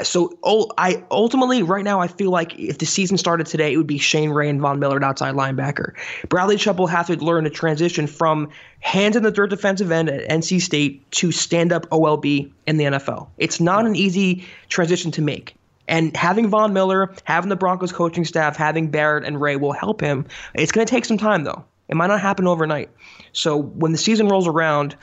so 0.03 0.37
oh, 0.43 0.69
I 0.77 1.03
ultimately 1.09 1.63
right 1.63 1.83
now 1.83 2.01
I 2.01 2.07
feel 2.07 2.29
like 2.29 2.57
if 2.59 2.77
the 2.77 2.85
season 2.85 3.17
started 3.17 3.47
today, 3.47 3.73
it 3.73 3.77
would 3.77 3.87
be 3.87 3.97
Shane 3.97 4.29
Ray 4.29 4.47
and 4.47 4.61
Von 4.61 4.77
Miller 4.77 4.97
at 4.97 5.03
outside 5.03 5.33
linebacker. 5.33 5.93
Bradley 6.29 6.57
Chubb 6.57 6.77
will 6.77 6.87
have 6.87 7.07
to 7.07 7.15
learn 7.15 7.45
to 7.45 7.49
transition 7.49 8.05
from 8.05 8.49
hands 8.81 9.15
in 9.15 9.23
the 9.23 9.31
dirt 9.31 9.49
defensive 9.49 9.91
end 9.91 10.07
at 10.07 10.29
NC 10.29 10.61
State 10.61 11.09
to 11.13 11.31
stand 11.31 11.73
up 11.73 11.89
OLB 11.89 12.51
in 12.67 12.77
the 12.77 12.83
NFL. 12.83 13.27
It's 13.39 13.59
not 13.59 13.87
an 13.87 13.95
easy 13.95 14.45
transition 14.67 15.09
to 15.13 15.23
make. 15.23 15.55
And 15.89 16.15
having 16.15 16.47
Von 16.47 16.71
Miller, 16.71 17.11
having 17.25 17.49
the 17.49 17.55
Broncos 17.55 17.91
coaching 17.91 18.23
staff, 18.23 18.55
having 18.55 18.91
Barrett 18.91 19.25
and 19.25 19.41
Ray 19.41 19.57
will 19.57 19.73
help 19.73 19.99
him. 19.99 20.25
It's 20.53 20.71
going 20.71 20.85
to 20.85 20.89
take 20.89 21.03
some 21.03 21.17
time, 21.17 21.43
though. 21.43 21.65
It 21.89 21.95
might 21.95 22.07
not 22.07 22.21
happen 22.21 22.47
overnight. 22.47 22.91
So 23.33 23.57
when 23.57 23.91
the 23.91 23.97
season 23.97 24.27
rolls 24.27 24.47
around, 24.47 24.95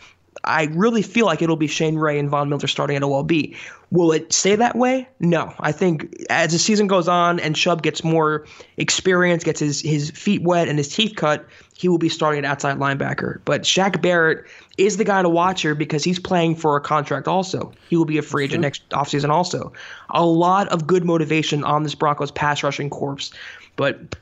I 0.47 0.65
really 0.73 1.03
feel 1.03 1.27
like 1.27 1.43
it'll 1.43 1.57
be 1.57 1.67
Shane 1.67 1.97
Ray 1.97 2.19
and 2.19 2.31
Von 2.31 2.49
Miller 2.49 2.69
starting 2.69 2.97
at 2.97 3.03
OLB. 3.03 3.57
Will 3.91 4.13
it 4.13 4.33
stay 4.33 4.55
that 4.55 4.77
way? 4.77 5.09
No. 5.19 5.53
I 5.59 5.73
think 5.73 6.25
as 6.31 6.53
the 6.53 6.59
season 6.59 6.87
goes 6.87 7.09
on 7.09 7.41
and 7.41 7.57
Chubb 7.57 7.83
gets 7.83 8.05
more 8.05 8.47
experience, 8.77 9.43
gets 9.43 9.61
his, 9.61 9.81
his 9.81 10.11
feet 10.11 10.43
wet 10.43 10.69
and 10.69 10.79
his 10.79 10.89
teeth 10.89 11.17
cut, 11.17 11.47
he 11.77 11.89
will 11.89 11.99
be 11.99 12.09
starting 12.09 12.45
at 12.45 12.51
outside 12.51 12.79
linebacker. 12.79 13.41
But 13.45 13.63
Shaq 13.63 14.01
Barrett 14.01 14.47
is 14.79 14.97
the 14.97 15.05
guy 15.05 15.23
to 15.23 15.29
watch 15.29 15.63
here 15.63 15.75
because 15.75 16.05
he's 16.05 16.19
playing 16.19 16.57
for 16.57 16.77
a 16.77 16.81
contract 16.81 17.27
also. 17.27 17.73
He 17.89 17.97
will 17.97 18.05
be 18.05 18.19
a 18.19 18.23
free 18.23 18.45
agent 18.45 18.63
next 18.63 18.89
offseason 18.91 19.31
also. 19.31 19.73
A 20.11 20.25
lot 20.25 20.69
of 20.69 20.87
good 20.87 21.05
motivation 21.05 21.65
on 21.65 21.83
this 21.83 21.95
Broncos 21.95 22.31
pass 22.31 22.63
rushing 22.63 22.89
corpse. 22.89 23.33
But 23.75 24.17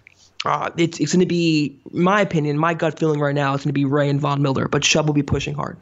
uh, 0.44 0.70
it's, 0.76 1.00
it's 1.00 1.12
going 1.12 1.20
to 1.20 1.26
be, 1.26 1.78
my 1.92 2.20
opinion, 2.20 2.58
my 2.58 2.74
gut 2.74 2.98
feeling 2.98 3.20
right 3.20 3.34
now, 3.34 3.54
it's 3.54 3.64
going 3.64 3.70
to 3.70 3.74
be 3.74 3.84
Ray 3.84 4.08
and 4.08 4.20
Von 4.20 4.42
Miller, 4.42 4.68
but 4.68 4.82
Chubb 4.82 5.06
will 5.06 5.14
be 5.14 5.22
pushing 5.22 5.54
hard. 5.54 5.78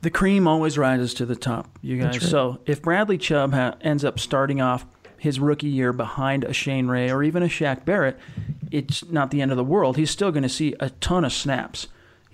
The 0.00 0.10
cream 0.10 0.46
always 0.46 0.78
rises 0.78 1.12
to 1.14 1.26
the 1.26 1.36
top, 1.36 1.78
you 1.82 1.98
guys. 2.00 2.20
Right. 2.20 2.30
So 2.30 2.60
if 2.66 2.80
Bradley 2.80 3.18
Chubb 3.18 3.52
ha- 3.52 3.74
ends 3.80 4.04
up 4.04 4.18
starting 4.20 4.60
off 4.60 4.86
his 5.18 5.40
rookie 5.40 5.68
year 5.68 5.92
behind 5.92 6.44
a 6.44 6.52
Shane 6.52 6.86
Ray 6.86 7.10
or 7.10 7.24
even 7.24 7.42
a 7.42 7.46
Shaq 7.46 7.84
Barrett, 7.84 8.16
it's 8.70 9.04
not 9.06 9.30
the 9.32 9.42
end 9.42 9.50
of 9.50 9.56
the 9.56 9.64
world. 9.64 9.96
He's 9.96 10.10
still 10.10 10.30
going 10.30 10.44
to 10.44 10.48
see 10.48 10.74
a 10.78 10.90
ton 10.90 11.24
of 11.24 11.32
snaps 11.32 11.88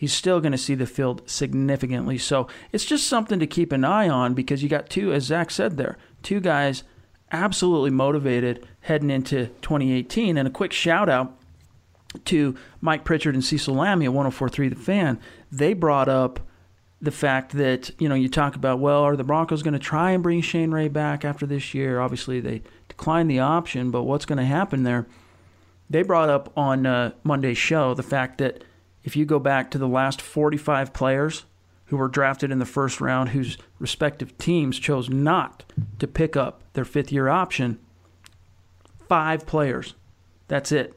he's 0.04 0.12
still 0.12 0.38
going 0.38 0.52
to 0.52 0.58
see 0.58 0.74
the 0.74 0.86
field 0.86 1.22
significantly. 1.24 2.18
So 2.18 2.46
it's 2.72 2.84
just 2.84 3.06
something 3.06 3.38
to 3.38 3.46
keep 3.46 3.72
an 3.72 3.84
eye 3.84 4.08
on 4.08 4.34
because 4.34 4.62
you 4.62 4.68
got 4.68 4.90
two, 4.90 5.14
as 5.14 5.24
Zach 5.24 5.50
said 5.50 5.78
there, 5.78 5.96
two 6.22 6.40
guys 6.40 6.84
absolutely 7.32 7.90
motivated 7.90 8.66
heading 8.80 9.10
into 9.10 9.46
2018. 9.62 10.36
And 10.36 10.46
a 10.46 10.50
quick 10.50 10.72
shout 10.72 11.08
out 11.08 11.38
to 12.26 12.54
Mike 12.82 13.04
Pritchard 13.04 13.34
and 13.34 13.44
Cecil 13.44 13.74
Lammey 13.74 14.04
at 14.04 14.12
1043 14.12 14.68
The 14.68 14.76
Fan. 14.76 15.18
They 15.50 15.72
brought 15.72 16.10
up 16.10 16.40
the 17.04 17.10
fact 17.10 17.52
that, 17.52 17.90
you 18.00 18.08
know, 18.08 18.14
you 18.14 18.28
talk 18.28 18.56
about, 18.56 18.78
well, 18.78 19.02
are 19.02 19.16
the 19.16 19.24
Broncos 19.24 19.62
going 19.62 19.74
to 19.74 19.78
try 19.78 20.12
and 20.12 20.22
bring 20.22 20.40
Shane 20.40 20.70
Ray 20.70 20.88
back 20.88 21.24
after 21.24 21.46
this 21.46 21.74
year? 21.74 22.00
Obviously, 22.00 22.40
they 22.40 22.62
declined 22.88 23.30
the 23.30 23.40
option, 23.40 23.90
but 23.90 24.04
what's 24.04 24.24
going 24.24 24.38
to 24.38 24.44
happen 24.44 24.82
there? 24.82 25.06
They 25.90 26.02
brought 26.02 26.30
up 26.30 26.52
on 26.56 26.86
uh, 26.86 27.12
Monday's 27.22 27.58
show 27.58 27.92
the 27.94 28.02
fact 28.02 28.38
that 28.38 28.64
if 29.04 29.16
you 29.16 29.26
go 29.26 29.38
back 29.38 29.70
to 29.70 29.78
the 29.78 29.86
last 29.86 30.22
45 30.22 30.94
players 30.94 31.44
who 31.86 31.98
were 31.98 32.08
drafted 32.08 32.50
in 32.50 32.58
the 32.58 32.64
first 32.64 33.00
round 33.00 33.30
whose 33.30 33.58
respective 33.78 34.36
teams 34.38 34.78
chose 34.78 35.10
not 35.10 35.62
to 35.98 36.06
pick 36.06 36.36
up 36.36 36.62
their 36.72 36.86
fifth 36.86 37.12
year 37.12 37.28
option, 37.28 37.78
five 39.08 39.46
players. 39.46 39.94
That's 40.48 40.72
it. 40.72 40.94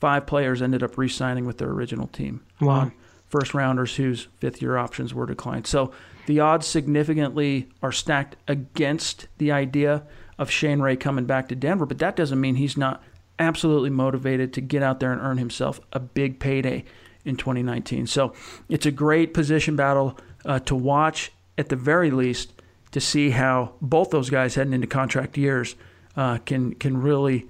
Five 0.00 0.26
players 0.26 0.62
ended 0.62 0.82
up 0.82 0.96
re 0.96 1.08
signing 1.08 1.44
with 1.44 1.58
their 1.58 1.68
original 1.68 2.06
team. 2.06 2.42
Wow. 2.60 2.92
First 3.30 3.54
rounders 3.54 3.96
whose 3.96 4.28
fifth 4.38 4.60
year 4.60 4.76
options 4.76 5.14
were 5.14 5.26
declined. 5.26 5.66
So 5.66 5.92
the 6.26 6.40
odds 6.40 6.66
significantly 6.66 7.68
are 7.82 7.92
stacked 7.92 8.36
against 8.46 9.28
the 9.38 9.52
idea 9.52 10.02
of 10.38 10.50
Shane 10.50 10.80
Ray 10.80 10.96
coming 10.96 11.24
back 11.24 11.48
to 11.48 11.54
Denver, 11.54 11.86
but 11.86 11.98
that 11.98 12.16
doesn't 12.16 12.40
mean 12.40 12.56
he's 12.56 12.76
not 12.76 13.02
absolutely 13.38 13.90
motivated 13.90 14.52
to 14.52 14.60
get 14.60 14.82
out 14.82 15.00
there 15.00 15.12
and 15.12 15.20
earn 15.20 15.38
himself 15.38 15.80
a 15.92 16.00
big 16.00 16.38
payday 16.38 16.84
in 17.24 17.36
2019. 17.36 18.06
So 18.06 18.34
it's 18.68 18.86
a 18.86 18.90
great 18.90 19.32
position 19.32 19.76
battle 19.76 20.18
uh, 20.44 20.58
to 20.60 20.74
watch 20.74 21.32
at 21.56 21.68
the 21.68 21.76
very 21.76 22.10
least 22.10 22.52
to 22.92 23.00
see 23.00 23.30
how 23.30 23.74
both 23.80 24.10
those 24.10 24.30
guys 24.30 24.54
heading 24.54 24.72
into 24.72 24.86
contract 24.86 25.36
years 25.38 25.76
uh, 26.16 26.38
can 26.38 26.74
can 26.74 27.00
really 27.00 27.48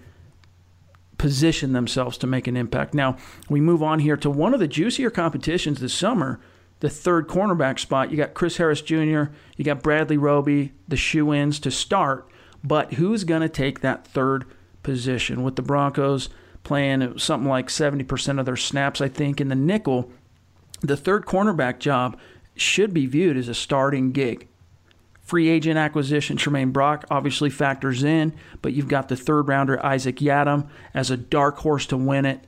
position 1.21 1.75
themselves 1.75 2.17
to 2.17 2.27
make 2.27 2.47
an 2.47 2.57
impact. 2.57 2.95
Now, 2.95 3.19
we 3.51 3.61
move 3.61 3.83
on 3.83 3.99
here 3.99 4.17
to 4.17 4.31
one 4.31 4.55
of 4.55 4.61
the 4.61 4.67
juicier 4.67 5.11
competitions 5.11 5.79
this 5.79 5.93
summer, 5.93 6.41
the 6.79 6.89
third 6.89 7.29
cornerback 7.29 7.79
spot. 7.79 8.11
You 8.11 8.17
got 8.17 8.33
Chris 8.33 8.57
Harris 8.57 8.81
Jr., 8.81 9.25
you 9.59 9.63
got 9.63 9.83
Bradley 9.83 10.17
Roby, 10.17 10.73
the 10.89 10.97
shoe 10.97 11.35
ins 11.35 11.61
to 11.61 11.71
start. 11.71 12.27
But 12.65 12.95
who's 12.95 13.25
going 13.25 13.43
to 13.43 13.51
take 13.51 13.81
that 13.81 14.07
third 14.07 14.47
position? 14.83 15.43
With 15.43 15.57
the 15.57 15.63
Broncos 15.63 16.31
playing 16.65 17.19
something 17.19 17.51
like 17.51 17.69
70% 17.69 18.41
of 18.41 18.47
their 18.47 18.57
snaps, 18.57 19.03
I 19.03 19.09
think, 19.09 19.43
in 19.43 19.49
the 19.49 19.55
nickel, 19.55 20.11
the 20.81 20.97
third 20.97 21.27
cornerback 21.27 21.81
job 21.81 22.19
should 22.57 22.95
be 22.95 23.05
viewed 23.05 23.37
as 23.37 23.49
a 23.49 23.55
starting 23.55 24.13
gig. 24.13 24.49
Free 25.31 25.49
agent 25.49 25.79
acquisition, 25.79 26.37
Tramaine 26.37 26.73
Brock 26.73 27.05
obviously 27.09 27.51
factors 27.51 28.03
in, 28.03 28.35
but 28.63 28.73
you've 28.73 28.89
got 28.89 29.07
the 29.07 29.15
third 29.15 29.47
rounder, 29.47 29.81
Isaac 29.87 30.17
Yiadom, 30.17 30.69
as 30.93 31.13
a 31.13 31.17
dark 31.17 31.59
horse 31.59 31.87
to 31.87 31.97
win 31.97 32.27
it. 32.27 32.41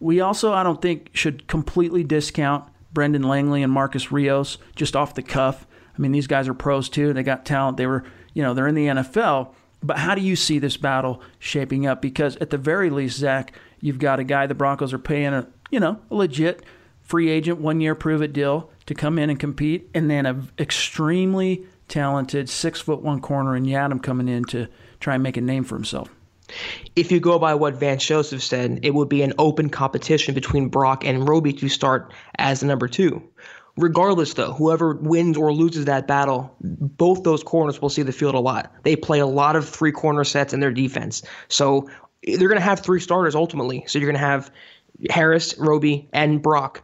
We 0.00 0.20
also, 0.20 0.52
I 0.52 0.62
don't 0.62 0.82
think, 0.82 1.08
should 1.14 1.46
completely 1.46 2.04
discount 2.04 2.68
Brendan 2.92 3.22
Langley 3.22 3.62
and 3.62 3.72
Marcus 3.72 4.12
Rios 4.12 4.58
just 4.76 4.94
off 4.94 5.14
the 5.14 5.22
cuff. 5.22 5.66
I 5.96 5.98
mean, 5.98 6.12
these 6.12 6.26
guys 6.26 6.46
are 6.46 6.52
pros 6.52 6.90
too. 6.90 7.14
They 7.14 7.22
got 7.22 7.46
talent. 7.46 7.78
They 7.78 7.86
were, 7.86 8.04
you 8.34 8.42
know, 8.42 8.52
they're 8.52 8.68
in 8.68 8.74
the 8.74 8.88
NFL. 8.88 9.54
But 9.82 9.96
how 9.96 10.14
do 10.14 10.20
you 10.20 10.36
see 10.36 10.58
this 10.58 10.76
battle 10.76 11.22
shaping 11.38 11.86
up? 11.86 12.02
Because 12.02 12.36
at 12.36 12.50
the 12.50 12.58
very 12.58 12.90
least, 12.90 13.16
Zach, 13.16 13.54
you've 13.80 13.98
got 13.98 14.20
a 14.20 14.24
guy 14.24 14.46
the 14.46 14.54
Broncos 14.54 14.92
are 14.92 14.98
paying 14.98 15.32
a, 15.32 15.48
you 15.70 15.80
know, 15.80 15.98
a 16.10 16.14
legit 16.14 16.64
free 17.00 17.30
agent, 17.30 17.60
one 17.60 17.80
year 17.80 17.94
prove 17.94 18.20
it 18.20 18.34
deal 18.34 18.70
to 18.84 18.92
come 18.92 19.18
in 19.18 19.30
and 19.30 19.40
compete, 19.40 19.88
and 19.94 20.10
then 20.10 20.26
an 20.26 20.50
extremely 20.58 21.64
talented 21.90 22.48
six 22.48 22.80
foot 22.80 23.02
one 23.02 23.20
corner 23.20 23.54
in 23.54 23.64
Yiadom 23.64 24.02
coming 24.02 24.28
in 24.28 24.44
to 24.44 24.68
try 25.00 25.14
and 25.14 25.22
make 25.22 25.36
a 25.36 25.42
name 25.42 25.64
for 25.64 25.74
himself. 25.74 26.08
If 26.96 27.12
you 27.12 27.20
go 27.20 27.38
by 27.38 27.54
what 27.54 27.74
Vance 27.74 28.04
Joseph 28.04 28.42
said, 28.42 28.80
it 28.82 28.94
would 28.94 29.08
be 29.08 29.22
an 29.22 29.34
open 29.38 29.68
competition 29.68 30.34
between 30.34 30.68
Brock 30.68 31.04
and 31.04 31.28
Roby 31.28 31.52
to 31.54 31.68
start 31.68 32.12
as 32.38 32.60
the 32.60 32.66
number 32.66 32.88
two. 32.88 33.22
Regardless, 33.76 34.34
though, 34.34 34.52
whoever 34.52 34.94
wins 34.94 35.36
or 35.36 35.52
loses 35.52 35.84
that 35.84 36.06
battle, 36.06 36.54
both 36.60 37.22
those 37.22 37.42
corners 37.42 37.80
will 37.80 37.88
see 37.88 38.02
the 38.02 38.12
field 38.12 38.34
a 38.34 38.40
lot. 38.40 38.72
They 38.82 38.96
play 38.96 39.20
a 39.20 39.26
lot 39.26 39.54
of 39.54 39.68
three 39.68 39.92
corner 39.92 40.24
sets 40.24 40.52
in 40.52 40.60
their 40.60 40.72
defense. 40.72 41.22
So 41.48 41.88
they're 42.24 42.48
going 42.48 42.58
to 42.58 42.60
have 42.60 42.80
three 42.80 43.00
starters 43.00 43.34
ultimately. 43.34 43.84
So 43.86 43.98
you're 43.98 44.08
going 44.08 44.20
to 44.20 44.26
have 44.26 44.50
Harris, 45.08 45.56
Roby, 45.56 46.08
and 46.12 46.42
Brock 46.42 46.82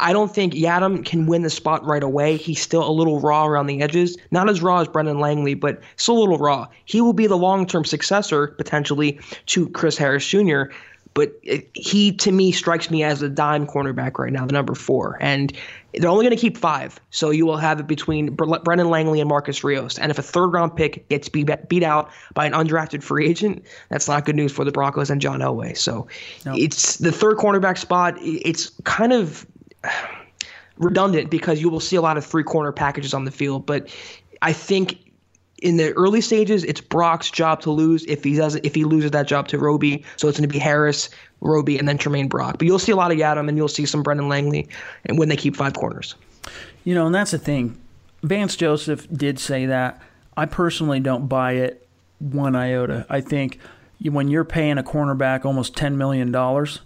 I 0.00 0.12
don't 0.12 0.34
think 0.34 0.54
Yiadom 0.54 1.04
can 1.04 1.26
win 1.26 1.42
the 1.42 1.50
spot 1.50 1.84
right 1.84 2.02
away. 2.02 2.36
He's 2.36 2.60
still 2.60 2.88
a 2.88 2.90
little 2.90 3.20
raw 3.20 3.46
around 3.46 3.66
the 3.66 3.82
edges. 3.82 4.16
Not 4.30 4.48
as 4.48 4.62
raw 4.62 4.80
as 4.80 4.88
Brendan 4.88 5.20
Langley, 5.20 5.54
but 5.54 5.80
still 5.96 6.18
a 6.18 6.20
little 6.20 6.38
raw. 6.38 6.66
He 6.84 7.00
will 7.00 7.12
be 7.12 7.26
the 7.26 7.36
long 7.36 7.66
term 7.66 7.84
successor, 7.84 8.48
potentially, 8.48 9.20
to 9.46 9.68
Chris 9.70 9.96
Harris 9.96 10.26
Jr. 10.26 10.64
But 11.12 11.32
he, 11.74 12.12
to 12.12 12.30
me, 12.30 12.52
strikes 12.52 12.88
me 12.88 13.02
as 13.02 13.20
a 13.20 13.28
dime 13.28 13.66
cornerback 13.66 14.18
right 14.18 14.32
now, 14.32 14.46
the 14.46 14.52
number 14.52 14.76
four. 14.76 15.18
And 15.20 15.52
they're 15.92 16.08
only 16.08 16.24
going 16.24 16.36
to 16.36 16.40
keep 16.40 16.56
five. 16.56 17.00
So 17.10 17.30
you 17.30 17.44
will 17.44 17.56
have 17.56 17.80
it 17.80 17.88
between 17.88 18.34
Brendan 18.34 18.90
Langley 18.90 19.20
and 19.20 19.28
Marcus 19.28 19.64
Rios. 19.64 19.98
And 19.98 20.12
if 20.12 20.18
a 20.20 20.22
third 20.22 20.48
round 20.48 20.76
pick 20.76 21.08
gets 21.08 21.28
beat, 21.28 21.50
beat 21.68 21.82
out 21.82 22.10
by 22.34 22.46
an 22.46 22.52
undrafted 22.52 23.02
free 23.02 23.28
agent, 23.28 23.64
that's 23.88 24.06
not 24.06 24.24
good 24.24 24.36
news 24.36 24.52
for 24.52 24.64
the 24.64 24.70
Broncos 24.70 25.10
and 25.10 25.20
John 25.20 25.40
Elway. 25.40 25.76
So 25.76 26.06
it's 26.46 26.98
the 26.98 27.10
third 27.10 27.38
cornerback 27.38 27.76
spot. 27.76 28.14
It's 28.20 28.70
kind 28.84 29.12
of 29.12 29.44
redundant 30.78 31.30
because 31.30 31.60
you 31.60 31.68
will 31.68 31.80
see 31.80 31.96
a 31.96 32.00
lot 32.00 32.16
of 32.16 32.24
three 32.24 32.42
corner 32.42 32.72
packages 32.72 33.14
on 33.14 33.24
the 33.24 33.30
field. 33.30 33.66
But 33.66 33.88
I 34.42 34.52
think 34.52 34.98
in 35.62 35.76
the 35.76 35.92
early 35.92 36.20
stages, 36.20 36.64
it's 36.64 36.80
Brock's 36.80 37.30
job 37.30 37.60
to 37.62 37.70
lose 37.70 38.04
if 38.06 38.24
he 38.24 38.34
doesn't 38.34 38.64
if 38.64 38.74
he 38.74 38.84
loses 38.84 39.10
that 39.12 39.26
job 39.26 39.48
to 39.48 39.58
Roby. 39.58 40.04
So 40.16 40.28
it's 40.28 40.38
going 40.38 40.48
to 40.48 40.52
be 40.52 40.58
Harris, 40.58 41.10
Roby, 41.40 41.78
and 41.78 41.86
then 41.86 41.98
Tramaine 41.98 42.28
Brock. 42.28 42.58
But 42.58 42.66
you'll 42.66 42.78
see 42.78 42.92
a 42.92 42.96
lot 42.96 43.12
of 43.12 43.18
Yiadom 43.18 43.48
and 43.48 43.56
you'll 43.56 43.68
see 43.68 43.86
some 43.86 44.02
Brendan 44.02 44.28
Langley, 44.28 44.68
and 45.06 45.18
when 45.18 45.28
they 45.28 45.36
keep 45.36 45.56
five 45.56 45.74
corners. 45.74 46.14
You 46.84 46.94
know, 46.94 47.06
and 47.06 47.14
that's 47.14 47.30
the 47.30 47.38
thing. 47.38 47.78
Vance 48.22 48.56
Joseph 48.56 49.06
did 49.12 49.38
say 49.38 49.66
that. 49.66 50.00
I 50.36 50.46
personally 50.46 51.00
don't 51.00 51.28
buy 51.28 51.52
it 51.52 51.86
one 52.18 52.54
iota. 52.54 53.06
I 53.10 53.20
think 53.20 53.58
when 54.02 54.28
you're 54.28 54.44
paying 54.44 54.78
a 54.78 54.82
cornerback 54.82 55.44
almost 55.44 55.76
ten 55.76 55.98
million 55.98 56.32
dollars 56.32 56.80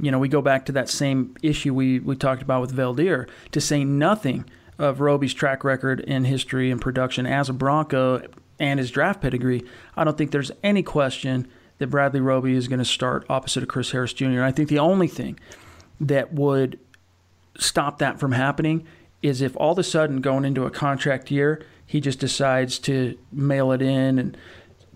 you 0.00 0.10
know, 0.10 0.18
we 0.18 0.28
go 0.28 0.42
back 0.42 0.66
to 0.66 0.72
that 0.72 0.88
same 0.88 1.34
issue 1.42 1.74
we, 1.74 1.98
we 1.98 2.16
talked 2.16 2.42
about 2.42 2.60
with 2.60 2.74
Veldheer, 2.74 3.28
to 3.52 3.60
say 3.60 3.84
nothing 3.84 4.44
of 4.78 5.00
Roby's 5.00 5.34
track 5.34 5.64
record 5.64 6.00
in 6.00 6.24
history 6.24 6.70
and 6.70 6.80
production 6.80 7.26
as 7.26 7.48
a 7.48 7.52
Bronco 7.52 8.22
and 8.58 8.78
his 8.78 8.90
draft 8.90 9.20
pedigree. 9.20 9.64
I 9.96 10.04
don't 10.04 10.16
think 10.16 10.30
there's 10.30 10.52
any 10.62 10.82
question 10.82 11.48
that 11.78 11.88
Bradley 11.88 12.20
Roby 12.20 12.54
is 12.54 12.68
going 12.68 12.78
to 12.78 12.84
start 12.84 13.26
opposite 13.28 13.62
of 13.62 13.68
Chris 13.68 13.90
Harris 13.90 14.12
Jr. 14.12 14.26
And 14.26 14.44
I 14.44 14.52
think 14.52 14.68
the 14.68 14.78
only 14.78 15.08
thing 15.08 15.38
that 16.00 16.32
would 16.32 16.78
stop 17.58 17.98
that 17.98 18.20
from 18.20 18.32
happening 18.32 18.86
is 19.22 19.42
if 19.42 19.56
all 19.56 19.72
of 19.72 19.78
a 19.78 19.84
sudden 19.84 20.20
going 20.20 20.44
into 20.44 20.64
a 20.64 20.70
contract 20.70 21.30
year, 21.30 21.64
he 21.84 22.00
just 22.00 22.20
decides 22.20 22.78
to 22.80 23.18
mail 23.32 23.72
it 23.72 23.82
in 23.82 24.18
and 24.18 24.36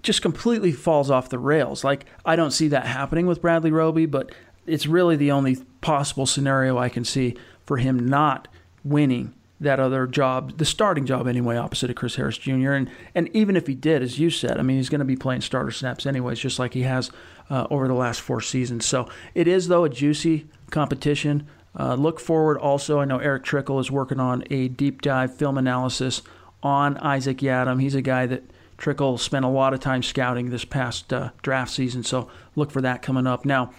just 0.03 0.23
completely 0.23 0.73
falls 0.73 1.11
off 1.11 1.29
the 1.29 1.39
rails. 1.39 1.85
Like 1.85 2.07
I 2.25 2.37
don't 2.37 2.51
see 2.51 2.69
that 2.69 2.87
happening 2.87 3.27
with 3.27 3.41
Bradley 3.41 3.71
Roby, 3.71 4.07
but 4.07 4.33
it's 4.67 4.87
really 4.87 5.17
the 5.17 5.31
only 5.31 5.57
possible 5.81 6.27
scenario 6.27 6.79
I 6.79 6.89
can 6.89 7.05
see 7.05 7.37
for 7.65 7.77
him 7.79 8.09
not 8.09 8.49
winning 8.85 9.35
that 9.63 9.79
other 9.79 10.07
job, 10.07 10.59
the 10.59 10.65
starting 10.65 11.07
job 11.07 11.29
anyway, 11.29 11.57
opposite 11.57 11.89
of 11.89 11.97
Chris 11.97 12.17
Harris 12.17 12.37
Jr. 12.37 12.73
And 12.73 12.91
and 13.15 13.29
even 13.35 13.57
if 13.57 13.67
he 13.67 13.75
did, 13.75 14.03
as 14.03 14.19
you 14.19 14.29
said, 14.29 14.59
I 14.59 14.63
mean, 14.63 14.77
he's 14.77 14.89
going 14.89 14.99
to 14.99 15.05
be 15.05 15.17
playing 15.17 15.41
starter 15.41 15.71
snaps 15.71 16.05
anyways, 16.05 16.41
just 16.41 16.59
like 16.59 16.75
he 16.75 16.83
has 16.83 17.11
uh, 17.49 17.67
over 17.71 17.87
the 17.87 17.95
last 17.95 18.21
four 18.21 18.41
seasons. 18.41 18.85
So 18.85 19.09
it 19.35 19.47
is 19.47 19.69
though 19.69 19.85
a 19.85 19.89
juicy 19.89 20.47
competition. 20.71 21.47
Uh, 21.79 21.95
look 21.95 22.21
forward 22.21 22.59
also. 22.59 23.01
I 23.01 23.05
know 23.05 23.19
Eric 23.19 23.45
Trickel 23.45 23.79
is 23.79 23.91
working 23.91 24.21
on 24.21 24.45
a 24.51 24.69
deep 24.69 25.01
dive 25.01 25.35
film 25.35 25.57
analysis 25.57 26.23
on 26.63 26.97
Isaac 26.99 27.39
Yiadom. 27.39 27.81
He's 27.81 27.95
a 27.95 28.03
guy 28.03 28.27
that 28.27 28.43
Trickel 28.77 29.17
spent 29.17 29.45
a 29.45 29.49
lot 29.49 29.73
of 29.73 29.81
time 29.81 30.03
scouting 30.03 30.51
this 30.51 30.65
past 30.65 31.13
uh, 31.13 31.31
draft 31.43 31.71
season. 31.71 32.03
So 32.03 32.29
look 32.57 32.71
for 32.71 32.81
that 32.81 33.01
coming 33.01 33.27
up 33.27 33.45
now. 33.45 33.73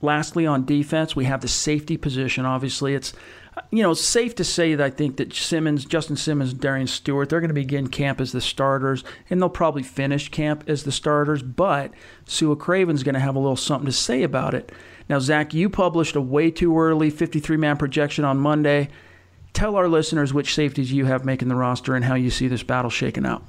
Lastly, 0.00 0.46
on 0.46 0.64
defense, 0.64 1.16
we 1.16 1.24
have 1.24 1.40
the 1.40 1.48
safety 1.48 1.96
position. 1.96 2.44
Obviously, 2.44 2.94
it's 2.94 3.12
you 3.70 3.82
know 3.82 3.94
safe 3.94 4.36
to 4.36 4.44
say 4.44 4.76
that 4.76 4.84
I 4.84 4.90
think 4.90 5.16
that 5.16 5.32
Simmons, 5.34 5.84
Justin 5.84 6.16
Simmons, 6.16 6.54
Darian 6.54 6.86
Stewart, 6.86 7.28
they're 7.28 7.40
going 7.40 7.48
to 7.48 7.54
begin 7.54 7.88
camp 7.88 8.20
as 8.20 8.30
the 8.30 8.40
starters, 8.40 9.02
and 9.28 9.40
they'll 9.40 9.48
probably 9.48 9.82
finish 9.82 10.28
camp 10.28 10.64
as 10.68 10.84
the 10.84 10.92
starters. 10.92 11.42
But 11.42 11.92
Sua 12.26 12.54
Craven's 12.54 13.02
going 13.02 13.14
to 13.14 13.20
have 13.20 13.34
a 13.34 13.40
little 13.40 13.56
something 13.56 13.86
to 13.86 13.92
say 13.92 14.22
about 14.22 14.54
it. 14.54 14.70
Now, 15.08 15.18
Zach, 15.18 15.54
you 15.54 15.68
published 15.70 16.16
a 16.16 16.20
way 16.20 16.50
too 16.50 16.78
early 16.78 17.10
53-man 17.10 17.78
projection 17.78 18.24
on 18.24 18.38
Monday. 18.38 18.90
Tell 19.54 19.74
our 19.74 19.88
listeners 19.88 20.34
which 20.34 20.54
safeties 20.54 20.92
you 20.92 21.06
have 21.06 21.24
making 21.24 21.48
the 21.48 21.56
roster 21.56 21.96
and 21.96 22.04
how 22.04 22.14
you 22.14 22.30
see 22.30 22.46
this 22.46 22.62
battle 22.62 22.90
shaking 22.90 23.26
out. 23.26 23.42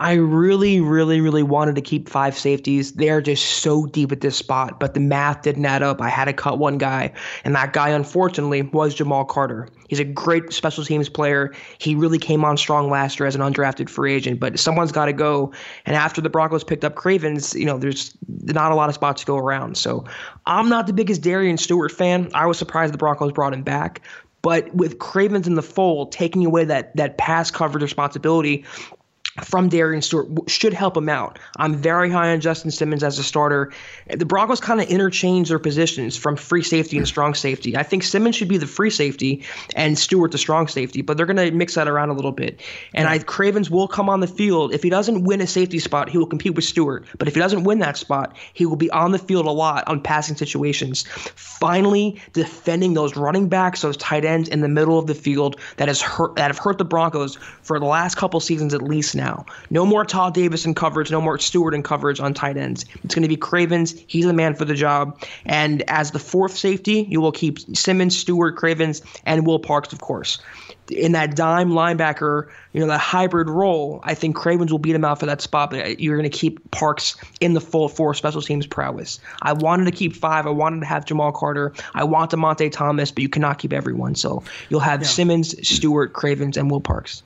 I 0.00 0.14
really, 0.14 0.80
really, 0.80 1.20
really 1.20 1.42
wanted 1.42 1.74
to 1.76 1.80
keep 1.80 2.08
five 2.08 2.36
safeties. 2.36 2.92
They 2.92 3.10
are 3.10 3.20
just 3.20 3.58
so 3.58 3.86
deep 3.86 4.12
at 4.12 4.20
this 4.20 4.36
spot, 4.36 4.80
but 4.80 4.94
the 4.94 5.00
math 5.00 5.42
didn't 5.42 5.64
add 5.64 5.82
up. 5.82 6.00
I 6.00 6.08
had 6.08 6.24
to 6.26 6.32
cut 6.32 6.58
one 6.58 6.78
guy, 6.78 7.12
and 7.44 7.54
that 7.54 7.72
guy, 7.72 7.90
unfortunately, 7.90 8.62
was 8.62 8.94
Jamal 8.94 9.24
Carter. 9.24 9.68
He's 9.88 10.00
a 10.00 10.04
great 10.04 10.52
special 10.52 10.84
teams 10.84 11.08
player. 11.08 11.54
He 11.78 11.94
really 11.94 12.18
came 12.18 12.44
on 12.44 12.56
strong 12.56 12.90
last 12.90 13.18
year 13.18 13.26
as 13.26 13.34
an 13.34 13.40
undrafted 13.40 13.88
free 13.88 14.14
agent, 14.14 14.40
but 14.40 14.58
someone's 14.58 14.92
got 14.92 15.06
to 15.06 15.12
go. 15.12 15.52
And 15.86 15.94
after 15.94 16.20
the 16.20 16.30
Broncos 16.30 16.64
picked 16.64 16.84
up 16.84 16.94
Cravens, 16.94 17.54
you 17.54 17.64
know, 17.64 17.78
there's 17.78 18.16
not 18.28 18.72
a 18.72 18.74
lot 18.74 18.88
of 18.88 18.94
spots 18.94 19.20
to 19.20 19.26
go 19.26 19.36
around. 19.36 19.76
So 19.76 20.04
I'm 20.46 20.68
not 20.68 20.86
the 20.86 20.92
biggest 20.92 21.22
Darian 21.22 21.58
Stewart 21.58 21.92
fan. 21.92 22.30
I 22.34 22.46
was 22.46 22.58
surprised 22.58 22.92
the 22.92 22.98
Broncos 22.98 23.32
brought 23.32 23.54
him 23.54 23.62
back. 23.62 24.00
But 24.42 24.74
with 24.74 24.98
Cravens 24.98 25.46
in 25.46 25.54
the 25.54 25.62
fold, 25.62 26.12
taking 26.12 26.44
away 26.44 26.66
that 26.66 26.94
that 26.96 27.16
pass 27.16 27.50
coverage 27.50 27.82
responsibility, 27.82 28.62
from 29.42 29.68
Darian 29.68 30.00
Stewart 30.00 30.28
should 30.48 30.72
help 30.72 30.96
him 30.96 31.08
out. 31.08 31.38
I'm 31.56 31.74
very 31.74 32.08
high 32.08 32.32
on 32.32 32.40
Justin 32.40 32.70
Simmons 32.70 33.02
as 33.02 33.18
a 33.18 33.24
starter. 33.24 33.72
The 34.08 34.24
Broncos 34.24 34.60
kind 34.60 34.80
of 34.80 34.88
interchange 34.88 35.48
their 35.48 35.58
positions 35.58 36.16
from 36.16 36.36
free 36.36 36.62
safety 36.62 36.96
and 36.98 37.06
strong 37.06 37.34
safety. 37.34 37.76
I 37.76 37.82
think 37.82 38.04
Simmons 38.04 38.36
should 38.36 38.48
be 38.48 38.58
the 38.58 38.66
free 38.66 38.90
safety 38.90 39.42
and 39.74 39.98
Stewart 39.98 40.30
the 40.30 40.38
strong 40.38 40.68
safety, 40.68 41.02
but 41.02 41.16
they're 41.16 41.26
going 41.26 41.36
to 41.36 41.50
mix 41.50 41.74
that 41.74 41.88
around 41.88 42.10
a 42.10 42.12
little 42.12 42.32
bit. 42.32 42.60
And 42.94 43.08
I 43.08 43.18
Cravens 43.18 43.70
will 43.70 43.88
come 43.88 44.08
on 44.08 44.20
the 44.20 44.28
field. 44.28 44.72
If 44.72 44.84
he 44.84 44.90
doesn't 44.90 45.24
win 45.24 45.40
a 45.40 45.46
safety 45.46 45.80
spot, 45.80 46.08
he 46.08 46.18
will 46.18 46.26
compete 46.26 46.54
with 46.54 46.64
Stewart. 46.64 47.04
But 47.18 47.26
if 47.26 47.34
he 47.34 47.40
doesn't 47.40 47.64
win 47.64 47.80
that 47.80 47.96
spot, 47.96 48.36
he 48.52 48.66
will 48.66 48.76
be 48.76 48.90
on 48.90 49.10
the 49.10 49.18
field 49.18 49.46
a 49.46 49.50
lot 49.50 49.86
on 49.88 50.00
passing 50.00 50.36
situations. 50.36 51.02
Finally, 51.34 52.20
defending 52.34 52.94
those 52.94 53.16
running 53.16 53.48
backs, 53.48 53.82
those 53.82 53.96
tight 53.96 54.24
ends 54.24 54.48
in 54.48 54.60
the 54.60 54.68
middle 54.68 54.98
of 54.98 55.08
the 55.08 55.14
field 55.14 55.58
that 55.76 55.88
has 55.88 56.00
hurt 56.00 56.36
that 56.36 56.48
have 56.48 56.58
hurt 56.58 56.78
the 56.78 56.84
Broncos 56.84 57.36
for 57.62 57.80
the 57.80 57.86
last 57.86 58.16
couple 58.16 58.38
seasons 58.38 58.74
at 58.74 58.82
least 58.82 59.16
now 59.16 59.23
now. 59.24 59.46
No 59.70 59.86
more 59.86 60.04
Todd 60.04 60.34
Davis 60.34 60.66
in 60.66 60.74
coverage, 60.74 61.10
no 61.10 61.20
more 61.20 61.38
Stewart 61.38 61.74
in 61.74 61.82
coverage 61.82 62.20
on 62.20 62.34
tight 62.34 62.56
ends. 62.56 62.84
It's 63.02 63.14
going 63.14 63.22
to 63.22 63.28
be 63.28 63.36
Cravens. 63.36 63.94
He's 64.06 64.26
the 64.26 64.32
man 64.32 64.54
for 64.54 64.64
the 64.64 64.74
job. 64.74 65.18
And 65.46 65.82
as 65.88 66.10
the 66.10 66.18
fourth 66.18 66.56
safety, 66.56 67.06
you 67.08 67.20
will 67.20 67.32
keep 67.32 67.58
Simmons, 67.76 68.16
Stewart, 68.16 68.56
Cravens, 68.56 69.02
and 69.24 69.46
Will 69.46 69.58
Parks, 69.58 69.92
of 69.92 70.00
course 70.00 70.38
in 70.90 71.12
that 71.12 71.34
dime 71.34 71.70
linebacker, 71.70 72.48
you 72.72 72.80
know, 72.80 72.86
that 72.86 72.98
hybrid 72.98 73.48
role, 73.48 74.00
I 74.02 74.14
think 74.14 74.36
Cravens 74.36 74.70
will 74.70 74.78
beat 74.78 74.94
him 74.94 75.04
out 75.04 75.20
for 75.20 75.26
that 75.26 75.40
spot, 75.40 75.70
but 75.70 76.00
you're 76.00 76.16
going 76.16 76.30
to 76.30 76.36
keep 76.36 76.70
Parks 76.72 77.16
in 77.40 77.54
the 77.54 77.60
full 77.60 77.88
four 77.88 78.14
special 78.14 78.42
teams 78.42 78.66
prowess. 78.66 79.20
I 79.42 79.52
wanted 79.52 79.84
to 79.86 79.92
keep 79.92 80.14
five. 80.14 80.46
I 80.46 80.50
wanted 80.50 80.80
to 80.80 80.86
have 80.86 81.06
Jamal 81.06 81.32
Carter. 81.32 81.72
I 81.94 82.04
want 82.04 82.30
Dymonte 82.30 82.70
Thomas, 82.70 83.10
but 83.10 83.22
you 83.22 83.28
cannot 83.28 83.58
keep 83.58 83.72
everyone. 83.72 84.14
So 84.14 84.42
you'll 84.68 84.80
have 84.80 85.00
yeah. 85.00 85.06
Simmons, 85.06 85.66
Stewart, 85.66 86.12
Cravens, 86.12 86.56
and 86.56 86.70
Will 86.70 86.80
Parks. 86.80 87.22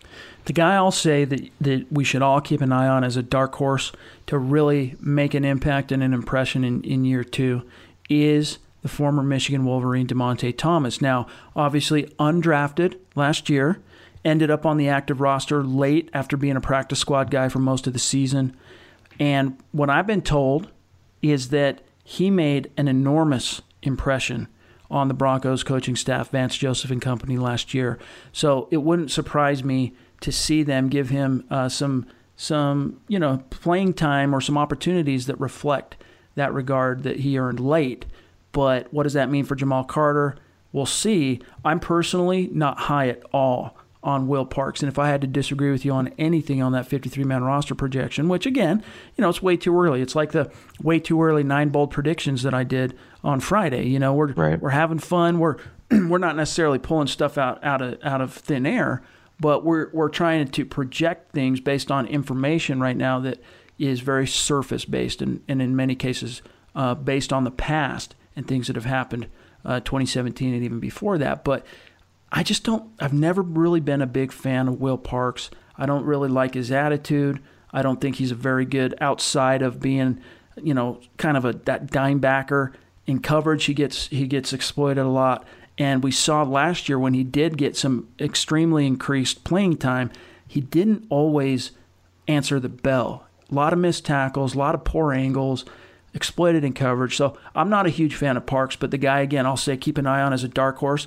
The 0.48 0.52
guy 0.52 0.74
I'll 0.74 0.90
say 0.90 1.24
that, 1.24 1.50
that 1.60 1.92
we 1.92 2.04
should 2.04 2.22
all 2.22 2.40
keep 2.40 2.60
an 2.60 2.72
eye 2.72 2.88
on 2.88 3.04
as 3.04 3.16
a 3.16 3.22
dark 3.22 3.54
horse 3.54 3.92
to 4.26 4.36
really 4.38 4.96
make 5.00 5.34
an 5.34 5.44
impact 5.44 5.92
and 5.92 6.02
an 6.02 6.12
impression 6.12 6.64
in, 6.64 6.82
in 6.82 7.04
year 7.04 7.22
two 7.22 7.62
is– 8.08 8.58
the 8.82 8.88
former 8.88 9.22
Michigan 9.22 9.64
Wolverine 9.64 10.06
Dymonte 10.06 10.56
Thomas. 10.56 11.00
Now, 11.00 11.26
obviously 11.56 12.04
undrafted 12.18 12.96
last 13.14 13.48
year, 13.48 13.80
ended 14.24 14.50
up 14.50 14.66
on 14.66 14.76
the 14.76 14.88
active 14.88 15.20
roster 15.20 15.62
late 15.62 16.10
after 16.12 16.36
being 16.36 16.56
a 16.56 16.60
practice 16.60 16.98
squad 16.98 17.30
guy 17.30 17.48
for 17.48 17.58
most 17.58 17.86
of 17.86 17.92
the 17.92 17.98
season. 17.98 18.56
And 19.18 19.58
what 19.72 19.90
I've 19.90 20.06
been 20.06 20.22
told 20.22 20.70
is 21.22 21.48
that 21.50 21.82
he 22.04 22.30
made 22.30 22.70
an 22.76 22.88
enormous 22.88 23.60
impression 23.82 24.48
on 24.90 25.08
the 25.08 25.14
Broncos 25.14 25.64
coaching 25.64 25.96
staff, 25.96 26.30
Vance 26.30 26.56
Joseph 26.56 26.90
and 26.90 27.02
company 27.02 27.36
last 27.36 27.74
year. 27.74 27.98
So 28.32 28.68
it 28.70 28.78
wouldn't 28.78 29.10
surprise 29.10 29.62
me 29.62 29.92
to 30.20 30.32
see 30.32 30.62
them 30.62 30.88
give 30.88 31.10
him 31.10 31.44
uh, 31.50 31.68
some 31.68 32.06
some 32.36 33.00
you 33.08 33.18
know 33.18 33.42
playing 33.50 33.94
time 33.94 34.34
or 34.34 34.40
some 34.40 34.56
opportunities 34.56 35.26
that 35.26 35.38
reflect 35.40 35.96
that 36.34 36.52
regard 36.52 37.02
that 37.02 37.20
he 37.20 37.38
earned 37.38 37.60
late. 37.60 38.06
But 38.52 38.92
what 38.92 39.02
does 39.02 39.12
that 39.12 39.30
mean 39.30 39.44
for 39.44 39.54
Jamal 39.54 39.84
Carter? 39.84 40.36
We'll 40.72 40.86
see. 40.86 41.40
I'm 41.64 41.80
personally 41.80 42.48
not 42.52 42.78
high 42.78 43.08
at 43.08 43.22
all 43.32 43.76
on 44.02 44.28
Will 44.28 44.46
Parks. 44.46 44.80
And 44.80 44.90
if 44.90 44.98
I 44.98 45.08
had 45.08 45.20
to 45.22 45.26
disagree 45.26 45.70
with 45.70 45.84
you 45.84 45.92
on 45.92 46.08
anything 46.18 46.62
on 46.62 46.72
that 46.72 46.86
53 46.86 47.24
man 47.24 47.42
roster 47.42 47.74
projection, 47.74 48.28
which 48.28 48.46
again, 48.46 48.82
you 49.16 49.22
know, 49.22 49.28
it's 49.28 49.42
way 49.42 49.56
too 49.56 49.78
early. 49.78 50.00
It's 50.00 50.14
like 50.14 50.32
the 50.32 50.50
way 50.82 50.98
too 51.00 51.22
early 51.22 51.42
nine 51.42 51.70
bold 51.70 51.90
predictions 51.90 52.42
that 52.42 52.54
I 52.54 52.64
did 52.64 52.96
on 53.24 53.40
Friday. 53.40 53.86
You 53.88 53.98
know, 53.98 54.14
we're 54.14 54.32
right. 54.32 54.60
we're 54.60 54.70
having 54.70 54.98
fun. 54.98 55.38
We're 55.38 55.56
we're 55.90 56.18
not 56.18 56.36
necessarily 56.36 56.78
pulling 56.78 57.08
stuff 57.08 57.36
out, 57.36 57.62
out 57.64 57.82
of 57.82 57.98
out 58.04 58.20
of 58.20 58.32
thin 58.32 58.66
air, 58.66 59.02
but 59.40 59.64
we're 59.64 59.90
we're 59.92 60.08
trying 60.08 60.48
to 60.48 60.64
project 60.64 61.32
things 61.32 61.60
based 61.60 61.90
on 61.90 62.06
information 62.06 62.80
right 62.80 62.96
now 62.96 63.20
that 63.20 63.40
is 63.78 64.00
very 64.00 64.26
surface 64.26 64.84
based 64.84 65.22
and, 65.22 65.42
and 65.46 65.62
in 65.62 65.76
many 65.76 65.94
cases 65.94 66.42
uh, 66.74 66.94
based 66.94 67.32
on 67.32 67.44
the 67.44 67.50
past 67.50 68.14
and 68.34 68.46
things 68.46 68.66
that 68.66 68.76
have 68.76 68.84
happened 68.84 69.28
uh, 69.64 69.80
2017 69.80 70.54
and 70.54 70.64
even 70.64 70.80
before 70.80 71.18
that. 71.18 71.44
But 71.44 71.64
I 72.30 72.42
just 72.42 72.64
don't, 72.64 72.90
I've 73.00 73.12
never 73.12 73.42
really 73.42 73.80
been 73.80 74.02
a 74.02 74.06
big 74.06 74.32
fan 74.32 74.68
of 74.68 74.80
Will 74.80 74.98
Parks. 74.98 75.50
I 75.76 75.86
don't 75.86 76.04
really 76.04 76.28
like 76.28 76.54
his 76.54 76.70
attitude. 76.70 77.40
I 77.72 77.82
don't 77.82 78.00
think 78.00 78.16
he's 78.16 78.30
a 78.30 78.36
very 78.36 78.64
good 78.64 78.94
outside 79.00 79.62
of 79.62 79.80
being, 79.80 80.20
you 80.56 80.74
know, 80.74 81.00
kind 81.16 81.36
of 81.36 81.44
a 81.44 81.52
that 81.52 81.88
dime 81.88 82.18
backer 82.18 82.72
in 83.06 83.20
coverage. 83.20 83.64
He 83.64 83.74
gets 83.74 84.08
he 84.08 84.26
gets 84.26 84.52
exploited 84.52 85.04
a 85.04 85.08
lot, 85.08 85.46
and 85.78 86.02
we 86.02 86.10
saw 86.10 86.42
last 86.42 86.88
year 86.88 86.98
when 86.98 87.14
he 87.14 87.24
did 87.24 87.56
get 87.56 87.76
some 87.76 88.08
extremely 88.18 88.86
increased 88.86 89.44
playing 89.44 89.76
time, 89.76 90.10
he 90.46 90.60
didn't 90.60 91.06
always 91.08 91.70
answer 92.26 92.58
the 92.58 92.68
bell. 92.68 93.26
A 93.50 93.54
lot 93.54 93.72
of 93.72 93.78
missed 93.78 94.04
tackles, 94.04 94.54
a 94.54 94.58
lot 94.58 94.74
of 94.74 94.84
poor 94.84 95.12
angles 95.12 95.64
exploited 96.12 96.64
in 96.64 96.72
coverage. 96.72 97.16
So 97.16 97.38
I'm 97.54 97.70
not 97.70 97.86
a 97.86 97.90
huge 97.90 98.16
fan 98.16 98.36
of 98.36 98.44
Parks, 98.44 98.76
but 98.76 98.90
the 98.90 98.98
guy, 98.98 99.20
again, 99.20 99.46
I'll 99.46 99.56
say 99.56 99.76
keep 99.76 99.98
an 99.98 100.06
eye 100.06 100.20
on 100.20 100.32
as 100.32 100.44
a 100.44 100.48
dark 100.48 100.78
horse, 100.78 101.06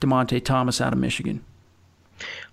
Dymonte 0.00 0.44
Thomas 0.44 0.80
out 0.80 0.92
of 0.92 0.98
Michigan. 0.98 1.44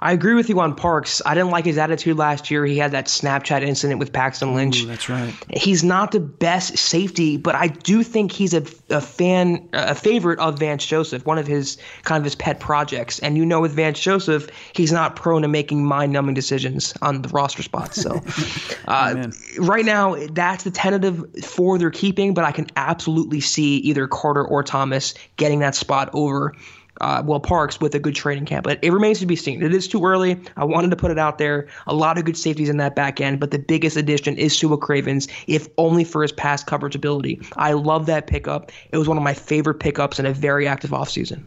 I 0.01 0.13
agree 0.13 0.33
with 0.33 0.47
you 0.47 0.59
on 0.61 0.75
Parks. 0.75 1.21
I 1.25 1.33
didn't 1.33 1.51
like 1.51 1.65
his 1.65 1.77
attitude 1.77 2.17
last 2.17 2.49
year. 2.49 2.65
He 2.65 2.77
had 2.77 2.91
that 2.91 3.07
Snapchat 3.07 3.61
incident 3.61 3.99
with 3.99 4.13
Paxton 4.13 4.55
Lynch. 4.55 4.83
Ooh, 4.83 4.85
that's 4.85 5.09
right. 5.09 5.33
He's 5.53 5.83
not 5.83 6.11
the 6.11 6.21
best 6.21 6.77
safety, 6.77 7.35
but 7.35 7.53
I 7.55 7.67
do 7.67 8.01
think 8.03 8.31
he's 8.31 8.53
a, 8.53 8.63
a 8.89 9.01
fan, 9.01 9.67
a 9.73 9.93
favorite 9.93 10.39
of 10.39 10.57
Vance 10.57 10.85
Joseph, 10.85 11.25
one 11.25 11.37
of 11.37 11.47
his 11.47 11.77
kind 12.03 12.21
of 12.21 12.23
his 12.23 12.35
pet 12.35 12.61
projects. 12.61 13.19
And 13.19 13.37
you 13.37 13.45
know, 13.45 13.59
with 13.59 13.73
Vance 13.73 13.99
Joseph, 13.99 14.47
he's 14.73 14.93
not 14.93 15.17
prone 15.17 15.41
to 15.41 15.49
making 15.49 15.83
mind-numbing 15.83 16.33
decisions 16.33 16.93
on 17.01 17.21
the 17.21 17.29
roster 17.29 17.63
spots. 17.63 18.01
So, 18.01 18.21
uh, 18.87 19.29
right 19.57 19.85
now, 19.85 20.15
that's 20.31 20.63
the 20.63 20.71
tentative 20.71 21.25
for 21.43 21.77
their 21.77 21.91
keeping. 21.91 22.33
But 22.33 22.45
I 22.45 22.53
can 22.53 22.67
absolutely 22.77 23.41
see 23.41 23.77
either 23.77 24.07
Carter 24.07 24.45
or 24.45 24.63
Thomas 24.63 25.13
getting 25.35 25.59
that 25.59 25.75
spot 25.75 26.09
over 26.13 26.55
uh, 27.01 27.23
Will 27.25 27.39
Parks 27.39 27.79
with 27.79 27.95
a 27.95 27.99
good 27.99 28.15
training 28.15 28.45
camp. 28.45 28.63
But 28.63 28.79
it 28.81 28.91
remains 28.91 29.19
to 29.19 29.25
be 29.25 29.35
seen. 29.35 29.61
It 29.61 29.73
is 29.73 29.87
too 29.87 30.05
early. 30.05 30.39
I 30.57 30.65
wanted 30.65 30.89
to 30.91 30.95
put 30.95 31.11
it 31.11 31.19
out 31.19 31.37
there. 31.37 31.67
A 31.87 31.93
lot 31.93 32.17
of 32.17 32.25
good 32.25 32.37
safeties 32.37 32.69
in 32.69 32.77
that 32.77 32.95
back 32.95 33.21
end, 33.21 33.39
but 33.39 33.51
the 33.51 33.59
biggest 33.59 33.97
addition 33.97 34.37
is 34.37 34.57
Sua 34.57 34.77
Cravens, 34.77 35.27
if 35.47 35.67
only 35.77 36.03
for 36.03 36.21
his 36.21 36.31
pass 36.31 36.63
coverage 36.63 36.95
ability. 36.95 37.39
I 37.57 37.73
love 37.73 38.05
that 38.07 38.27
pickup. 38.27 38.71
It 38.91 38.97
was 38.97 39.07
one 39.07 39.17
of 39.17 39.23
my 39.23 39.33
favorite 39.33 39.79
pickups 39.79 40.19
in 40.19 40.25
a 40.25 40.33
very 40.33 40.67
active 40.67 40.91
offseason. 40.91 41.43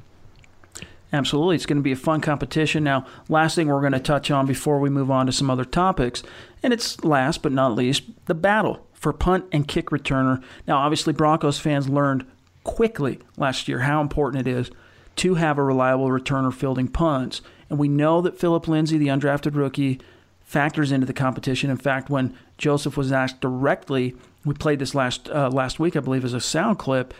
Absolutely. 1.12 1.56
It's 1.56 1.66
going 1.66 1.76
to 1.76 1.82
be 1.82 1.92
a 1.92 1.96
fun 1.96 2.22
competition. 2.22 2.84
Now, 2.84 3.06
last 3.28 3.54
thing 3.54 3.68
we're 3.68 3.80
going 3.80 3.92
to 3.92 4.00
touch 4.00 4.30
on 4.30 4.46
before 4.46 4.80
we 4.80 4.88
move 4.88 5.10
on 5.10 5.26
to 5.26 5.32
some 5.32 5.50
other 5.50 5.64
topics, 5.64 6.22
and 6.62 6.72
it's 6.72 7.04
last 7.04 7.42
but 7.42 7.52
not 7.52 7.74
least, 7.74 8.04
the 8.26 8.34
battle 8.34 8.86
for 8.94 9.12
punt 9.12 9.44
and 9.52 9.68
kick 9.68 9.90
returner. 9.90 10.42
Now, 10.66 10.78
obviously, 10.78 11.12
Broncos 11.12 11.58
fans 11.58 11.88
learned 11.88 12.24
quickly 12.64 13.18
last 13.36 13.68
year 13.68 13.80
how 13.80 14.00
important 14.00 14.46
it 14.46 14.50
is 14.50 14.70
to 15.16 15.34
have 15.34 15.58
a 15.58 15.62
reliable 15.64 16.08
returner 16.08 16.52
fielding 16.52 16.88
punts. 16.88 17.42
And 17.68 17.78
we 17.78 17.88
know 17.88 18.20
that 18.20 18.38
Phillip 18.38 18.68
Lindsay, 18.68 18.98
the 18.98 19.08
undrafted 19.08 19.54
rookie, 19.54 20.00
factors 20.40 20.92
into 20.92 21.06
the 21.06 21.12
competition. 21.12 21.70
In 21.70 21.78
fact, 21.78 22.10
when 22.10 22.36
Joseph 22.58 22.96
was 22.96 23.10
asked 23.10 23.40
directly, 23.40 24.14
we 24.44 24.54
played 24.54 24.78
this 24.78 24.94
last 24.94 25.30
uh, 25.30 25.48
last 25.48 25.80
week, 25.80 25.96
I 25.96 26.00
believe, 26.00 26.24
as 26.24 26.34
a 26.34 26.40
sound 26.40 26.78
clip 26.78 27.14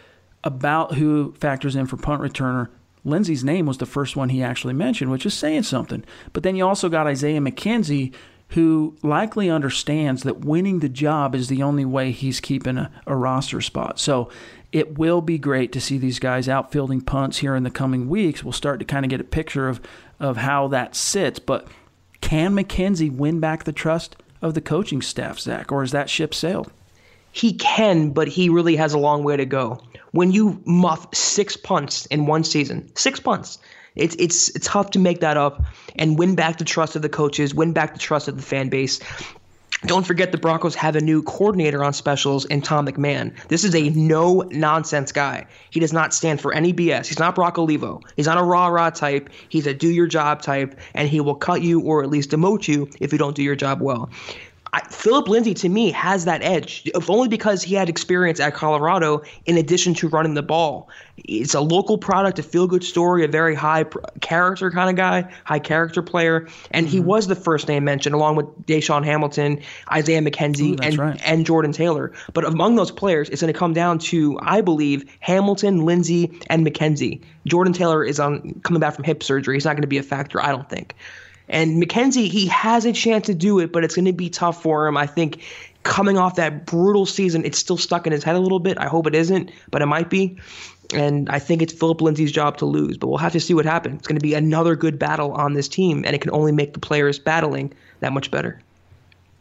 about 0.45 0.95
who 0.95 1.33
factors 1.39 1.77
in 1.77 1.87
for 1.87 1.97
punt 1.97 2.21
returner. 2.21 2.69
Lindsay's 3.05 3.43
name 3.43 3.67
was 3.67 3.79
the 3.79 3.87
first 3.87 4.17
one 4.17 4.29
he 4.29 4.43
actually 4.43 4.75
mentioned, 4.75 5.11
which 5.11 5.27
is 5.27 5.35
saying 5.35 5.65
something. 5.65 6.05
But 6.33 6.43
then 6.43 6.55
you 6.55 6.67
also 6.67 6.89
got 6.89 7.07
Isaiah 7.07 7.41
McKenzie, 7.41 8.15
who 8.51 8.97
likely 9.03 9.51
understands 9.51 10.23
that 10.23 10.45
winning 10.45 10.81
the 10.81 10.89
job 10.89 11.35
is 11.35 11.49
the 11.49 11.63
only 11.63 11.85
way 11.85 12.13
he's 12.13 12.39
keeping 12.39 12.79
a, 12.79 12.91
a 13.07 13.17
roster 13.17 13.61
spot. 13.61 13.99
So 13.99 14.31
it 14.73 14.99
will 14.99 15.21
be 15.21 15.39
great 15.39 15.71
to 15.73 15.81
see 15.81 15.99
these 15.99 16.19
guys 16.19 16.49
outfielding 16.49 17.03
punts 17.03 17.39
here 17.39 17.55
in 17.55 17.63
the 17.63 17.71
coming 17.71 18.09
weeks. 18.09 18.43
We'll 18.43 18.53
start 18.53 18.79
to 18.81 18.87
kind 18.87 19.05
of 19.05 19.11
get 19.11 19.21
a 19.21 19.25
picture 19.25 19.69
of, 19.69 19.81
of 20.19 20.39
how 20.39 20.69
that 20.69 20.97
sits. 20.97 21.39
But 21.39 21.69
can 22.23 22.55
McKenzie 22.55 23.15
win 23.15 23.39
back 23.39 23.65
the 23.65 23.73
trust 23.73 24.17
of 24.41 24.55
the 24.55 24.61
coaching 24.61 25.03
staff, 25.03 25.39
Zach, 25.39 25.71
or 25.71 25.83
is 25.83 25.93
that 25.93 26.09
ship 26.09 26.35
sailed? 26.35 26.73
He 27.33 27.53
can, 27.55 28.11
but 28.11 28.29
he 28.29 28.49
really 28.49 28.77
has 28.77 28.93
a 28.93 28.99
long 28.99 29.25
way 29.25 29.37
to 29.37 29.47
go. 29.47 29.81
When 30.11 30.33
you 30.33 30.61
muff 30.67 31.15
six 31.15 31.57
punts 31.57 32.07
in 32.07 32.27
one 32.27 32.45
season, 32.45 32.91
six 32.95 33.21
punts, 33.21 33.59
it's 33.95 34.17
it's 34.19 34.49
it's 34.51 34.67
tough 34.67 34.91
to 34.93 34.99
make 34.99 35.21
that 35.21 35.37
up 35.37 35.63
and 35.97 36.19
win 36.19 36.35
back 36.35 36.59
the 36.59 36.65
trust 36.65 36.97
of 36.97 37.03
the 37.03 37.09
coaches, 37.09 37.55
win 37.55 37.73
back 37.73 37.93
the 37.93 37.99
trust 37.99 38.29
of 38.29 38.37
the 38.37 38.43
fan 38.43 38.69
base. 38.69 39.01
Don't 39.85 40.07
forget 40.07 40.31
the 40.31 40.39
Broncos 40.39 40.77
have 40.77 40.95
a 40.95 41.01
new 41.01 41.23
coordinator 41.23 41.83
on 41.83 41.93
specials 41.93 42.45
in 42.45 42.63
Tom 42.63 42.87
McMahon. 42.87 43.35
This 43.49 43.65
is 43.65 43.75
a 43.75 43.91
no 43.91 44.43
nonsense 44.51 45.11
guy. 45.11 45.47
He 45.71 45.81
does 45.81 45.93
not 45.93 46.15
stand 46.15 46.41
for 46.41 46.55
any 46.55 46.73
BS. 46.73 47.07
He's 47.07 47.19
not 47.19 47.35
Brock 47.35 47.59
Olivo. 47.59 48.01
He's 48.15 48.27
not 48.27 48.39
a 48.39 48.45
rah 48.45 48.69
rah 48.69 48.91
type. 48.91 49.29
He's 49.49 49.67
a 49.67 49.75
do 49.75 49.89
your 49.89 50.07
job 50.07 50.41
type, 50.41 50.79
and 50.95 51.09
he 51.09 51.21
will 51.21 51.35
cut 51.35 51.63
you 51.63 51.81
or 51.81 52.05
at 52.05 52.11
least 52.11 52.31
demote 52.31 52.69
you 52.69 52.89
if 53.01 53.11
you 53.11 53.19
don't 53.19 53.35
do 53.35 53.43
your 53.43 53.57
job 53.57 53.81
well. 53.81 54.09
I, 54.75 54.81
Phillip 54.89 55.29
Lindsay 55.29 55.53
to 55.55 55.69
me 55.69 55.91
has 55.91 56.25
that 56.25 56.43
edge, 56.43 56.83
if 56.95 57.11
only 57.11 57.29
because 57.29 57.63
he 57.63 57.75
had 57.75 57.91
experience 57.91 58.41
at 58.41 58.55
Colorado 58.55 59.23
in 59.45 59.59
addition 59.59 59.93
to 59.95 60.09
running 60.09 60.33
the 60.33 60.43
ball. 60.43 60.89
It's 61.19 61.53
a 61.53 61.61
local 61.61 61.99
product, 61.99 62.39
a 62.39 62.43
feel 62.43 62.67
good 62.67 62.83
story, 62.83 63.23
a 63.23 63.29
very 63.29 63.55
high 63.55 63.85
pr- 63.85 63.99
character 64.23 64.71
kind 64.71 64.89
of 64.89 64.97
guy, 64.97 65.31
high 65.45 65.59
character 65.59 66.01
player, 66.01 66.49
and 66.71 66.87
mm-hmm. 66.87 66.93
he 66.93 67.01
was 67.01 67.27
the 67.27 67.37
first 67.37 67.69
name 67.69 67.85
mentioned 67.85 68.15
along 68.15 68.37
with 68.37 68.47
DaeSean 68.65 69.05
Hamilton, 69.05 69.61
Isaiah 69.93 70.23
McKenzie, 70.23 70.73
Ooh, 70.73 70.83
and 70.83 70.99
right. 70.99 71.21
and 71.23 71.45
Jordan 71.45 71.73
Taylor. 71.73 72.11
But 72.33 72.47
among 72.47 72.77
those 72.77 72.91
players, 72.91 73.29
it's 73.29 73.43
going 73.43 73.53
to 73.53 73.59
come 73.59 73.75
down 73.75 73.99
to 73.99 74.39
I 74.41 74.63
believe 74.63 75.05
Hamilton, 75.21 75.85
Lindsay, 75.85 76.33
and 76.49 76.67
McKenzie. 76.67 77.23
Jordan 77.47 77.75
Taylor 77.75 78.03
is 78.05 78.19
on 78.19 78.59
coming 78.63 78.81
back 78.81 78.95
from 78.95 79.05
hip 79.05 79.23
surgery. 79.23 79.57
He's 79.57 79.67
not 79.67 79.73
going 79.73 79.83
to 79.83 79.89
be 79.89 79.99
a 79.99 80.03
factor, 80.03 80.43
I 80.43 80.49
don't 80.49 80.69
think. 80.71 80.95
And 81.49 81.83
McKenzie, 81.83 82.29
he 82.29 82.47
has 82.47 82.85
a 82.85 82.93
chance 82.93 83.27
to 83.27 83.35
do 83.35 83.59
it, 83.59 83.73
but 83.73 83.85
it's 83.85 83.95
going 83.95 84.05
to 84.07 84.13
be 84.13 84.31
tough 84.31 84.63
for 84.63 84.87
him. 84.87 84.97
I 84.97 85.07
think 85.07 85.43
coming 85.83 86.17
off 86.17 86.37
that 86.37 86.67
brutal 86.67 87.07
season, 87.07 87.45
it's 87.45 87.59
still 87.59 87.77
stuck 87.77 88.07
in 88.07 88.13
his 88.13 88.25
head 88.25 88.37
a 88.37 88.41
little 88.41 88.61
bit. 88.61 88.79
I 88.79 88.87
hope 88.87 89.07
it 89.07 89.15
isn't, 89.15 89.51
but 89.71 89.83
it 89.83 89.87
might 89.87 90.09
be. 90.11 90.39
And 90.95 91.29
I 91.29 91.39
think 91.39 91.63
it's 91.63 91.73
Phillip 91.73 92.01
Lindsay's 92.01 92.33
job 92.33 92.59
to 92.59 92.67
lose, 92.67 92.97
but 92.99 93.09
we'll 93.09 93.19
have 93.19 93.33
to 93.33 93.41
see 93.41 93.55
what 93.55 93.65
happens. 93.65 93.99
It's 93.99 94.09
going 94.09 94.19
to 94.19 94.23
be 94.23 94.35
another 94.35 94.77
good 94.77 94.99
battle 94.99 95.33
on 95.33 95.55
this 95.55 95.69
team, 95.69 96.05
and 96.05 96.15
it 96.15 96.21
can 96.21 96.31
only 96.33 96.53
make 96.53 96.75
the 96.75 96.81
players 96.81 97.19
battling 97.19 97.73
that 98.01 98.13
much 98.13 98.31
better. 98.31 98.61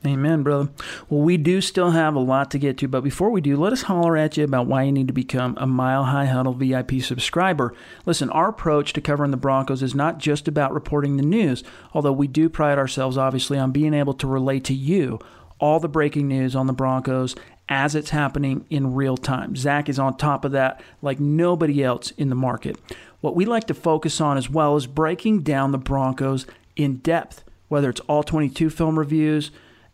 Amen, 0.03 0.41
brother. 0.41 0.69
Well, 1.09 1.21
we 1.21 1.37
do 1.37 1.61
still 1.61 1.91
have 1.91 2.15
a 2.15 2.19
lot 2.19 2.49
to 2.51 2.57
get 2.57 2.79
to, 2.79 2.87
but 2.87 3.03
before 3.03 3.29
we 3.29 3.39
do, 3.39 3.55
let 3.55 3.71
us 3.71 3.83
holler 3.83 4.17
at 4.17 4.35
you 4.35 4.43
about 4.43 4.65
why 4.65 4.81
you 4.83 4.91
need 4.91 5.07
to 5.07 5.13
become 5.13 5.55
a 5.59 5.67
Mile 5.67 6.05
High 6.05 6.25
Huddle 6.25 6.53
VIP 6.53 7.01
subscriber. 7.01 7.75
Listen, 8.07 8.31
our 8.31 8.49
approach 8.49 8.93
to 8.93 9.01
covering 9.01 9.29
the 9.29 9.37
Broncos 9.37 9.83
is 9.83 9.93
not 9.93 10.17
just 10.17 10.47
about 10.47 10.73
reporting 10.73 11.17
the 11.17 11.23
news, 11.23 11.63
although 11.93 12.11
we 12.11 12.25
do 12.25 12.49
pride 12.49 12.79
ourselves, 12.79 13.15
obviously, 13.15 13.59
on 13.59 13.71
being 13.71 13.93
able 13.93 14.15
to 14.15 14.25
relate 14.25 14.63
to 14.65 14.73
you 14.73 15.19
all 15.59 15.79
the 15.79 15.87
breaking 15.87 16.27
news 16.27 16.55
on 16.55 16.65
the 16.65 16.73
Broncos 16.73 17.35
as 17.69 17.93
it's 17.93 18.09
happening 18.09 18.65
in 18.71 18.95
real 18.95 19.15
time. 19.15 19.55
Zach 19.55 19.87
is 19.87 19.99
on 19.99 20.17
top 20.17 20.43
of 20.43 20.51
that 20.53 20.81
like 21.03 21.19
nobody 21.19 21.83
else 21.83 22.09
in 22.17 22.29
the 22.29 22.35
market. 22.35 22.75
What 23.21 23.35
we 23.35 23.45
like 23.45 23.67
to 23.67 23.75
focus 23.75 24.19
on 24.19 24.35
as 24.35 24.49
well 24.49 24.75
is 24.75 24.87
breaking 24.87 25.43
down 25.43 25.71
the 25.71 25.77
Broncos 25.77 26.47
in 26.75 26.97
depth, 26.97 27.43
whether 27.67 27.91
it's 27.91 27.99
all 28.01 28.23
22 28.23 28.71
film 28.71 28.97
reviews 28.97 29.51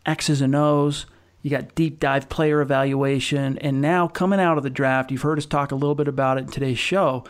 X's 0.08 0.40
and 0.40 0.54
O's. 0.54 1.06
You 1.42 1.50
got 1.50 1.74
deep 1.74 2.00
dive 2.00 2.28
player 2.28 2.60
evaluation. 2.60 3.58
And 3.58 3.80
now 3.80 4.08
coming 4.08 4.40
out 4.40 4.56
of 4.56 4.64
the 4.64 4.70
draft, 4.70 5.12
you've 5.12 5.22
heard 5.22 5.38
us 5.38 5.46
talk 5.46 5.70
a 5.70 5.76
little 5.76 5.94
bit 5.94 6.08
about 6.08 6.38
it 6.38 6.42
in 6.42 6.50
today's 6.50 6.78
show, 6.78 7.24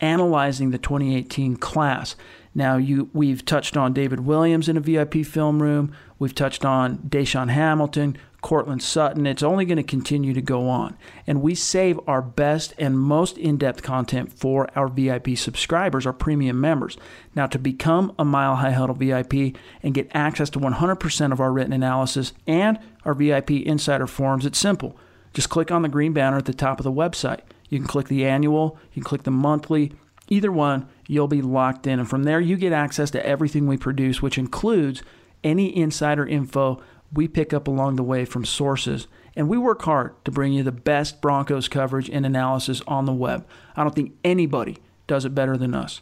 analyzing 0.00 0.70
the 0.70 0.78
2018 0.78 1.56
class. 1.56 2.16
Now 2.54 2.76
you 2.76 3.10
we've 3.12 3.44
touched 3.44 3.76
on 3.76 3.92
David 3.92 4.20
Williams 4.20 4.68
in 4.68 4.76
a 4.76 4.80
VIP 4.80 5.24
film 5.24 5.62
room. 5.62 5.92
We've 6.18 6.34
touched 6.34 6.64
on 6.64 6.98
DaeSean 6.98 7.50
Hamilton, 7.50 8.16
Courtland 8.42 8.82
Sutton. 8.82 9.26
It's 9.26 9.42
only 9.42 9.64
going 9.64 9.76
to 9.76 9.82
continue 9.82 10.32
to 10.32 10.42
go 10.42 10.68
on. 10.68 10.96
And 11.26 11.42
we 11.42 11.54
save 11.54 11.98
our 12.06 12.22
best 12.22 12.74
and 12.78 12.98
most 12.98 13.38
in 13.38 13.56
depth 13.56 13.82
content 13.82 14.32
for 14.32 14.68
our 14.76 14.88
VIP 14.88 15.36
subscribers, 15.36 16.06
our 16.06 16.12
premium 16.12 16.60
members. 16.60 16.96
Now, 17.34 17.46
to 17.48 17.58
become 17.58 18.14
a 18.18 18.24
Mile 18.24 18.56
High 18.56 18.72
Huddle 18.72 18.94
VIP 18.94 19.56
and 19.82 19.94
get 19.94 20.10
access 20.14 20.50
to 20.50 20.60
100% 20.60 21.32
of 21.32 21.40
our 21.40 21.52
written 21.52 21.72
analysis 21.72 22.32
and 22.46 22.78
our 23.04 23.14
VIP 23.14 23.50
insider 23.50 24.06
forms, 24.06 24.46
it's 24.46 24.58
simple. 24.58 24.96
Just 25.34 25.50
click 25.50 25.70
on 25.70 25.82
the 25.82 25.88
green 25.88 26.12
banner 26.12 26.38
at 26.38 26.46
the 26.46 26.54
top 26.54 26.78
of 26.80 26.84
the 26.84 26.92
website. 26.92 27.40
You 27.68 27.78
can 27.78 27.88
click 27.88 28.08
the 28.08 28.24
annual, 28.24 28.78
you 28.92 29.02
can 29.02 29.08
click 29.08 29.24
the 29.24 29.30
monthly, 29.30 29.92
either 30.28 30.52
one, 30.52 30.88
you'll 31.08 31.28
be 31.28 31.42
locked 31.42 31.86
in. 31.86 31.98
And 31.98 32.08
from 32.08 32.24
there, 32.24 32.40
you 32.40 32.56
get 32.56 32.72
access 32.72 33.10
to 33.10 33.26
everything 33.26 33.66
we 33.66 33.76
produce, 33.76 34.22
which 34.22 34.38
includes 34.38 35.02
any 35.44 35.76
insider 35.76 36.26
info 36.26 36.82
we 37.16 37.28
pick 37.28 37.52
up 37.52 37.66
along 37.66 37.96
the 37.96 38.02
way 38.02 38.24
from 38.24 38.44
sources, 38.44 39.06
and 39.34 39.48
we 39.48 39.58
work 39.58 39.82
hard 39.82 40.14
to 40.24 40.30
bring 40.30 40.52
you 40.52 40.62
the 40.62 40.72
best 40.72 41.20
Broncos 41.20 41.68
coverage 41.68 42.10
and 42.10 42.24
analysis 42.24 42.82
on 42.86 43.04
the 43.04 43.12
web. 43.12 43.46
I 43.74 43.82
don't 43.82 43.94
think 43.94 44.16
anybody 44.24 44.78
does 45.06 45.24
it 45.24 45.34
better 45.34 45.56
than 45.56 45.74
us. 45.74 46.00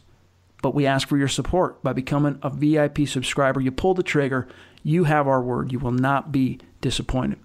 But 0.61 0.73
we 0.73 0.85
ask 0.85 1.07
for 1.07 1.17
your 1.17 1.27
support 1.27 1.83
by 1.83 1.93
becoming 1.93 2.39
a 2.41 2.49
VIP 2.49 3.07
subscriber. 3.07 3.61
You 3.61 3.71
pull 3.71 3.93
the 3.93 4.03
trigger, 4.03 4.47
you 4.83 5.03
have 5.03 5.27
our 5.27 5.41
word. 5.41 5.71
You 5.71 5.79
will 5.79 5.91
not 5.91 6.31
be 6.31 6.59
disappointed. 6.81 7.39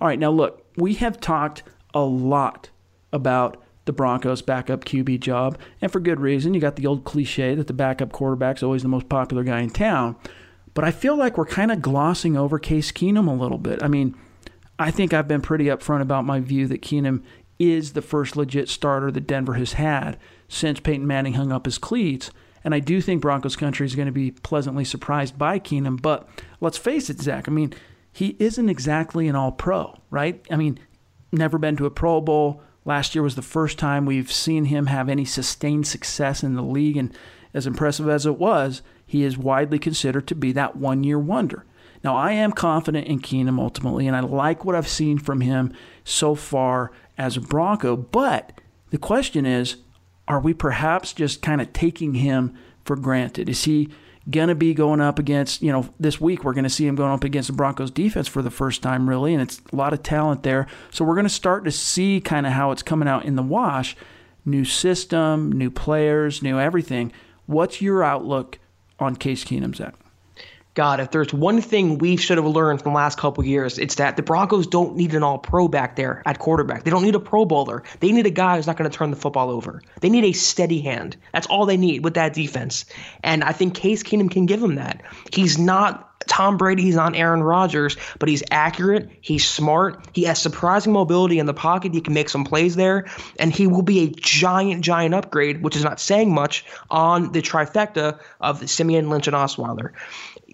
All 0.00 0.08
right, 0.08 0.18
now 0.18 0.30
look, 0.30 0.66
we 0.76 0.94
have 0.94 1.20
talked 1.20 1.62
a 1.94 2.00
lot 2.00 2.70
about 3.12 3.62
the 3.86 3.92
Broncos' 3.92 4.42
backup 4.42 4.84
QB 4.84 5.20
job, 5.20 5.58
and 5.80 5.90
for 5.90 6.00
good 6.00 6.20
reason. 6.20 6.54
You 6.54 6.60
got 6.60 6.76
the 6.76 6.86
old 6.86 7.04
cliche 7.04 7.54
that 7.54 7.66
the 7.66 7.72
backup 7.72 8.12
quarterback 8.12 8.56
is 8.56 8.62
always 8.62 8.82
the 8.82 8.88
most 8.88 9.08
popular 9.08 9.44
guy 9.44 9.60
in 9.60 9.70
town. 9.70 10.16
But 10.76 10.84
I 10.84 10.90
feel 10.90 11.16
like 11.16 11.38
we're 11.38 11.46
kind 11.46 11.72
of 11.72 11.80
glossing 11.80 12.36
over 12.36 12.58
Case 12.58 12.92
Keenum 12.92 13.28
a 13.28 13.32
little 13.32 13.56
bit. 13.56 13.82
I 13.82 13.88
mean, 13.88 14.14
I 14.78 14.90
think 14.90 15.14
I've 15.14 15.26
been 15.26 15.40
pretty 15.40 15.64
upfront 15.64 16.02
about 16.02 16.26
my 16.26 16.38
view 16.38 16.68
that 16.68 16.82
Keenum 16.82 17.22
is 17.58 17.94
the 17.94 18.02
first 18.02 18.36
legit 18.36 18.68
starter 18.68 19.10
that 19.10 19.26
Denver 19.26 19.54
has 19.54 19.72
had 19.72 20.18
since 20.48 20.78
Peyton 20.78 21.06
Manning 21.06 21.32
hung 21.32 21.50
up 21.50 21.64
his 21.64 21.78
cleats. 21.78 22.30
And 22.62 22.74
I 22.74 22.80
do 22.80 23.00
think 23.00 23.22
Broncos 23.22 23.56
country 23.56 23.86
is 23.86 23.96
going 23.96 24.04
to 24.04 24.12
be 24.12 24.32
pleasantly 24.32 24.84
surprised 24.84 25.38
by 25.38 25.58
Keenum. 25.58 26.02
But 26.02 26.28
let's 26.60 26.76
face 26.76 27.08
it, 27.08 27.22
Zach. 27.22 27.48
I 27.48 27.52
mean, 27.52 27.72
he 28.12 28.36
isn't 28.38 28.68
exactly 28.68 29.28
an 29.28 29.34
all 29.34 29.52
pro, 29.52 29.98
right? 30.10 30.44
I 30.50 30.56
mean, 30.56 30.78
never 31.32 31.56
been 31.56 31.78
to 31.78 31.86
a 31.86 31.90
Pro 31.90 32.20
Bowl. 32.20 32.60
Last 32.84 33.14
year 33.14 33.22
was 33.22 33.34
the 33.34 33.40
first 33.40 33.78
time 33.78 34.04
we've 34.04 34.30
seen 34.30 34.66
him 34.66 34.86
have 34.86 35.08
any 35.08 35.24
sustained 35.24 35.86
success 35.86 36.42
in 36.42 36.54
the 36.54 36.62
league. 36.62 36.98
And 36.98 37.16
as 37.54 37.66
impressive 37.66 38.10
as 38.10 38.26
it 38.26 38.38
was, 38.38 38.82
he 39.06 39.22
is 39.22 39.38
widely 39.38 39.78
considered 39.78 40.26
to 40.28 40.34
be 40.34 40.52
that 40.52 40.76
one 40.76 41.04
year 41.04 41.18
wonder. 41.18 41.64
Now, 42.04 42.16
I 42.16 42.32
am 42.32 42.52
confident 42.52 43.06
in 43.06 43.20
Keenum 43.20 43.58
ultimately, 43.58 44.06
and 44.06 44.16
I 44.16 44.20
like 44.20 44.64
what 44.64 44.74
I've 44.74 44.88
seen 44.88 45.18
from 45.18 45.40
him 45.40 45.72
so 46.04 46.34
far 46.34 46.92
as 47.16 47.36
a 47.36 47.40
Bronco. 47.40 47.96
But 47.96 48.60
the 48.90 48.98
question 48.98 49.46
is 49.46 49.76
are 50.28 50.40
we 50.40 50.52
perhaps 50.52 51.12
just 51.12 51.40
kind 51.40 51.60
of 51.60 51.72
taking 51.72 52.14
him 52.14 52.54
for 52.84 52.96
granted? 52.96 53.48
Is 53.48 53.64
he 53.64 53.88
going 54.28 54.48
to 54.48 54.56
be 54.56 54.74
going 54.74 55.00
up 55.00 55.20
against, 55.20 55.62
you 55.62 55.70
know, 55.70 55.88
this 56.00 56.20
week 56.20 56.42
we're 56.42 56.52
going 56.52 56.64
to 56.64 56.70
see 56.70 56.86
him 56.86 56.96
going 56.96 57.12
up 57.12 57.22
against 57.22 57.46
the 57.46 57.52
Broncos 57.52 57.92
defense 57.92 58.26
for 58.26 58.42
the 58.42 58.50
first 58.50 58.82
time, 58.82 59.08
really, 59.08 59.32
and 59.32 59.40
it's 59.40 59.62
a 59.72 59.76
lot 59.76 59.92
of 59.92 60.02
talent 60.02 60.42
there. 60.42 60.66
So 60.90 61.04
we're 61.04 61.14
going 61.14 61.26
to 61.26 61.30
start 61.30 61.64
to 61.64 61.70
see 61.70 62.20
kind 62.20 62.44
of 62.44 62.52
how 62.52 62.72
it's 62.72 62.82
coming 62.82 63.08
out 63.08 63.24
in 63.24 63.36
the 63.36 63.42
wash 63.42 63.96
new 64.44 64.64
system, 64.64 65.50
new 65.50 65.70
players, 65.70 66.42
new 66.42 66.58
everything. 66.58 67.12
What's 67.46 67.82
your 67.82 68.04
outlook 68.04 68.58
on 68.98 69.16
Case 69.16 69.44
Keenum, 69.44 69.74
Zach? 69.74 69.94
God, 70.76 71.00
if 71.00 71.10
there's 71.10 71.32
one 71.32 71.62
thing 71.62 71.96
we 71.96 72.18
should 72.18 72.36
have 72.36 72.46
learned 72.46 72.82
from 72.82 72.92
the 72.92 72.96
last 72.96 73.16
couple 73.18 73.42
years, 73.42 73.78
it's 73.78 73.94
that 73.94 74.16
the 74.16 74.22
Broncos 74.22 74.66
don't 74.66 74.94
need 74.94 75.14
an 75.14 75.22
all 75.22 75.38
pro 75.38 75.68
back 75.68 75.96
there 75.96 76.22
at 76.26 76.38
quarterback. 76.38 76.84
They 76.84 76.90
don't 76.90 77.02
need 77.02 77.14
a 77.14 77.20
pro 77.20 77.46
bowler. 77.46 77.82
They 78.00 78.12
need 78.12 78.26
a 78.26 78.30
guy 78.30 78.56
who's 78.56 78.66
not 78.66 78.76
going 78.76 78.88
to 78.88 78.94
turn 78.94 79.10
the 79.10 79.16
football 79.16 79.48
over. 79.48 79.82
They 80.02 80.10
need 80.10 80.24
a 80.24 80.32
steady 80.32 80.82
hand. 80.82 81.16
That's 81.32 81.46
all 81.46 81.64
they 81.64 81.78
need 81.78 82.04
with 82.04 82.12
that 82.14 82.34
defense. 82.34 82.84
And 83.24 83.42
I 83.42 83.52
think 83.52 83.74
Case 83.74 84.02
Keenum 84.02 84.30
can 84.30 84.44
give 84.44 84.60
them 84.60 84.74
that. 84.74 85.02
He's 85.32 85.58
not 85.58 86.12
Tom 86.26 86.56
Brady, 86.56 86.82
he's 86.82 86.96
not 86.96 87.14
Aaron 87.14 87.42
Rodgers, 87.42 87.96
but 88.18 88.28
he's 88.28 88.42
accurate, 88.50 89.08
he's 89.20 89.48
smart, 89.48 90.06
he 90.12 90.24
has 90.24 90.40
surprising 90.40 90.92
mobility 90.92 91.38
in 91.38 91.46
the 91.46 91.54
pocket, 91.54 91.94
he 91.94 92.00
can 92.00 92.14
make 92.14 92.28
some 92.28 92.44
plays 92.44 92.74
there, 92.74 93.06
and 93.38 93.52
he 93.52 93.66
will 93.66 93.82
be 93.82 94.00
a 94.00 94.08
giant, 94.08 94.82
giant 94.82 95.14
upgrade, 95.14 95.62
which 95.62 95.76
is 95.76 95.84
not 95.84 96.00
saying 96.00 96.34
much 96.34 96.64
on 96.90 97.30
the 97.30 97.40
trifecta 97.40 98.18
of 98.40 98.68
Siemian 98.68 99.08
Lynch, 99.08 99.28
and 99.28 99.36
Osweiler 99.36 99.92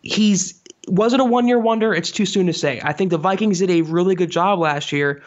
he's 0.02 0.60
was 0.88 1.12
it 1.12 1.20
a 1.20 1.24
one 1.24 1.46
year 1.46 1.58
wonder? 1.58 1.94
It's 1.94 2.10
too 2.10 2.26
soon 2.26 2.46
to 2.46 2.52
say. 2.52 2.80
I 2.82 2.92
think 2.92 3.10
the 3.10 3.18
Vikings 3.18 3.60
did 3.60 3.70
a 3.70 3.82
really 3.82 4.14
good 4.14 4.30
job 4.30 4.58
last 4.58 4.92
year 4.92 5.22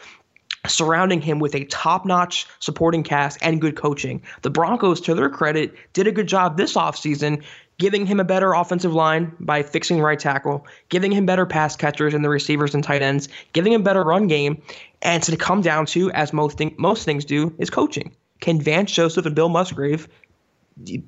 surrounding 0.66 1.20
him 1.20 1.38
with 1.38 1.54
a 1.54 1.64
top 1.64 2.04
notch 2.04 2.46
supporting 2.58 3.02
cast 3.02 3.38
and 3.40 3.60
good 3.60 3.76
coaching. 3.76 4.22
The 4.42 4.50
Broncos, 4.50 5.00
to 5.02 5.14
their 5.14 5.30
credit, 5.30 5.74
did 5.92 6.06
a 6.06 6.12
good 6.12 6.26
job 6.26 6.56
this 6.56 6.74
offseason. 6.74 7.42
Giving 7.78 8.06
him 8.06 8.20
a 8.20 8.24
better 8.24 8.54
offensive 8.54 8.94
line 8.94 9.36
by 9.38 9.62
fixing 9.62 10.00
right 10.00 10.18
tackle, 10.18 10.66
giving 10.88 11.12
him 11.12 11.26
better 11.26 11.44
pass 11.44 11.76
catchers 11.76 12.14
and 12.14 12.24
the 12.24 12.30
receivers 12.30 12.74
and 12.74 12.82
tight 12.82 13.02
ends, 13.02 13.28
giving 13.52 13.70
him 13.70 13.82
better 13.82 14.02
run 14.02 14.28
game, 14.28 14.62
and 15.02 15.22
to 15.24 15.36
come 15.36 15.60
down 15.60 15.84
to, 15.84 16.10
as 16.12 16.32
most 16.32 16.56
thing, 16.56 16.74
most 16.78 17.04
things 17.04 17.26
do, 17.26 17.54
is 17.58 17.68
coaching. 17.68 18.16
Can 18.40 18.62
Vance 18.62 18.92
Joseph 18.92 19.26
and 19.26 19.34
Bill 19.34 19.50
Musgrave 19.50 20.08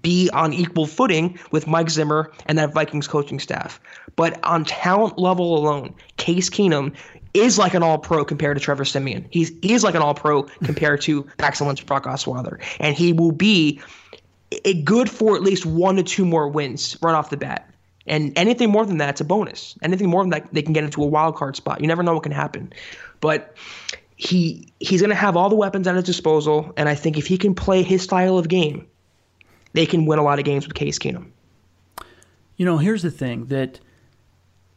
be 0.00 0.30
on 0.32 0.52
equal 0.52 0.86
footing 0.86 1.38
with 1.50 1.66
Mike 1.66 1.90
Zimmer 1.90 2.32
and 2.46 2.58
that 2.58 2.72
Vikings 2.72 3.06
coaching 3.06 3.38
staff. 3.38 3.80
But 4.16 4.42
on 4.44 4.64
talent 4.64 5.18
level 5.18 5.58
alone, 5.58 5.94
Case 6.16 6.48
Keenum 6.48 6.94
is 7.34 7.58
like 7.58 7.74
an 7.74 7.82
all 7.82 7.98
pro 7.98 8.24
compared 8.24 8.56
to 8.56 8.62
Trevor 8.62 8.84
Siemian. 8.84 9.26
He's 9.30 9.50
he 9.62 9.74
is 9.74 9.84
like 9.84 9.94
an 9.94 10.02
all 10.02 10.14
pro 10.14 10.44
compared 10.64 11.00
to 11.02 11.22
Paxton 11.38 11.66
Lynch, 11.66 11.84
Brock 11.84 12.04
Osweiler. 12.04 12.60
And 12.80 12.96
he 12.96 13.12
will 13.12 13.32
be 13.32 13.80
a 14.64 14.80
good 14.82 15.10
for 15.10 15.36
at 15.36 15.42
least 15.42 15.66
one 15.66 15.96
to 15.96 16.02
two 16.02 16.24
more 16.24 16.48
wins 16.48 16.96
right 17.02 17.14
off 17.14 17.30
the 17.30 17.36
bat. 17.36 17.68
And 18.06 18.32
anything 18.38 18.70
more 18.70 18.86
than 18.86 18.96
that, 18.98 19.10
it's 19.10 19.20
a 19.20 19.24
bonus. 19.24 19.76
Anything 19.82 20.08
more 20.08 20.22
than 20.22 20.30
that, 20.30 20.52
they 20.52 20.62
can 20.62 20.72
get 20.72 20.82
into 20.82 21.02
a 21.02 21.06
wild 21.06 21.36
card 21.36 21.56
spot. 21.56 21.82
You 21.82 21.86
never 21.86 22.02
know 22.02 22.14
what 22.14 22.22
can 22.22 22.32
happen. 22.32 22.72
But 23.20 23.54
he 24.16 24.72
he's 24.80 25.02
going 25.02 25.10
to 25.10 25.16
have 25.16 25.36
all 25.36 25.50
the 25.50 25.56
weapons 25.56 25.86
at 25.86 25.94
his 25.94 26.04
disposal, 26.04 26.72
and 26.76 26.88
I 26.88 26.94
think 26.94 27.18
if 27.18 27.26
he 27.26 27.36
can 27.36 27.54
play 27.54 27.82
his 27.82 28.02
style 28.02 28.38
of 28.38 28.48
game, 28.48 28.86
they 29.78 29.86
can 29.86 30.06
win 30.06 30.18
a 30.18 30.24
lot 30.24 30.40
of 30.40 30.44
games 30.44 30.66
with 30.66 30.74
Case 30.74 30.98
Keenum. 30.98 31.30
You 32.56 32.66
know, 32.66 32.78
here's 32.78 33.02
the 33.02 33.12
thing 33.12 33.46
that 33.46 33.78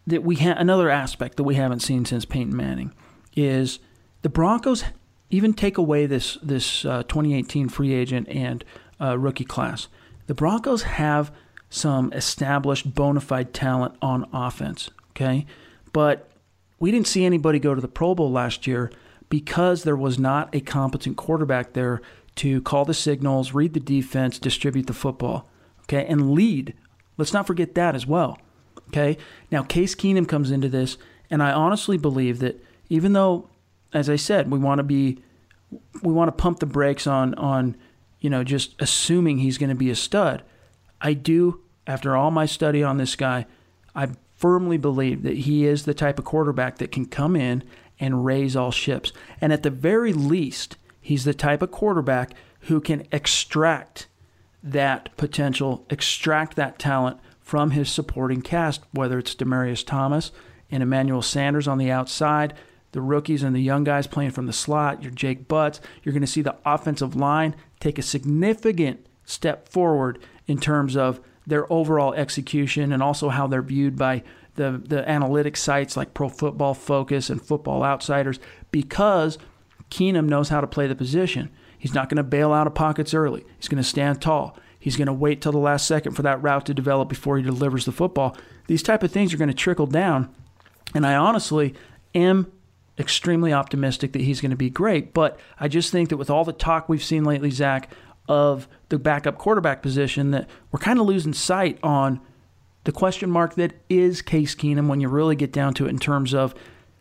that 0.05 0.21
we 0.21 0.35
have 0.35 0.57
another 0.57 0.91
aspect 0.91 1.37
that 1.37 1.43
we 1.43 1.55
haven't 1.55 1.79
seen 1.79 2.05
since 2.05 2.23
Peyton 2.23 2.55
Manning 2.55 2.93
is 3.35 3.79
the 4.21 4.29
Broncos 4.29 4.83
even 5.31 5.53
take 5.53 5.79
away 5.79 6.05
this 6.05 6.37
this 6.43 6.85
uh, 6.85 7.01
2018 7.01 7.67
free 7.67 7.95
agent 7.95 8.29
and 8.29 8.63
uh, 9.01 9.17
rookie 9.17 9.43
class. 9.43 9.87
The 10.27 10.35
Broncos 10.35 10.83
have 10.83 11.33
some 11.71 12.13
established 12.13 12.93
bona 12.93 13.21
fide 13.21 13.55
talent 13.55 13.95
on 14.03 14.29
offense. 14.31 14.91
Okay, 15.15 15.47
but 15.93 16.29
we 16.77 16.91
didn't 16.91 17.07
see 17.07 17.25
anybody 17.25 17.57
go 17.57 17.73
to 17.73 17.81
the 17.81 17.87
Pro 17.87 18.13
Bowl 18.13 18.31
last 18.31 18.67
year 18.67 18.91
because 19.29 19.81
there 19.81 19.95
was 19.95 20.19
not 20.19 20.53
a 20.53 20.59
competent 20.59 21.17
quarterback 21.17 21.73
there 21.73 22.03
to 22.35 22.61
call 22.61 22.85
the 22.85 22.93
signals, 22.93 23.53
read 23.53 23.73
the 23.73 23.79
defense, 23.79 24.39
distribute 24.39 24.87
the 24.87 24.93
football, 24.93 25.49
okay, 25.83 26.05
and 26.05 26.31
lead. 26.31 26.73
Let's 27.17 27.33
not 27.33 27.47
forget 27.47 27.75
that 27.75 27.95
as 27.95 28.07
well. 28.07 28.37
Okay. 28.87 29.17
Now, 29.51 29.63
Case 29.63 29.95
Keenum 29.95 30.27
comes 30.27 30.51
into 30.51 30.67
this, 30.67 30.97
and 31.29 31.41
I 31.41 31.51
honestly 31.51 31.97
believe 31.97 32.39
that 32.39 32.61
even 32.89 33.13
though, 33.13 33.49
as 33.93 34.09
I 34.09 34.17
said, 34.17 34.51
we 34.51 34.59
want 34.59 34.79
to 34.79 34.83
be, 34.83 35.19
we 36.01 36.11
want 36.11 36.27
to 36.27 36.41
pump 36.41 36.59
the 36.59 36.65
brakes 36.65 37.07
on 37.07 37.33
on, 37.35 37.77
you 38.19 38.29
know, 38.29 38.43
just 38.43 38.75
assuming 38.79 39.37
he's 39.37 39.57
going 39.57 39.69
to 39.69 39.75
be 39.75 39.89
a 39.89 39.95
stud. 39.95 40.43
I 40.99 41.13
do, 41.13 41.61
after 41.87 42.15
all 42.15 42.31
my 42.31 42.45
study 42.45 42.83
on 42.83 42.97
this 42.97 43.15
guy, 43.15 43.45
I 43.95 44.09
firmly 44.35 44.77
believe 44.77 45.23
that 45.23 45.37
he 45.37 45.65
is 45.65 45.85
the 45.85 45.93
type 45.93 46.19
of 46.19 46.25
quarterback 46.25 46.79
that 46.79 46.91
can 46.91 47.05
come 47.05 47.35
in 47.35 47.63
and 47.99 48.25
raise 48.25 48.55
all 48.55 48.71
ships. 48.71 49.13
And 49.39 49.53
at 49.53 49.63
the 49.63 49.69
very 49.69 50.11
least, 50.11 50.75
he's 51.11 51.25
the 51.25 51.33
type 51.33 51.61
of 51.61 51.69
quarterback 51.69 52.31
who 52.61 52.79
can 52.79 53.05
extract 53.11 54.07
that 54.63 55.09
potential, 55.17 55.85
extract 55.89 56.55
that 56.55 56.79
talent 56.79 57.19
from 57.41 57.71
his 57.71 57.91
supporting 57.91 58.41
cast, 58.41 58.81
whether 58.91 59.19
it's 59.19 59.35
Demaryius 59.35 59.85
Thomas 59.85 60.31
and 60.71 60.81
Emmanuel 60.81 61.21
Sanders 61.21 61.67
on 61.67 61.79
the 61.79 61.91
outside, 61.91 62.53
the 62.93 63.01
rookies 63.01 63.43
and 63.43 63.53
the 63.53 63.61
young 63.61 63.83
guys 63.83 64.07
playing 64.07 64.31
from 64.31 64.45
the 64.45 64.53
slot, 64.53 65.03
your 65.03 65.11
Jake 65.11 65.49
Butts. 65.49 65.81
You're 66.01 66.13
going 66.13 66.21
to 66.21 66.27
see 66.27 66.41
the 66.41 66.55
offensive 66.65 67.13
line 67.13 67.57
take 67.81 67.99
a 67.99 68.03
significant 68.03 69.05
step 69.25 69.67
forward 69.67 70.17
in 70.47 70.59
terms 70.59 70.95
of 70.95 71.19
their 71.45 71.71
overall 71.71 72.13
execution 72.13 72.93
and 72.93 73.03
also 73.03 73.27
how 73.27 73.47
they're 73.47 73.61
viewed 73.61 73.97
by 73.97 74.23
the, 74.55 74.81
the 74.85 75.03
analytics 75.03 75.57
sites 75.57 75.97
like 75.97 76.13
Pro 76.13 76.29
Football 76.29 76.73
Focus 76.73 77.29
and 77.29 77.41
Football 77.41 77.83
Outsiders 77.83 78.39
because 78.71 79.37
Keenum 79.91 80.27
knows 80.27 80.49
how 80.49 80.61
to 80.61 80.67
play 80.67 80.87
the 80.87 80.95
position. 80.95 81.51
He's 81.77 81.93
not 81.93 82.09
going 82.09 82.17
to 82.17 82.23
bail 82.23 82.53
out 82.53 82.65
of 82.65 82.73
pockets 82.73 83.13
early. 83.13 83.45
He's 83.57 83.67
going 83.67 83.81
to 83.81 83.87
stand 83.87 84.21
tall. 84.21 84.57
He's 84.79 84.97
going 84.97 85.07
to 85.07 85.13
wait 85.13 85.41
till 85.41 85.51
the 85.51 85.59
last 85.59 85.85
second 85.85 86.13
for 86.13 86.23
that 86.23 86.41
route 86.41 86.65
to 86.65 86.73
develop 86.73 87.09
before 87.09 87.37
he 87.37 87.43
delivers 87.43 87.85
the 87.85 87.91
football. 87.91 88.35
These 88.67 88.81
type 88.81 89.03
of 89.03 89.11
things 89.11 89.33
are 89.33 89.37
going 89.37 89.49
to 89.49 89.53
trickle 89.53 89.85
down, 89.85 90.33
and 90.95 91.05
I 91.05 91.15
honestly 91.15 91.75
am 92.15 92.51
extremely 92.97 93.53
optimistic 93.53 94.13
that 94.13 94.21
he's 94.21 94.41
going 94.41 94.51
to 94.51 94.57
be 94.57 94.69
great. 94.69 95.13
But 95.13 95.39
I 95.59 95.67
just 95.67 95.91
think 95.91 96.09
that 96.09 96.17
with 96.17 96.29
all 96.29 96.43
the 96.43 96.53
talk 96.53 96.89
we've 96.89 97.03
seen 97.03 97.23
lately, 97.23 97.51
Zach, 97.51 97.91
of 98.27 98.67
the 98.89 98.97
backup 98.97 99.37
quarterback 99.37 99.81
position, 99.81 100.31
that 100.31 100.49
we're 100.71 100.79
kind 100.79 100.99
of 100.99 101.05
losing 101.05 101.33
sight 101.33 101.77
on 101.83 102.21
the 102.83 102.91
question 102.91 103.29
mark 103.29 103.55
that 103.55 103.73
is 103.89 104.21
Case 104.21 104.55
Keenum 104.55 104.87
when 104.87 105.01
you 105.01 105.09
really 105.09 105.35
get 105.35 105.51
down 105.51 105.73
to 105.75 105.85
it 105.85 105.89
in 105.89 105.99
terms 105.99 106.33
of, 106.33 106.55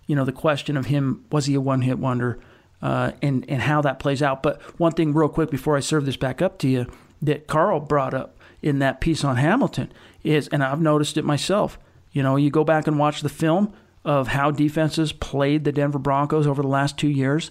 you 0.06 0.16
know, 0.16 0.24
the 0.24 0.32
question 0.32 0.76
of 0.76 0.86
him 0.86 1.24
was 1.30 1.46
he 1.46 1.54
a 1.54 1.60
one 1.60 1.82
hit 1.82 1.98
wonder, 1.98 2.38
uh, 2.82 3.12
and 3.22 3.44
and 3.48 3.62
how 3.62 3.80
that 3.82 3.98
plays 3.98 4.22
out. 4.22 4.42
But 4.42 4.60
one 4.78 4.92
thing, 4.92 5.12
real 5.12 5.28
quick, 5.28 5.50
before 5.50 5.76
I 5.76 5.80
serve 5.80 6.06
this 6.06 6.16
back 6.16 6.40
up 6.40 6.58
to 6.58 6.68
you, 6.68 6.86
that 7.22 7.46
Carl 7.46 7.80
brought 7.80 8.14
up 8.14 8.38
in 8.62 8.78
that 8.80 9.00
piece 9.00 9.24
on 9.24 9.36
Hamilton 9.36 9.92
is, 10.22 10.48
and 10.48 10.62
I've 10.62 10.80
noticed 10.80 11.16
it 11.16 11.24
myself. 11.24 11.78
You 12.12 12.22
know, 12.22 12.36
you 12.36 12.50
go 12.50 12.64
back 12.64 12.86
and 12.86 12.98
watch 12.98 13.20
the 13.20 13.28
film 13.28 13.72
of 14.04 14.28
how 14.28 14.50
defenses 14.50 15.12
played 15.12 15.64
the 15.64 15.72
Denver 15.72 15.98
Broncos 15.98 16.46
over 16.46 16.62
the 16.62 16.68
last 16.68 16.98
two 16.98 17.08
years. 17.08 17.50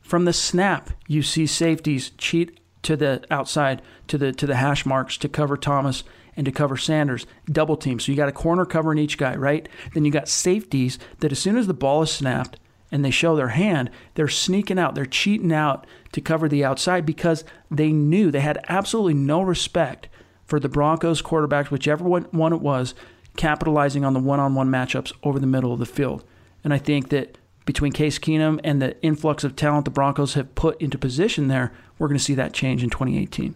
From 0.00 0.24
the 0.24 0.32
snap, 0.32 0.90
you 1.06 1.22
see 1.22 1.46
safeties 1.46 2.10
cheat 2.16 2.58
to 2.82 2.96
the 2.96 3.24
outside 3.30 3.82
to 4.06 4.16
the 4.16 4.32
to 4.32 4.46
the 4.46 4.56
hash 4.56 4.86
marks 4.86 5.16
to 5.18 5.28
cover 5.28 5.56
Thomas 5.56 6.04
and 6.36 6.44
to 6.46 6.52
cover 6.52 6.76
Sanders, 6.76 7.26
double 7.50 7.76
team. 7.76 7.98
So 7.98 8.12
you 8.12 8.16
got 8.16 8.28
a 8.28 8.32
corner 8.32 8.64
covering 8.64 8.98
each 8.98 9.18
guy, 9.18 9.34
right? 9.34 9.68
Then 9.92 10.04
you 10.04 10.12
got 10.12 10.28
safeties 10.28 10.98
that 11.18 11.32
as 11.32 11.40
soon 11.40 11.56
as 11.58 11.66
the 11.66 11.74
ball 11.74 12.02
is 12.02 12.12
snapped 12.12 12.60
and 12.90 13.04
they 13.04 13.10
show 13.10 13.36
their 13.36 13.48
hand, 13.48 13.90
they're 14.14 14.28
sneaking 14.28 14.78
out, 14.78 14.94
they're 14.94 15.06
cheating 15.06 15.52
out 15.52 15.86
to 16.12 16.20
cover 16.20 16.48
the 16.48 16.64
outside 16.64 17.04
because 17.04 17.44
they 17.70 17.92
knew 17.92 18.30
they 18.30 18.40
had 18.40 18.64
absolutely 18.68 19.14
no 19.14 19.42
respect 19.42 20.08
for 20.44 20.58
the 20.58 20.68
Broncos 20.68 21.20
quarterbacks, 21.20 21.70
whichever 21.70 22.04
one 22.04 22.52
it 22.52 22.60
was, 22.60 22.94
capitalizing 23.36 24.04
on 24.04 24.14
the 24.14 24.20
one-on-one 24.20 24.70
matchups 24.70 25.12
over 25.22 25.38
the 25.38 25.46
middle 25.46 25.72
of 25.72 25.78
the 25.78 25.86
field. 25.86 26.24
And 26.64 26.72
I 26.72 26.78
think 26.78 27.10
that 27.10 27.38
between 27.66 27.92
Case 27.92 28.18
Keenum 28.18 28.58
and 28.64 28.80
the 28.80 29.00
influx 29.02 29.44
of 29.44 29.54
talent 29.54 29.84
the 29.84 29.90
Broncos 29.90 30.34
have 30.34 30.54
put 30.54 30.80
into 30.80 30.96
position 30.96 31.48
there, 31.48 31.72
we're 31.98 32.08
going 32.08 32.18
to 32.18 32.24
see 32.24 32.34
that 32.34 32.54
change 32.54 32.82
in 32.82 32.90
2018 32.90 33.54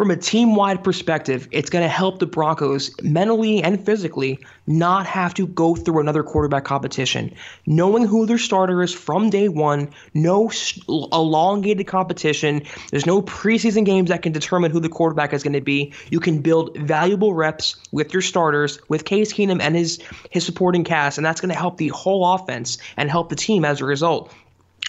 from 0.00 0.10
a 0.10 0.16
team 0.16 0.54
wide 0.54 0.82
perspective, 0.82 1.46
it's 1.50 1.68
going 1.68 1.82
to 1.82 1.88
help 1.88 2.20
the 2.20 2.26
Broncos 2.26 2.90
mentally 3.02 3.62
and 3.62 3.84
physically 3.84 4.38
not 4.66 5.04
have 5.04 5.34
to 5.34 5.46
go 5.46 5.74
through 5.74 6.00
another 6.00 6.22
quarterback 6.22 6.64
competition. 6.64 7.30
Knowing 7.66 8.06
who 8.06 8.24
their 8.24 8.38
starter 8.38 8.82
is 8.82 8.94
from 8.94 9.28
day 9.28 9.50
one, 9.50 9.90
no 10.14 10.50
elongated 10.88 11.86
competition, 11.86 12.62
there's 12.90 13.04
no 13.04 13.20
preseason 13.20 13.84
games 13.84 14.08
that 14.08 14.22
can 14.22 14.32
determine 14.32 14.70
who 14.70 14.80
the 14.80 14.88
quarterback 14.88 15.34
is 15.34 15.42
going 15.42 15.52
to 15.52 15.60
be. 15.60 15.92
You 16.08 16.18
can 16.18 16.40
build 16.40 16.74
valuable 16.78 17.34
reps 17.34 17.76
with 17.92 18.14
your 18.14 18.22
starters, 18.22 18.80
with 18.88 19.04
Case 19.04 19.34
Keenum 19.34 19.60
and 19.60 19.76
his, 19.76 20.02
his 20.30 20.46
supporting 20.46 20.82
cast, 20.82 21.18
and 21.18 21.26
that's 21.26 21.42
going 21.42 21.52
to 21.52 21.60
help 21.60 21.76
the 21.76 21.88
whole 21.88 22.26
offense 22.32 22.78
and 22.96 23.10
help 23.10 23.28
the 23.28 23.36
team 23.36 23.66
as 23.66 23.82
a 23.82 23.84
result. 23.84 24.32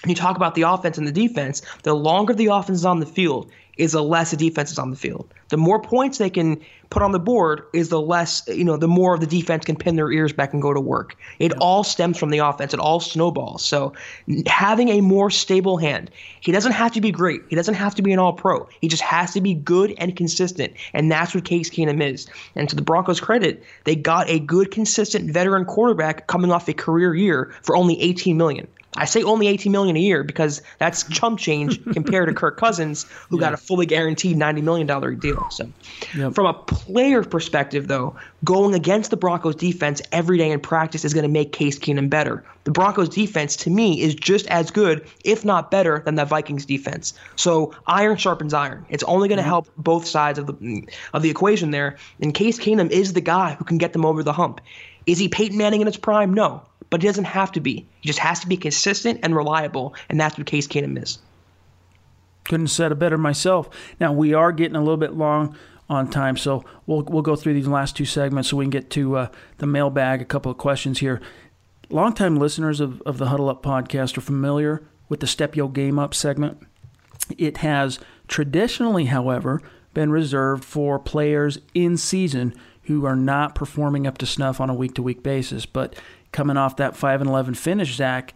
When 0.03 0.09
you 0.09 0.16
talk 0.16 0.38
about 0.38 0.55
the 0.55 0.62
offense 0.62 0.97
and 0.97 1.05
the 1.05 1.12
defense, 1.12 1.62
the 1.84 1.93
longer 1.93 2.34
the 2.34 2.47
offense 2.47 2.80
is 2.80 2.86
on 2.86 3.01
the 3.01 3.05
field, 3.05 3.51
is 3.78 3.94
the 3.94 4.04
less 4.04 4.32
the 4.32 4.38
defense 4.38 4.72
is 4.72 4.80
on 4.80 4.92
the 4.92 4.98
field. 4.98 5.34
The 5.50 5.58
more 5.58 5.82
points 5.82 6.18
they 6.18 6.30
can 6.30 6.62
put 6.90 7.02
on 7.02 7.12
the 7.12 7.20
board 7.20 7.64
is 7.74 7.90
the 7.90 8.02
less, 8.02 8.44
you 8.48 8.64
know, 8.64 8.78
the 8.78 8.88
more 8.88 9.14
of 9.14 9.20
the 9.22 9.28
defense 9.28 9.66
can 9.66 9.76
pin 9.76 9.96
their 9.96 10.12
ears 10.12 10.34
back 10.34 10.54
and 10.54 10.62
go 10.62 10.74
to 10.74 10.80
work. 10.80 11.16
It 11.40 11.54
all 11.58 11.84
stems 11.84 12.18
from 12.18 12.30
the 12.30 12.40
offense. 12.40 12.74
It 12.74 12.80
all 12.80 13.00
snowballs. 13.00 13.64
So 13.64 13.94
having 14.46 14.90
a 14.90 15.02
more 15.02 15.30
stable 15.30 15.78
hand, 15.78 16.12
he 16.42 16.52
doesn't 16.52 16.74
have 16.74 16.92
to 16.94 17.02
be 17.02 17.12
great. 17.12 17.42
He 17.50 17.56
doesn't 17.56 17.76
have 17.76 17.96
to 17.96 18.02
be 18.02 18.12
an 18.12 18.20
all 18.20 18.34
pro. 18.34 18.68
He 18.82 18.88
just 18.88 19.04
has 19.04 19.34
to 19.34 19.42
be 19.42 19.54
good 19.54 19.94
and 19.98 20.16
consistent. 20.16 20.74
And 20.94 21.12
that's 21.12 21.34
what 21.34 21.46
Case 21.46 21.70
Keenum 21.70 22.02
is. 22.02 22.28
And 22.56 22.70
to 22.70 22.76
the 22.76 22.82
Broncos' 22.82 23.20
credit, 23.20 23.64
they 23.86 23.96
got 23.96 24.30
a 24.30 24.40
good, 24.40 24.72
consistent 24.72 25.32
veteran 25.32 25.66
quarterback 25.66 26.28
coming 26.28 26.52
off 26.52 26.68
a 26.68 26.74
career 26.74 27.16
year 27.16 27.54
for 27.62 27.76
only 27.76 28.02
18 28.02 28.38
million. 28.38 28.68
I 28.98 29.06
say 29.06 29.24
only 29.24 29.48
18 29.48 29.72
million 29.72 29.96
a 29.96 30.00
year 30.00 30.24
because 30.24 30.62
that's 30.78 31.04
chump 31.04 31.39
change 31.39 31.82
compared 31.94 32.28
to 32.28 32.36
Kirk 32.36 32.58
Cousins, 32.58 33.04
who 33.30 33.38
yeah. 33.38 33.42
got 33.42 33.54
a 33.54 33.58
fully 33.58 33.86
guaranteed 33.86 34.38
90 34.38 34.62
million 34.62 34.86
dollar 34.86 35.14
deal. 35.14 35.48
So, 35.50 35.70
yep. 36.16 36.34
from 36.34 36.46
a 36.46 36.54
player 36.54 37.24
perspective, 37.24 37.88
though, 37.88 38.16
going 38.44 38.74
against 38.74 39.10
the 39.10 39.18
Broncos 39.18 39.56
defense 39.56 40.02
every 40.12 40.38
day 40.38 40.52
in 40.52 40.60
practice 40.60 41.06
is 41.06 41.14
going 41.14 41.24
to 41.24 41.30
make 41.30 41.54
Case 41.54 41.80
Keenum 41.80 42.10
better. 42.10 42.44
The 42.66 42.72
Broncos 42.72 43.08
defense, 43.08 43.56
to 43.58 43.70
me, 43.70 44.02
is 44.02 44.14
just 44.14 44.46
as 44.48 44.70
good, 44.70 45.08
if 45.24 45.46
not 45.46 45.72
better, 45.72 46.02
than 46.06 46.16
the 46.16 46.26
Vikings 46.26 46.66
defense. 46.66 47.14
So, 47.38 47.74
iron 47.88 48.18
sharpens 48.18 48.54
iron. 48.54 48.86
It's 48.89 49.04
only 49.04 49.30
going 49.30 49.38
to 49.38 49.44
mm-hmm. 49.44 49.50
help 49.50 49.68
both 49.78 50.06
sides 50.06 50.38
of 50.38 50.48
the 50.48 50.86
of 51.14 51.22
the 51.22 51.30
equation 51.30 51.72
there. 51.72 51.96
And 52.20 52.34
Case 52.34 52.60
Keenum 52.60 52.92
is 52.92 53.14
the 53.14 53.22
guy 53.22 53.54
who 53.54 53.64
can 53.64 53.78
get 53.78 53.94
them 53.94 54.06
over 54.06 54.22
the 54.22 54.34
hump. 54.34 54.60
Is 55.06 55.18
he 55.18 55.30
Peyton 55.30 55.58
Manning 55.58 55.82
in 55.82 55.88
his 55.88 55.98
prime? 55.98 56.34
No 56.34 56.62
but 56.92 57.02
he 57.02 57.08
doesn't 57.08 57.24
have 57.24 57.52
to 57.54 57.60
be. 57.60 57.88
He 58.02 58.08
just 58.08 58.20
has 58.20 58.39
to 58.42 58.48
be 58.48 58.58
consistent 58.58 59.22
and 59.24 59.36
reliable, 59.36 59.96
and 60.10 60.20
that's 60.20 60.38
what 60.38 60.46
Case 60.46 60.68
Keenum 60.68 61.02
is. 61.02 61.18
Couldn't 62.44 62.68
have 62.68 62.72
said 62.72 62.92
it 62.92 63.00
better 63.00 63.18
myself. 63.18 63.70
Now 64.00 64.12
we 64.12 64.34
are 64.36 64.52
getting 64.52 64.76
a 64.76 64.80
little 64.80 64.98
bit 64.98 65.14
long 65.14 65.56
on 65.89 66.10
time, 66.10 66.38
so 66.38 66.64
we'll 66.86 67.02
we'll 67.04 67.22
go 67.22 67.36
through 67.36 67.56
these 67.56 67.68
last 67.68 67.96
two 67.96 68.06
segments 68.06 68.50
so 68.50 68.58
we 68.58 68.66
can 68.66 68.70
get 68.70 68.89
to 68.92 69.16
uh, 69.16 69.28
the 69.58 69.66
mailbag. 69.66 70.22
A 70.22 70.26
couple 70.26 70.52
of 70.52 70.58
questions 70.58 71.00
here. 71.00 71.22
Longtime 71.89 72.38
listeners 72.38 72.80
of, 72.80 73.02
of 73.02 73.18
the 73.18 73.28
Huddle 73.28 73.50
Up 73.50 73.64
podcast 73.64 74.18
are 74.18 74.22
familiar 74.22 74.84
with 75.10 75.20
the 75.20 75.28
Step 75.28 75.56
Yo 75.56 75.68
Game 75.68 76.00
Up 76.00 76.14
segment. 76.14 76.62
It 77.38 77.58
has 77.58 78.00
traditionally, 78.28 79.06
however, 79.06 79.62
been 79.94 80.12
reserved 80.12 80.64
for 80.64 81.00
players 81.00 81.60
in 81.74 81.98
season 81.98 82.54
who 82.84 83.06
are 83.06 83.16
not 83.16 83.56
performing 83.56 84.08
up 84.08 84.18
to 84.18 84.26
snuff 84.26 84.60
on 84.60 84.70
a 84.70 84.74
week 84.74 84.96
to 84.96 85.04
week 85.04 85.22
basis. 85.22 85.66
But 85.66 85.96
coming 86.32 86.58
off 86.58 86.78
that 86.78 86.96
5 86.96 87.22
and 87.22 87.30
11 87.30 87.56
finish, 87.56 87.96
Zach, 87.96 88.34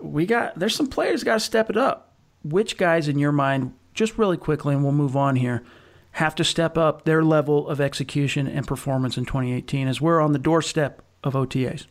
we 0.00 0.26
got 0.26 0.58
there's 0.58 0.74
some 0.74 0.86
players 0.86 1.24
got 1.24 1.34
to 1.34 1.40
step 1.40 1.70
it 1.70 1.76
up. 1.76 2.12
Which 2.44 2.76
guys 2.76 3.08
in 3.08 3.18
your 3.18 3.32
mind, 3.32 3.74
just 3.94 4.16
really 4.16 4.36
quickly, 4.36 4.74
and 4.74 4.82
we'll 4.82 4.92
move 4.92 5.16
on 5.16 5.36
here, 5.36 5.64
have 6.12 6.34
to 6.36 6.44
step 6.44 6.78
up 6.78 7.04
their 7.04 7.24
level 7.24 7.68
of 7.68 7.80
execution 7.80 8.46
and 8.46 8.66
performance 8.66 9.16
in 9.16 9.24
2018 9.24 9.88
as 9.88 10.00
we're 10.00 10.20
on 10.20 10.32
the 10.32 10.38
doorstep 10.38 11.02
of 11.24 11.34
OTAs? 11.34 11.86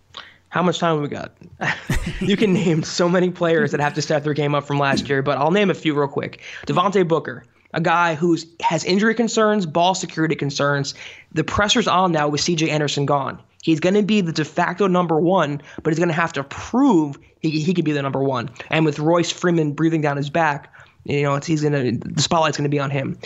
How 0.49 0.63
much 0.63 0.79
time 0.79 0.95
have 0.95 1.01
we 1.01 1.09
got? 1.09 1.35
you 2.21 2.37
can 2.37 2.53
name 2.53 2.81
so 2.83 3.09
many 3.09 3.29
players 3.29 3.71
that 3.71 3.81
have 3.81 3.93
to 3.95 4.01
step 4.01 4.23
their 4.23 4.33
game 4.33 4.55
up 4.55 4.65
from 4.65 4.79
last 4.79 5.09
year, 5.09 5.21
but 5.21 5.37
I'll 5.37 5.51
name 5.51 5.69
a 5.69 5.73
few 5.73 5.93
real 5.93 6.07
quick. 6.07 6.41
Devontae 6.65 7.07
Booker, 7.07 7.43
a 7.73 7.81
guy 7.81 8.15
who's 8.15 8.45
has 8.61 8.85
injury 8.85 9.13
concerns, 9.13 9.65
ball 9.65 9.93
security 9.93 10.35
concerns. 10.35 10.95
The 11.33 11.43
pressure's 11.43 11.87
on 11.87 12.13
now 12.13 12.29
with 12.29 12.41
CJ 12.41 12.69
Anderson 12.69 13.05
gone. 13.05 13.41
He's 13.67 13.81
going 13.81 13.95
to 13.95 14.01
be 14.01 14.21
the 14.21 14.31
de 14.31 14.45
facto 14.45 14.87
number 14.87 15.19
one, 15.19 15.61
but 15.83 15.91
he's 15.91 15.99
going 15.99 16.07
to 16.07 16.15
have 16.15 16.31
to 16.31 16.43
prove 16.45 17.19
he, 17.41 17.49
he 17.59 17.73
could 17.73 17.83
be 17.83 17.91
the 17.91 18.01
number 18.01 18.23
one. 18.23 18.49
And 18.69 18.85
with 18.85 18.97
Royce 18.97 19.29
Freeman 19.29 19.73
breathing 19.73 19.99
down 19.99 20.15
his 20.15 20.29
back, 20.29 20.73
you 21.03 21.23
know, 21.23 21.37
he's 21.43 21.63
going 21.63 21.73
to 21.73 22.07
the 22.13 22.21
spotlight's 22.21 22.55
going 22.55 22.63
to 22.63 22.69
be 22.69 22.79
on 22.79 22.91
him. 22.91 23.19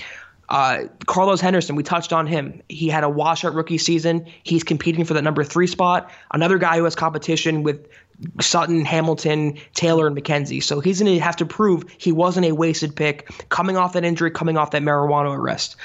Uh, 0.50 0.86
Carlos 1.06 1.42
Henderson, 1.42 1.76
we 1.76 1.84
touched 1.84 2.12
on 2.12 2.26
him. 2.26 2.60
He 2.70 2.90
had 2.90 3.04
a 3.04 3.10
washout 3.10 3.54
rookie 3.54 3.78
season. 3.78 4.26
He's 4.42 4.64
competing 4.64 5.06
for 5.06 5.14
the 5.14 5.22
number 5.22 5.44
three 5.44 5.68
spot. 5.68 6.10
Another 6.32 6.58
guy 6.58 6.76
who 6.78 6.86
has 6.86 6.96
competition 6.96 7.62
with 7.62 7.88
Sutton, 8.40 8.84
Hamilton, 8.84 9.60
Taylor, 9.76 10.08
and 10.08 10.18
McKenzie. 10.18 10.64
So 10.64 10.80
he's 10.80 11.02
going 11.02 11.14
to 11.14 11.22
have 11.22 11.36
to 11.36 11.46
prove 11.46 11.86
he 12.00 12.12
wasn't 12.12 12.48
a 12.48 12.54
wasted 12.54 12.96
pick 12.96 13.30
coming 13.50 13.78
off 13.78 13.94
that 13.94 14.04
injury, 14.04 14.32
coming 14.32 14.58
off 14.58 14.72
that 14.72 14.82
marijuana 14.82 15.38
arrest. 15.38 15.76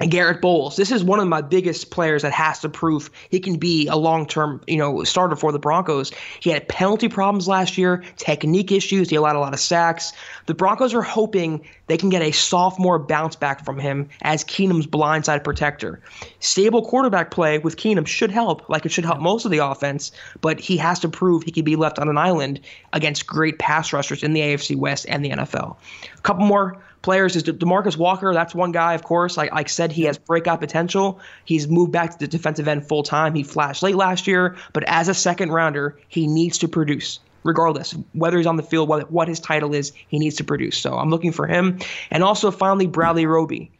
And 0.00 0.10
Garrett 0.10 0.40
Bolles, 0.40 0.74
this 0.74 0.90
is 0.90 1.04
one 1.04 1.20
of 1.20 1.28
my 1.28 1.40
biggest 1.40 1.90
players 1.92 2.22
that 2.22 2.32
has 2.32 2.58
to 2.60 2.68
prove 2.68 3.10
he 3.30 3.38
can 3.38 3.56
be 3.56 3.86
a 3.86 3.94
long-term, 3.94 4.60
you 4.66 4.76
know, 4.76 5.04
starter 5.04 5.36
for 5.36 5.52
the 5.52 5.58
Broncos. 5.58 6.10
He 6.40 6.50
had 6.50 6.66
penalty 6.68 7.08
problems 7.08 7.46
last 7.46 7.78
year, 7.78 8.02
technique 8.16 8.72
issues. 8.72 9.08
He 9.08 9.16
allowed 9.16 9.36
a 9.36 9.40
lot 9.40 9.54
of 9.54 9.60
sacks. 9.60 10.12
The 10.46 10.54
Broncos 10.54 10.94
are 10.94 11.02
hoping 11.02 11.64
they 11.86 11.96
can 11.96 12.08
get 12.08 12.22
a 12.22 12.32
sophomore 12.32 12.98
bounce 12.98 13.36
back 13.36 13.64
from 13.64 13.78
him 13.78 14.08
as 14.22 14.42
Keenum's 14.42 14.86
blindside 14.86 15.44
protector. 15.44 16.00
Stable 16.40 16.84
quarterback 16.84 17.30
play 17.30 17.58
with 17.58 17.76
Keenum 17.76 18.06
should 18.06 18.32
help, 18.32 18.68
like 18.68 18.84
it 18.84 18.90
should 18.90 19.04
help 19.04 19.20
most 19.20 19.44
of 19.44 19.52
the 19.52 19.58
offense, 19.58 20.10
but 20.40 20.58
he 20.58 20.76
has 20.76 20.98
to 21.00 21.08
prove 21.08 21.44
he 21.44 21.52
can 21.52 21.64
be 21.64 21.76
left 21.76 22.00
on 22.00 22.08
an 22.08 22.18
island 22.18 22.60
against 22.92 23.28
great 23.28 23.60
pass 23.60 23.92
rushers 23.92 24.24
in 24.24 24.32
the 24.32 24.40
AFC 24.40 24.76
West 24.76 25.06
and 25.08 25.24
the 25.24 25.30
NFL. 25.30 25.76
A 26.16 26.20
couple 26.22 26.44
more 26.46 26.82
players 27.04 27.36
is 27.36 27.44
DeMarcus 27.44 27.96
Walker. 27.96 28.32
That's 28.34 28.54
one 28.54 28.72
guy, 28.72 28.94
of 28.94 29.04
course. 29.04 29.36
Like, 29.36 29.50
I 29.52 29.64
said, 29.64 29.92
he 29.92 30.04
has 30.04 30.18
breakout 30.18 30.58
potential. 30.58 31.20
He's 31.44 31.68
moved 31.68 31.92
back 31.92 32.12
to 32.12 32.18
the 32.18 32.26
defensive 32.26 32.66
end 32.66 32.88
full 32.88 33.02
time. 33.02 33.34
He 33.34 33.42
flashed 33.42 33.82
late 33.82 33.94
last 33.94 34.26
year, 34.26 34.56
but 34.72 34.84
as 34.84 35.08
a 35.08 35.14
second 35.14 35.52
rounder, 35.52 35.98
he 36.08 36.26
needs 36.26 36.58
to 36.58 36.68
produce 36.68 37.20
regardless 37.44 37.94
whether 38.14 38.38
he's 38.38 38.46
on 38.46 38.56
the 38.56 38.62
field, 38.62 38.88
what, 38.88 39.10
what 39.12 39.28
his 39.28 39.38
title 39.38 39.74
is, 39.74 39.92
he 40.08 40.18
needs 40.18 40.36
to 40.36 40.44
produce. 40.44 40.78
So 40.78 40.96
I'm 40.96 41.10
looking 41.10 41.30
for 41.30 41.46
him. 41.46 41.78
And 42.10 42.24
also, 42.24 42.50
finally, 42.50 42.86
Bradley 42.86 43.26
Roby. 43.26 43.70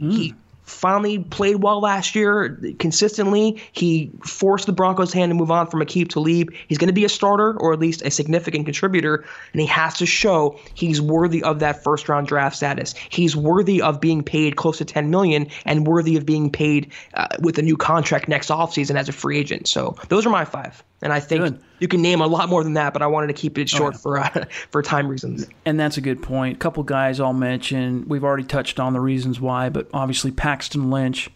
Mm. 0.00 0.12
He 0.12 0.34
finally 0.68 1.18
played 1.18 1.56
well 1.62 1.80
last 1.80 2.14
year 2.14 2.58
consistently. 2.78 3.62
He 3.72 4.10
forced 4.24 4.66
the 4.66 4.72
Broncos' 4.72 5.12
hand 5.12 5.30
to 5.30 5.34
move 5.34 5.50
on 5.50 5.66
from 5.66 5.80
Aqib 5.80 6.08
Talib. 6.08 6.52
He's 6.68 6.78
going 6.78 6.88
to 6.88 6.94
be 6.94 7.04
a 7.04 7.08
starter 7.08 7.58
or 7.58 7.72
at 7.72 7.78
least 7.78 8.02
a 8.02 8.10
significant 8.10 8.66
contributor, 8.66 9.24
and 9.52 9.60
he 9.60 9.66
has 9.66 9.94
to 9.98 10.06
show 10.06 10.58
he's 10.74 11.00
worthy 11.00 11.42
of 11.42 11.60
that 11.60 11.82
first 11.82 12.08
round 12.08 12.28
draft 12.28 12.56
status. 12.56 12.94
He's 13.08 13.34
worthy 13.34 13.82
of 13.82 14.00
being 14.00 14.22
paid 14.22 14.56
close 14.56 14.78
to 14.78 14.84
10 14.84 15.10
million 15.10 15.48
and 15.64 15.86
worthy 15.86 16.16
of 16.16 16.26
being 16.26 16.50
paid 16.50 16.92
uh, 17.14 17.28
with 17.40 17.58
a 17.58 17.62
new 17.62 17.76
contract 17.76 18.28
next 18.28 18.48
offseason 18.48 18.96
as 18.96 19.08
a 19.08 19.12
free 19.12 19.38
agent. 19.38 19.68
So 19.68 19.96
those 20.08 20.26
are 20.26 20.30
my 20.30 20.44
five. 20.44 20.82
And 21.00 21.12
I 21.12 21.20
think 21.20 21.42
good. 21.42 21.62
you 21.78 21.86
can 21.86 22.02
name 22.02 22.20
a 22.20 22.26
lot 22.26 22.48
more 22.48 22.64
than 22.64 22.74
that, 22.74 22.92
but 22.92 23.02
I 23.02 23.06
wanted 23.06 23.28
to 23.28 23.32
keep 23.32 23.56
it 23.56 23.68
short 23.68 23.94
oh, 24.04 24.14
yeah. 24.14 24.28
for 24.28 24.40
uh, 24.40 24.44
for 24.70 24.82
time 24.82 25.06
reasons. 25.06 25.46
And 25.64 25.78
that's 25.78 25.96
a 25.96 26.00
good 26.00 26.22
point. 26.22 26.56
A 26.56 26.58
couple 26.58 26.82
guys 26.82 27.20
I'll 27.20 27.32
mention. 27.32 28.08
We've 28.08 28.24
already 28.24 28.44
touched 28.44 28.80
on 28.80 28.92
the 28.92 29.00
reasons 29.00 29.40
why, 29.40 29.68
but 29.68 29.88
obviously 29.92 30.32
Paxton 30.32 30.90
Lynch, 30.90 31.30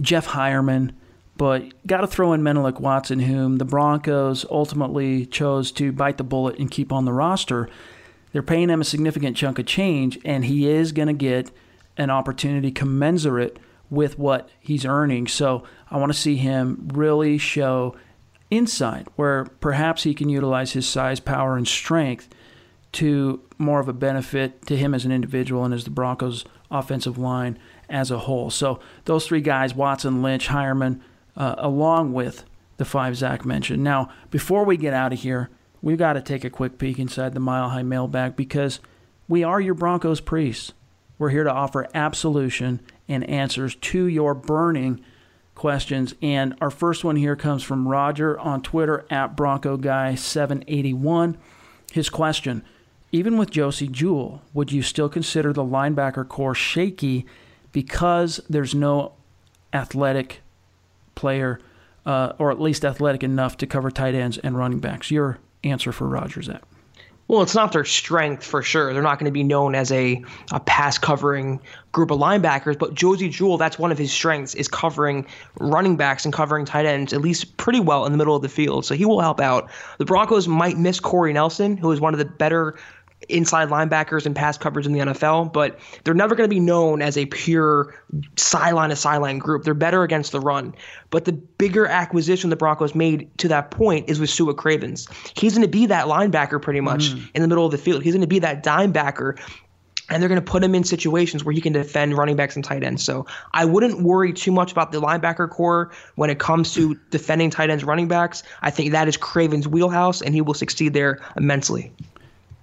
Jeff 0.00 0.26
Heuerman, 0.26 0.92
but 1.36 1.72
got 1.86 2.02
to 2.02 2.06
throw 2.06 2.34
in 2.34 2.42
Menelik 2.42 2.80
Watson, 2.80 3.20
whom 3.20 3.56
the 3.56 3.64
Broncos 3.64 4.44
ultimately 4.50 5.24
chose 5.24 5.72
to 5.72 5.92
bite 5.92 6.18
the 6.18 6.24
bullet 6.24 6.58
and 6.58 6.70
keep 6.70 6.92
on 6.92 7.06
the 7.06 7.12
roster. 7.12 7.68
They're 8.32 8.42
paying 8.42 8.68
him 8.68 8.82
a 8.82 8.84
significant 8.84 9.36
chunk 9.36 9.58
of 9.58 9.64
change, 9.64 10.18
and 10.24 10.44
he 10.44 10.68
is 10.68 10.92
going 10.92 11.08
to 11.08 11.14
get 11.14 11.50
an 11.96 12.10
opportunity 12.10 12.70
commensurate 12.70 13.58
with 13.88 14.18
what 14.18 14.50
he's 14.60 14.84
earning. 14.84 15.26
So 15.26 15.64
I 15.90 15.96
want 15.96 16.12
to 16.12 16.18
see 16.18 16.36
him 16.36 16.88
really 16.92 17.38
show 17.38 17.96
inside, 18.50 19.06
where 19.16 19.44
perhaps 19.60 20.02
he 20.02 20.14
can 20.14 20.28
utilize 20.28 20.72
his 20.72 20.88
size, 20.88 21.20
power, 21.20 21.56
and 21.56 21.66
strength 21.66 22.28
to 22.92 23.40
more 23.58 23.80
of 23.80 23.88
a 23.88 23.92
benefit 23.92 24.66
to 24.66 24.76
him 24.76 24.94
as 24.94 25.04
an 25.04 25.12
individual 25.12 25.64
and 25.64 25.72
as 25.72 25.84
the 25.84 25.90
Broncos' 25.90 26.44
offensive 26.70 27.18
line 27.18 27.58
as 27.88 28.10
a 28.10 28.18
whole. 28.18 28.50
So 28.50 28.80
those 29.04 29.26
three 29.26 29.40
guys, 29.40 29.74
Watson, 29.74 30.22
Lynch, 30.22 30.48
Heuerman, 30.48 31.00
uh, 31.36 31.54
along 31.58 32.12
with 32.12 32.44
the 32.78 32.84
five 32.84 33.16
Zach 33.16 33.44
mentioned. 33.44 33.84
Now, 33.84 34.10
before 34.30 34.64
we 34.64 34.76
get 34.76 34.94
out 34.94 35.12
of 35.12 35.20
here, 35.20 35.50
we've 35.82 35.98
got 35.98 36.14
to 36.14 36.22
take 36.22 36.44
a 36.44 36.50
quick 36.50 36.78
peek 36.78 36.98
inside 36.98 37.34
the 37.34 37.40
Mile 37.40 37.68
High 37.68 37.82
mailbag 37.82 38.36
because 38.36 38.80
we 39.28 39.44
are 39.44 39.60
your 39.60 39.74
Broncos 39.74 40.20
priests. 40.20 40.72
We're 41.18 41.30
here 41.30 41.44
to 41.44 41.52
offer 41.52 41.86
absolution 41.94 42.80
and 43.06 43.28
answers 43.28 43.74
to 43.76 44.06
your 44.06 44.34
burning 44.34 45.04
questions. 45.60 46.14
And 46.22 46.56
our 46.62 46.70
first 46.70 47.04
one 47.04 47.16
here 47.16 47.36
comes 47.36 47.62
from 47.62 47.86
Roger 47.86 48.38
on 48.40 48.62
Twitter 48.62 49.04
at 49.10 49.36
Bronco 49.36 49.76
Guy 49.76 50.14
781 50.14 51.36
His 51.92 52.08
question 52.08 52.64
Even 53.12 53.36
with 53.36 53.50
Josey 53.50 53.86
Jewell, 53.86 54.40
would 54.54 54.72
you 54.72 54.80
still 54.80 55.10
consider 55.10 55.52
the 55.52 55.62
linebacker 55.62 56.26
corps 56.26 56.54
shaky 56.54 57.26
because 57.72 58.40
there's 58.48 58.74
no 58.74 59.12
athletic 59.74 60.40
player, 61.14 61.60
uh, 62.06 62.32
or 62.38 62.50
at 62.50 62.58
least 62.58 62.82
athletic 62.82 63.22
enough 63.22 63.58
to 63.58 63.66
cover 63.66 63.90
tight 63.90 64.14
ends 64.14 64.38
and 64.38 64.56
running 64.56 64.80
backs? 64.80 65.10
Your 65.10 65.40
answer 65.62 65.92
for 65.92 66.08
Rogers 66.08 66.46
that. 66.46 66.64
Well, 67.30 67.42
it's 67.42 67.54
not 67.54 67.70
their 67.70 67.84
strength 67.84 68.42
for 68.42 68.60
sure. 68.60 68.92
They're 68.92 69.04
not 69.04 69.20
going 69.20 69.26
to 69.26 69.30
be 69.30 69.44
known 69.44 69.76
as 69.76 69.92
a, 69.92 70.20
a 70.50 70.58
pass 70.58 70.98
covering 70.98 71.60
group 71.92 72.10
of 72.10 72.18
linebackers, 72.18 72.76
but 72.76 72.92
Josey 72.92 73.28
Jewell, 73.28 73.56
that's 73.56 73.78
one 73.78 73.92
of 73.92 73.98
his 73.98 74.12
strengths, 74.12 74.56
is 74.56 74.66
covering 74.66 75.24
running 75.60 75.96
backs 75.96 76.24
and 76.24 76.34
covering 76.34 76.64
tight 76.64 76.86
ends 76.86 77.12
at 77.12 77.20
least 77.20 77.56
pretty 77.56 77.78
well 77.78 78.04
in 78.04 78.10
the 78.10 78.18
middle 78.18 78.34
of 78.34 78.42
the 78.42 78.48
field. 78.48 78.84
So 78.84 78.96
he 78.96 79.04
will 79.04 79.20
help 79.20 79.40
out. 79.40 79.70
The 79.98 80.04
Broncos 80.04 80.48
might 80.48 80.76
miss 80.76 80.98
Corey 80.98 81.32
Nelson, 81.32 81.76
who 81.76 81.92
is 81.92 82.00
one 82.00 82.14
of 82.14 82.18
the 82.18 82.24
better 82.24 82.76
inside 83.28 83.68
linebackers 83.68 84.26
and 84.26 84.34
pass 84.34 84.56
coverage 84.56 84.86
in 84.86 84.92
the 84.92 85.00
NFL, 85.00 85.52
but 85.52 85.78
they're 86.04 86.14
never 86.14 86.34
going 86.34 86.48
to 86.48 86.54
be 86.54 86.60
known 86.60 87.02
as 87.02 87.16
a 87.16 87.26
pure 87.26 87.94
sideline 88.36 88.90
to 88.90 88.96
sideline 88.96 89.38
group. 89.38 89.64
They're 89.64 89.74
better 89.74 90.02
against 90.02 90.32
the 90.32 90.40
run. 90.40 90.74
But 91.10 91.24
the 91.24 91.32
bigger 91.32 91.86
acquisition 91.86 92.50
the 92.50 92.56
Broncos 92.56 92.94
made 92.94 93.36
to 93.38 93.48
that 93.48 93.70
point 93.70 94.08
is 94.08 94.20
with 94.20 94.30
Sua 94.30 94.54
Cravens. 94.54 95.06
He's 95.36 95.54
going 95.54 95.66
to 95.66 95.68
be 95.68 95.86
that 95.86 96.06
linebacker 96.06 96.60
pretty 96.60 96.80
much 96.80 97.10
mm. 97.10 97.30
in 97.34 97.42
the 97.42 97.48
middle 97.48 97.66
of 97.66 97.72
the 97.72 97.78
field. 97.78 98.02
He's 98.02 98.14
going 98.14 98.22
to 98.22 98.26
be 98.26 98.38
that 98.40 98.62
dime 98.62 98.92
backer 98.92 99.36
and 100.10 100.20
they're 100.20 100.28
going 100.28 100.40
to 100.40 100.50
put 100.50 100.62
him 100.62 100.74
in 100.74 100.84
situations 100.84 101.44
where 101.44 101.54
he 101.54 101.60
can 101.60 101.72
defend 101.72 102.18
running 102.18 102.36
backs 102.36 102.56
and 102.56 102.64
tight 102.64 102.82
ends. 102.82 103.04
So 103.04 103.26
I 103.52 103.64
wouldn't 103.64 104.02
worry 104.02 104.32
too 104.32 104.50
much 104.50 104.72
about 104.72 104.92
the 104.92 105.00
linebacker 105.00 105.48
corps 105.48 105.92
when 106.16 106.30
it 106.30 106.38
comes 106.38 106.74
to 106.74 106.98
defending 107.10 107.50
tight 107.50 107.70
ends, 107.70 107.84
running 107.84 108.08
backs. 108.08 108.42
I 108.60 108.70
think 108.70 108.90
that 108.90 109.06
is 109.06 109.16
Cravens' 109.16 109.68
wheelhouse, 109.68 110.20
and 110.20 110.34
he 110.34 110.40
will 110.40 110.54
succeed 110.54 110.92
there 110.92 111.20
immensely. 111.36 111.92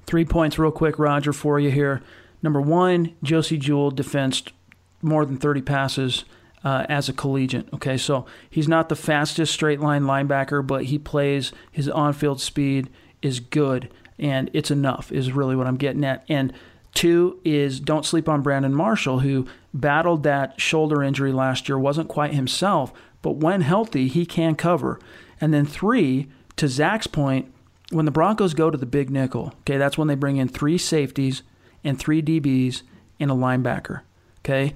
Three 0.08 0.26
points, 0.26 0.58
real 0.58 0.72
quick, 0.72 0.98
Roger, 0.98 1.34
for 1.34 1.60
you 1.60 1.70
here. 1.70 2.02
Number 2.42 2.62
one, 2.62 3.14
Josey 3.22 3.58
Jewell 3.58 3.92
defensed 3.92 4.54
more 5.02 5.26
than 5.26 5.38
30 5.38 5.62
passes 5.62 6.24
uh, 6.64 6.86
as 6.90 7.10
a 7.10 7.14
collegiate. 7.14 7.68
Okay, 7.74 7.98
so 7.98 8.26
he's 8.50 8.68
not 8.68 8.90
the 8.90 8.96
fastest 8.96 9.54
straight 9.54 9.80
line 9.80 10.04
linebacker, 10.04 10.66
but 10.66 10.86
he 10.86 10.98
plays 10.98 11.52
his 11.72 11.90
on 11.90 12.14
field 12.14 12.40
speed 12.42 12.90
is 13.22 13.40
good, 13.40 13.90
and 14.18 14.50
it's 14.54 14.72
enough, 14.72 15.12
is 15.12 15.32
really 15.32 15.56
what 15.56 15.68
I'm 15.68 15.78
getting 15.78 16.06
at. 16.06 16.24
And 16.30 16.54
two 16.94 17.40
is 17.44 17.80
don't 17.80 18.06
sleep 18.06 18.30
on 18.30 18.42
Brandon 18.42 18.74
Marshall, 18.74 19.20
who 19.20 19.46
battled 19.74 20.24
that 20.24 20.60
shoulder 20.60 21.04
injury 21.04 21.32
last 21.32 21.68
year, 21.68 21.78
wasn't 21.78 22.08
quite 22.08 22.34
himself, 22.34 22.94
but 23.22 23.38
when 23.38 23.62
healthy, 23.62 24.08
he 24.08 24.26
can 24.26 24.56
cover. 24.56 25.00
And 25.42 25.54
then 25.54 25.66
three, 25.66 26.28
to 26.56 26.68
Zach's 26.68 27.08
point, 27.08 27.54
when 27.90 28.06
the 28.06 28.12
Broncos 28.12 28.54
go 28.54 28.70
to 28.70 28.78
the 28.78 28.86
big 28.86 29.10
nickel, 29.10 29.54
okay, 29.62 29.78
that's 29.78 29.98
when 29.98 30.08
they 30.08 30.16
bring 30.16 30.38
in 30.38 30.48
three 30.48 30.78
safeties 30.78 31.44
and 31.84 31.98
three 31.98 32.22
DBs 32.22 32.82
and 33.20 33.32
a 33.32 33.34
linebacker. 33.34 34.02
Okay, 34.40 34.74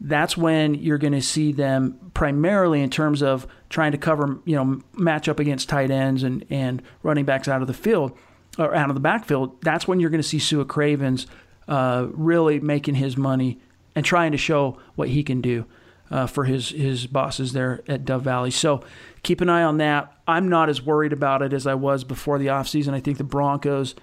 that's 0.00 0.36
when 0.36 0.74
you're 0.74 0.98
going 0.98 1.12
to 1.12 1.22
see 1.22 1.52
them 1.52 2.10
primarily 2.14 2.82
in 2.82 2.90
terms 2.90 3.22
of 3.22 3.46
trying 3.68 3.92
to 3.92 3.98
cover, 3.98 4.38
you 4.44 4.56
know, 4.56 4.80
match 4.94 5.28
up 5.28 5.38
against 5.38 5.68
tight 5.68 5.90
ends 5.90 6.22
and, 6.22 6.44
and 6.50 6.82
running 7.02 7.24
backs 7.24 7.48
out 7.48 7.62
of 7.62 7.68
the 7.68 7.74
field 7.74 8.16
or 8.58 8.74
out 8.74 8.90
of 8.90 8.94
the 8.94 9.00
backfield. 9.00 9.60
That's 9.62 9.86
when 9.86 10.00
you're 10.00 10.10
going 10.10 10.22
to 10.22 10.28
see 10.28 10.38
Sua 10.38 10.64
Cravens 10.64 11.26
uh, 11.68 12.08
really 12.10 12.60
making 12.60 12.96
his 12.96 13.16
money 13.16 13.60
and 13.94 14.04
trying 14.04 14.32
to 14.32 14.38
show 14.38 14.78
what 14.94 15.08
he 15.08 15.22
can 15.22 15.40
do 15.40 15.64
uh, 16.12 16.26
for 16.26 16.44
his 16.44 16.68
his 16.68 17.06
bosses 17.06 17.54
there 17.54 17.82
at 17.88 18.04
Dove 18.04 18.22
Valley. 18.22 18.50
So 18.50 18.84
keep 19.22 19.40
an 19.40 19.48
eye 19.48 19.62
on 19.62 19.78
that. 19.78 20.12
I'm 20.28 20.48
not 20.48 20.68
as 20.68 20.82
worried 20.82 21.12
about 21.12 21.42
it 21.42 21.52
as 21.52 21.66
I 21.66 21.74
was 21.74 22.04
before 22.04 22.38
the 22.38 22.48
offseason. 22.48 22.92
I 22.92 23.00
think 23.00 23.18
the 23.18 23.24
Broncos 23.24 23.94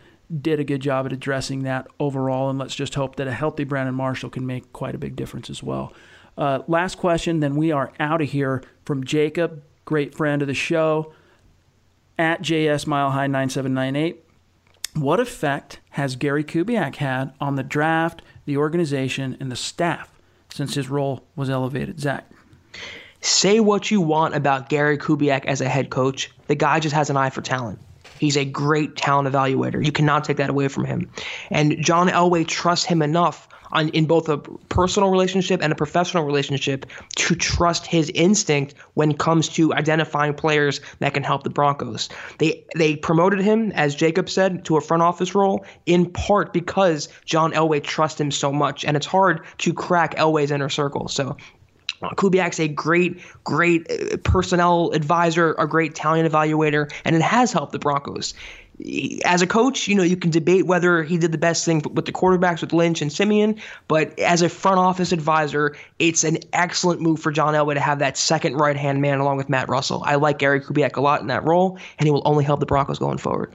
did 0.41 0.59
a 0.59 0.63
good 0.63 0.81
job 0.81 1.05
at 1.05 1.13
addressing 1.13 1.63
that 1.63 1.87
overall, 1.99 2.49
and 2.49 2.59
let's 2.59 2.75
just 2.75 2.95
hope 2.95 3.15
that 3.15 3.27
a 3.27 3.31
healthy 3.31 3.63
Brandon 3.63 3.95
Marshall 3.95 4.29
can 4.29 4.45
make 4.45 4.73
quite 4.73 4.95
a 4.95 4.99
big 4.99 5.15
difference 5.15 5.49
as 5.49 5.63
well. 5.63 5.93
Uh, 6.37 6.61
last 6.67 6.97
question, 6.97 7.39
then 7.39 7.55
we 7.55 7.71
are 7.71 7.91
out 7.99 8.21
of 8.21 8.29
here 8.29 8.63
from 8.85 9.03
Jacob, 9.03 9.63
great 9.85 10.13
friend 10.15 10.41
of 10.41 10.47
the 10.47 10.53
show, 10.53 11.13
at 12.17 12.41
JS 12.41 12.85
Mile 12.85 13.11
High 13.11 13.27
9798. 13.27 14.23
What 14.95 15.19
effect 15.19 15.79
has 15.91 16.15
Gary 16.15 16.43
Kubiak 16.43 16.95
had 16.95 17.33
on 17.39 17.55
the 17.55 17.63
draft, 17.63 18.21
the 18.45 18.57
organization, 18.57 19.37
and 19.39 19.51
the 19.51 19.55
staff 19.55 20.08
since 20.51 20.73
his 20.73 20.89
role 20.89 21.23
was 21.35 21.49
elevated? 21.49 21.99
Zach. 21.99 22.29
Say 23.21 23.59
what 23.59 23.91
you 23.91 23.99
want 24.01 24.35
about 24.35 24.69
Gary 24.69 24.97
Kubiak 24.97 25.45
as 25.45 25.61
a 25.61 25.67
head 25.67 25.89
coach. 25.89 26.31
The 26.47 26.55
guy 26.55 26.79
just 26.79 26.95
has 26.95 27.09
an 27.09 27.17
eye 27.17 27.29
for 27.29 27.41
talent. 27.41 27.79
He's 28.17 28.37
a 28.37 28.45
great 28.45 28.95
talent 28.95 29.27
evaluator. 29.27 29.83
You 29.83 29.91
cannot 29.91 30.23
take 30.23 30.37
that 30.37 30.49
away 30.49 30.67
from 30.67 30.85
him. 30.85 31.09
And 31.49 31.81
John 31.83 32.07
Elway 32.07 32.47
trusts 32.47 32.85
him 32.85 33.01
enough 33.01 33.47
on, 33.71 33.89
in 33.89 34.05
both 34.05 34.29
a 34.29 34.37
personal 34.37 35.09
relationship 35.09 35.61
and 35.61 35.71
a 35.71 35.75
professional 35.75 36.23
relationship 36.23 36.85
to 37.15 37.35
trust 37.35 37.85
his 37.85 38.09
instinct 38.13 38.75
when 38.93 39.11
it 39.11 39.19
comes 39.19 39.49
to 39.49 39.73
identifying 39.73 40.33
players 40.33 40.81
that 40.99 41.13
can 41.13 41.23
help 41.23 41.43
the 41.43 41.49
Broncos. 41.49 42.09
They 42.37 42.65
they 42.75 42.95
promoted 42.95 43.39
him, 43.39 43.71
as 43.71 43.95
Jacob 43.95 44.29
said, 44.29 44.65
to 44.65 44.77
a 44.77 44.81
front 44.81 45.03
office 45.03 45.35
role 45.35 45.65
in 45.85 46.11
part 46.11 46.53
because 46.53 47.09
John 47.25 47.51
Elway 47.51 47.83
trusts 47.83 48.19
him 48.19 48.31
so 48.31 48.51
much, 48.51 48.85
and 48.85 48.95
it's 48.97 49.05
hard 49.05 49.45
to 49.59 49.73
crack 49.73 50.15
Elway's 50.15 50.51
inner 50.51 50.69
circle. 50.69 51.07
So 51.07 51.37
uh, 52.01 52.09
Kubiak's 52.11 52.59
a 52.59 52.67
great, 52.67 53.19
great 53.43 53.89
uh, 53.91 54.17
personnel 54.23 54.91
advisor, 54.91 55.53
a 55.57 55.67
great 55.67 55.95
talent 55.95 56.31
evaluator, 56.31 56.91
and 57.03 57.15
it 57.15 57.21
has 57.21 57.51
helped 57.51 57.73
the 57.73 57.79
Broncos. 57.79 58.33
As 59.25 59.41
a 59.41 59.47
coach, 59.47 59.87
you 59.87 59.95
know, 59.95 60.03
you 60.03 60.15
can 60.15 60.31
debate 60.31 60.65
whether 60.65 61.03
he 61.03 61.17
did 61.17 61.33
the 61.33 61.37
best 61.37 61.65
thing 61.65 61.81
with 61.93 62.05
the 62.05 62.13
quarterbacks 62.13 62.61
with 62.61 62.71
Lynch 62.71 63.01
and 63.01 63.11
Siemian, 63.11 63.59
but 63.87 64.17
as 64.19 64.41
a 64.41 64.47
front 64.47 64.79
office 64.79 65.11
advisor, 65.11 65.75
it's 65.99 66.23
an 66.23 66.37
excellent 66.53 67.01
move 67.01 67.19
for 67.19 67.31
John 67.31 67.53
Elway 67.53 67.73
to 67.73 67.81
have 67.81 67.99
that 67.99 68.17
second 68.17 68.55
right 68.55 68.77
hand 68.77 69.01
man 69.01 69.19
along 69.19 69.37
with 69.37 69.49
Matt 69.49 69.67
Russell. 69.67 70.01
I 70.05 70.15
like 70.15 70.39
Gary 70.39 70.61
Kubiak 70.61 70.95
a 70.95 71.01
lot 71.01 71.19
in 71.19 71.27
that 71.27 71.43
role, 71.43 71.77
and 71.97 72.07
he 72.07 72.11
will 72.11 72.23
only 72.23 72.45
help 72.45 72.61
the 72.61 72.65
Broncos 72.65 72.99
going 72.99 73.17
forward. 73.17 73.53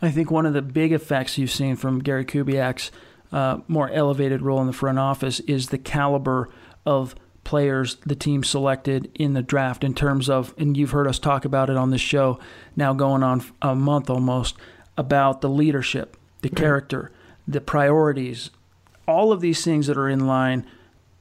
I 0.00 0.10
think 0.10 0.30
one 0.30 0.46
of 0.46 0.54
the 0.54 0.62
big 0.62 0.92
effects 0.92 1.36
you've 1.38 1.50
seen 1.50 1.76
from 1.76 1.98
Gary 1.98 2.24
Kubiak's 2.24 2.90
uh, 3.32 3.58
more 3.68 3.90
elevated 3.90 4.42
role 4.42 4.60
in 4.60 4.66
the 4.66 4.72
front 4.72 4.98
office 4.98 5.40
is 5.40 5.68
the 5.68 5.78
caliber 5.78 6.48
of 6.86 7.14
players 7.44 7.96
the 8.06 8.16
team 8.16 8.42
selected 8.42 9.10
in 9.14 9.34
the 9.34 9.42
draft 9.42 9.84
in 9.84 9.94
terms 9.94 10.28
of, 10.28 10.54
and 10.58 10.76
you've 10.76 10.90
heard 10.90 11.06
us 11.06 11.18
talk 11.18 11.44
about 11.44 11.70
it 11.70 11.76
on 11.76 11.90
this 11.90 12.00
show 12.00 12.38
now 12.74 12.92
going 12.92 13.22
on 13.22 13.44
a 13.62 13.74
month 13.74 14.10
almost, 14.10 14.56
about 14.96 15.40
the 15.40 15.48
leadership, 15.48 16.16
the 16.42 16.48
mm-hmm. 16.48 16.56
character, 16.56 17.12
the 17.46 17.60
priorities, 17.60 18.50
all 19.06 19.32
of 19.32 19.40
these 19.40 19.62
things 19.64 19.86
that 19.86 19.98
are 19.98 20.08
in 20.08 20.26
line 20.26 20.66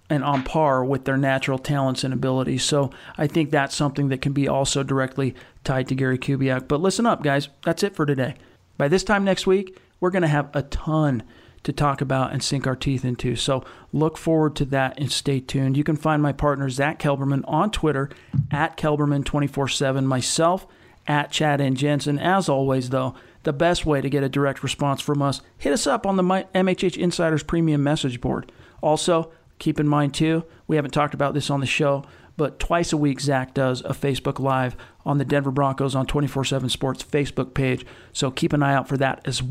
and 0.09 0.23
on 0.23 0.43
par 0.43 0.83
with 0.85 1.05
their 1.05 1.17
natural 1.17 1.57
talents 1.57 2.03
and 2.03 2.13
abilities. 2.13 2.63
So 2.63 2.91
I 3.17 3.27
think 3.27 3.49
that's 3.49 3.75
something 3.75 4.09
that 4.09 4.21
can 4.21 4.33
be 4.33 4.47
also 4.47 4.83
directly 4.83 5.33
tied 5.63 5.87
to 5.87 5.95
Gary 5.95 6.17
Kubiak. 6.17 6.67
But 6.67 6.81
listen 6.81 7.05
up, 7.05 7.23
guys. 7.23 7.49
That's 7.63 7.83
it 7.83 7.95
for 7.95 8.05
today. 8.05 8.35
By 8.77 8.87
this 8.87 9.03
time 9.03 9.23
next 9.23 9.47
week, 9.47 9.79
we're 9.99 10.11
going 10.11 10.23
to 10.23 10.27
have 10.27 10.49
a 10.53 10.63
ton 10.63 11.23
to 11.63 11.73
talk 11.73 12.01
about 12.01 12.33
and 12.33 12.43
sink 12.43 12.67
our 12.67 12.75
teeth 12.75 13.05
into. 13.05 13.35
So 13.35 13.63
look 13.91 14.17
forward 14.17 14.55
to 14.57 14.65
that 14.65 14.99
and 14.99 15.11
stay 15.11 15.39
tuned. 15.39 15.77
You 15.77 15.83
can 15.83 15.95
find 15.95 16.21
my 16.21 16.33
partner, 16.33 16.69
Zach 16.69 16.99
Kelberman, 16.99 17.43
on 17.47 17.71
Twitter 17.71 18.09
at 18.51 18.77
Kelberman247, 18.77 20.03
myself 20.03 20.67
at 21.07 21.31
Chad 21.31 21.61
and 21.61 21.77
Jensen. 21.77 22.19
As 22.19 22.49
always, 22.49 22.89
though, 22.89 23.15
the 23.43 23.53
best 23.53 23.85
way 23.85 24.01
to 24.01 24.09
get 24.09 24.23
a 24.23 24.29
direct 24.29 24.63
response 24.63 25.01
from 25.01 25.21
us, 25.21 25.41
hit 25.57 25.73
us 25.73 25.87
up 25.87 26.05
on 26.05 26.15
the 26.17 26.23
MHH 26.23 26.97
Insiders 26.97 27.43
Premium 27.43 27.83
message 27.83 28.21
board. 28.21 28.51
Also, 28.81 29.31
keep 29.59 29.79
in 29.79 29.87
mind, 29.87 30.13
too, 30.13 30.43
we 30.67 30.75
haven't 30.75 30.91
talked 30.91 31.13
about 31.13 31.33
this 31.33 31.49
on 31.49 31.59
the 31.59 31.65
show, 31.65 32.03
but 32.35 32.59
twice 32.59 32.91
a 32.91 32.97
week, 32.97 33.19
Zach 33.19 33.53
does 33.53 33.81
a 33.81 33.89
Facebook 33.89 34.39
Live 34.39 34.75
on 35.05 35.17
the 35.17 35.25
Denver 35.25 35.51
Broncos 35.51 35.95
on 35.95 36.05
24 36.05 36.45
7 36.45 36.69
Sports 36.69 37.03
Facebook 37.03 37.53
page. 37.53 37.85
So 38.11 38.31
keep 38.31 38.53
an 38.53 38.63
eye 38.63 38.73
out 38.73 38.87
for 38.87 38.97
that 38.97 39.21
as 39.25 39.43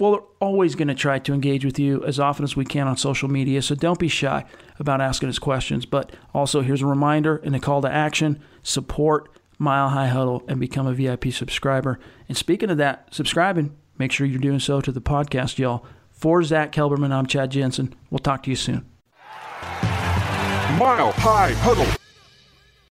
well 0.00 0.12
we're 0.12 0.22
always 0.40 0.74
going 0.74 0.88
to 0.88 0.94
try 0.94 1.18
to 1.18 1.32
engage 1.32 1.64
with 1.64 1.78
you 1.78 2.04
as 2.04 2.18
often 2.18 2.42
as 2.42 2.56
we 2.56 2.64
can 2.64 2.88
on 2.88 2.96
social 2.96 3.28
media, 3.28 3.62
so 3.62 3.74
don't 3.74 3.98
be 3.98 4.08
shy 4.08 4.44
about 4.78 5.00
asking 5.00 5.28
us 5.28 5.38
questions. 5.38 5.86
But 5.86 6.12
also, 6.34 6.62
here's 6.62 6.82
a 6.82 6.86
reminder 6.86 7.36
and 7.36 7.54
a 7.54 7.60
call 7.60 7.82
to 7.82 7.92
action 7.92 8.42
support 8.62 9.28
Mile 9.58 9.90
High 9.90 10.08
Huddle 10.08 10.42
and 10.48 10.58
become 10.58 10.86
a 10.86 10.94
VIP 10.94 11.32
subscriber. 11.32 12.00
And 12.28 12.36
speaking 12.36 12.70
of 12.70 12.78
that, 12.78 13.14
subscribing, 13.14 13.76
make 13.98 14.10
sure 14.10 14.26
you're 14.26 14.40
doing 14.40 14.58
so 14.58 14.80
to 14.80 14.90
the 14.90 15.02
podcast, 15.02 15.58
y'all. 15.58 15.84
For 16.10 16.42
Zack 16.42 16.72
Kelberman, 16.72 17.12
I'm 17.12 17.26
Chad 17.26 17.50
Jensen. 17.50 17.94
We'll 18.10 18.18
talk 18.18 18.42
to 18.44 18.50
you 18.50 18.56
soon. 18.56 18.86
Mile 20.78 21.12
High 21.12 21.52
Huddle. 21.58 21.86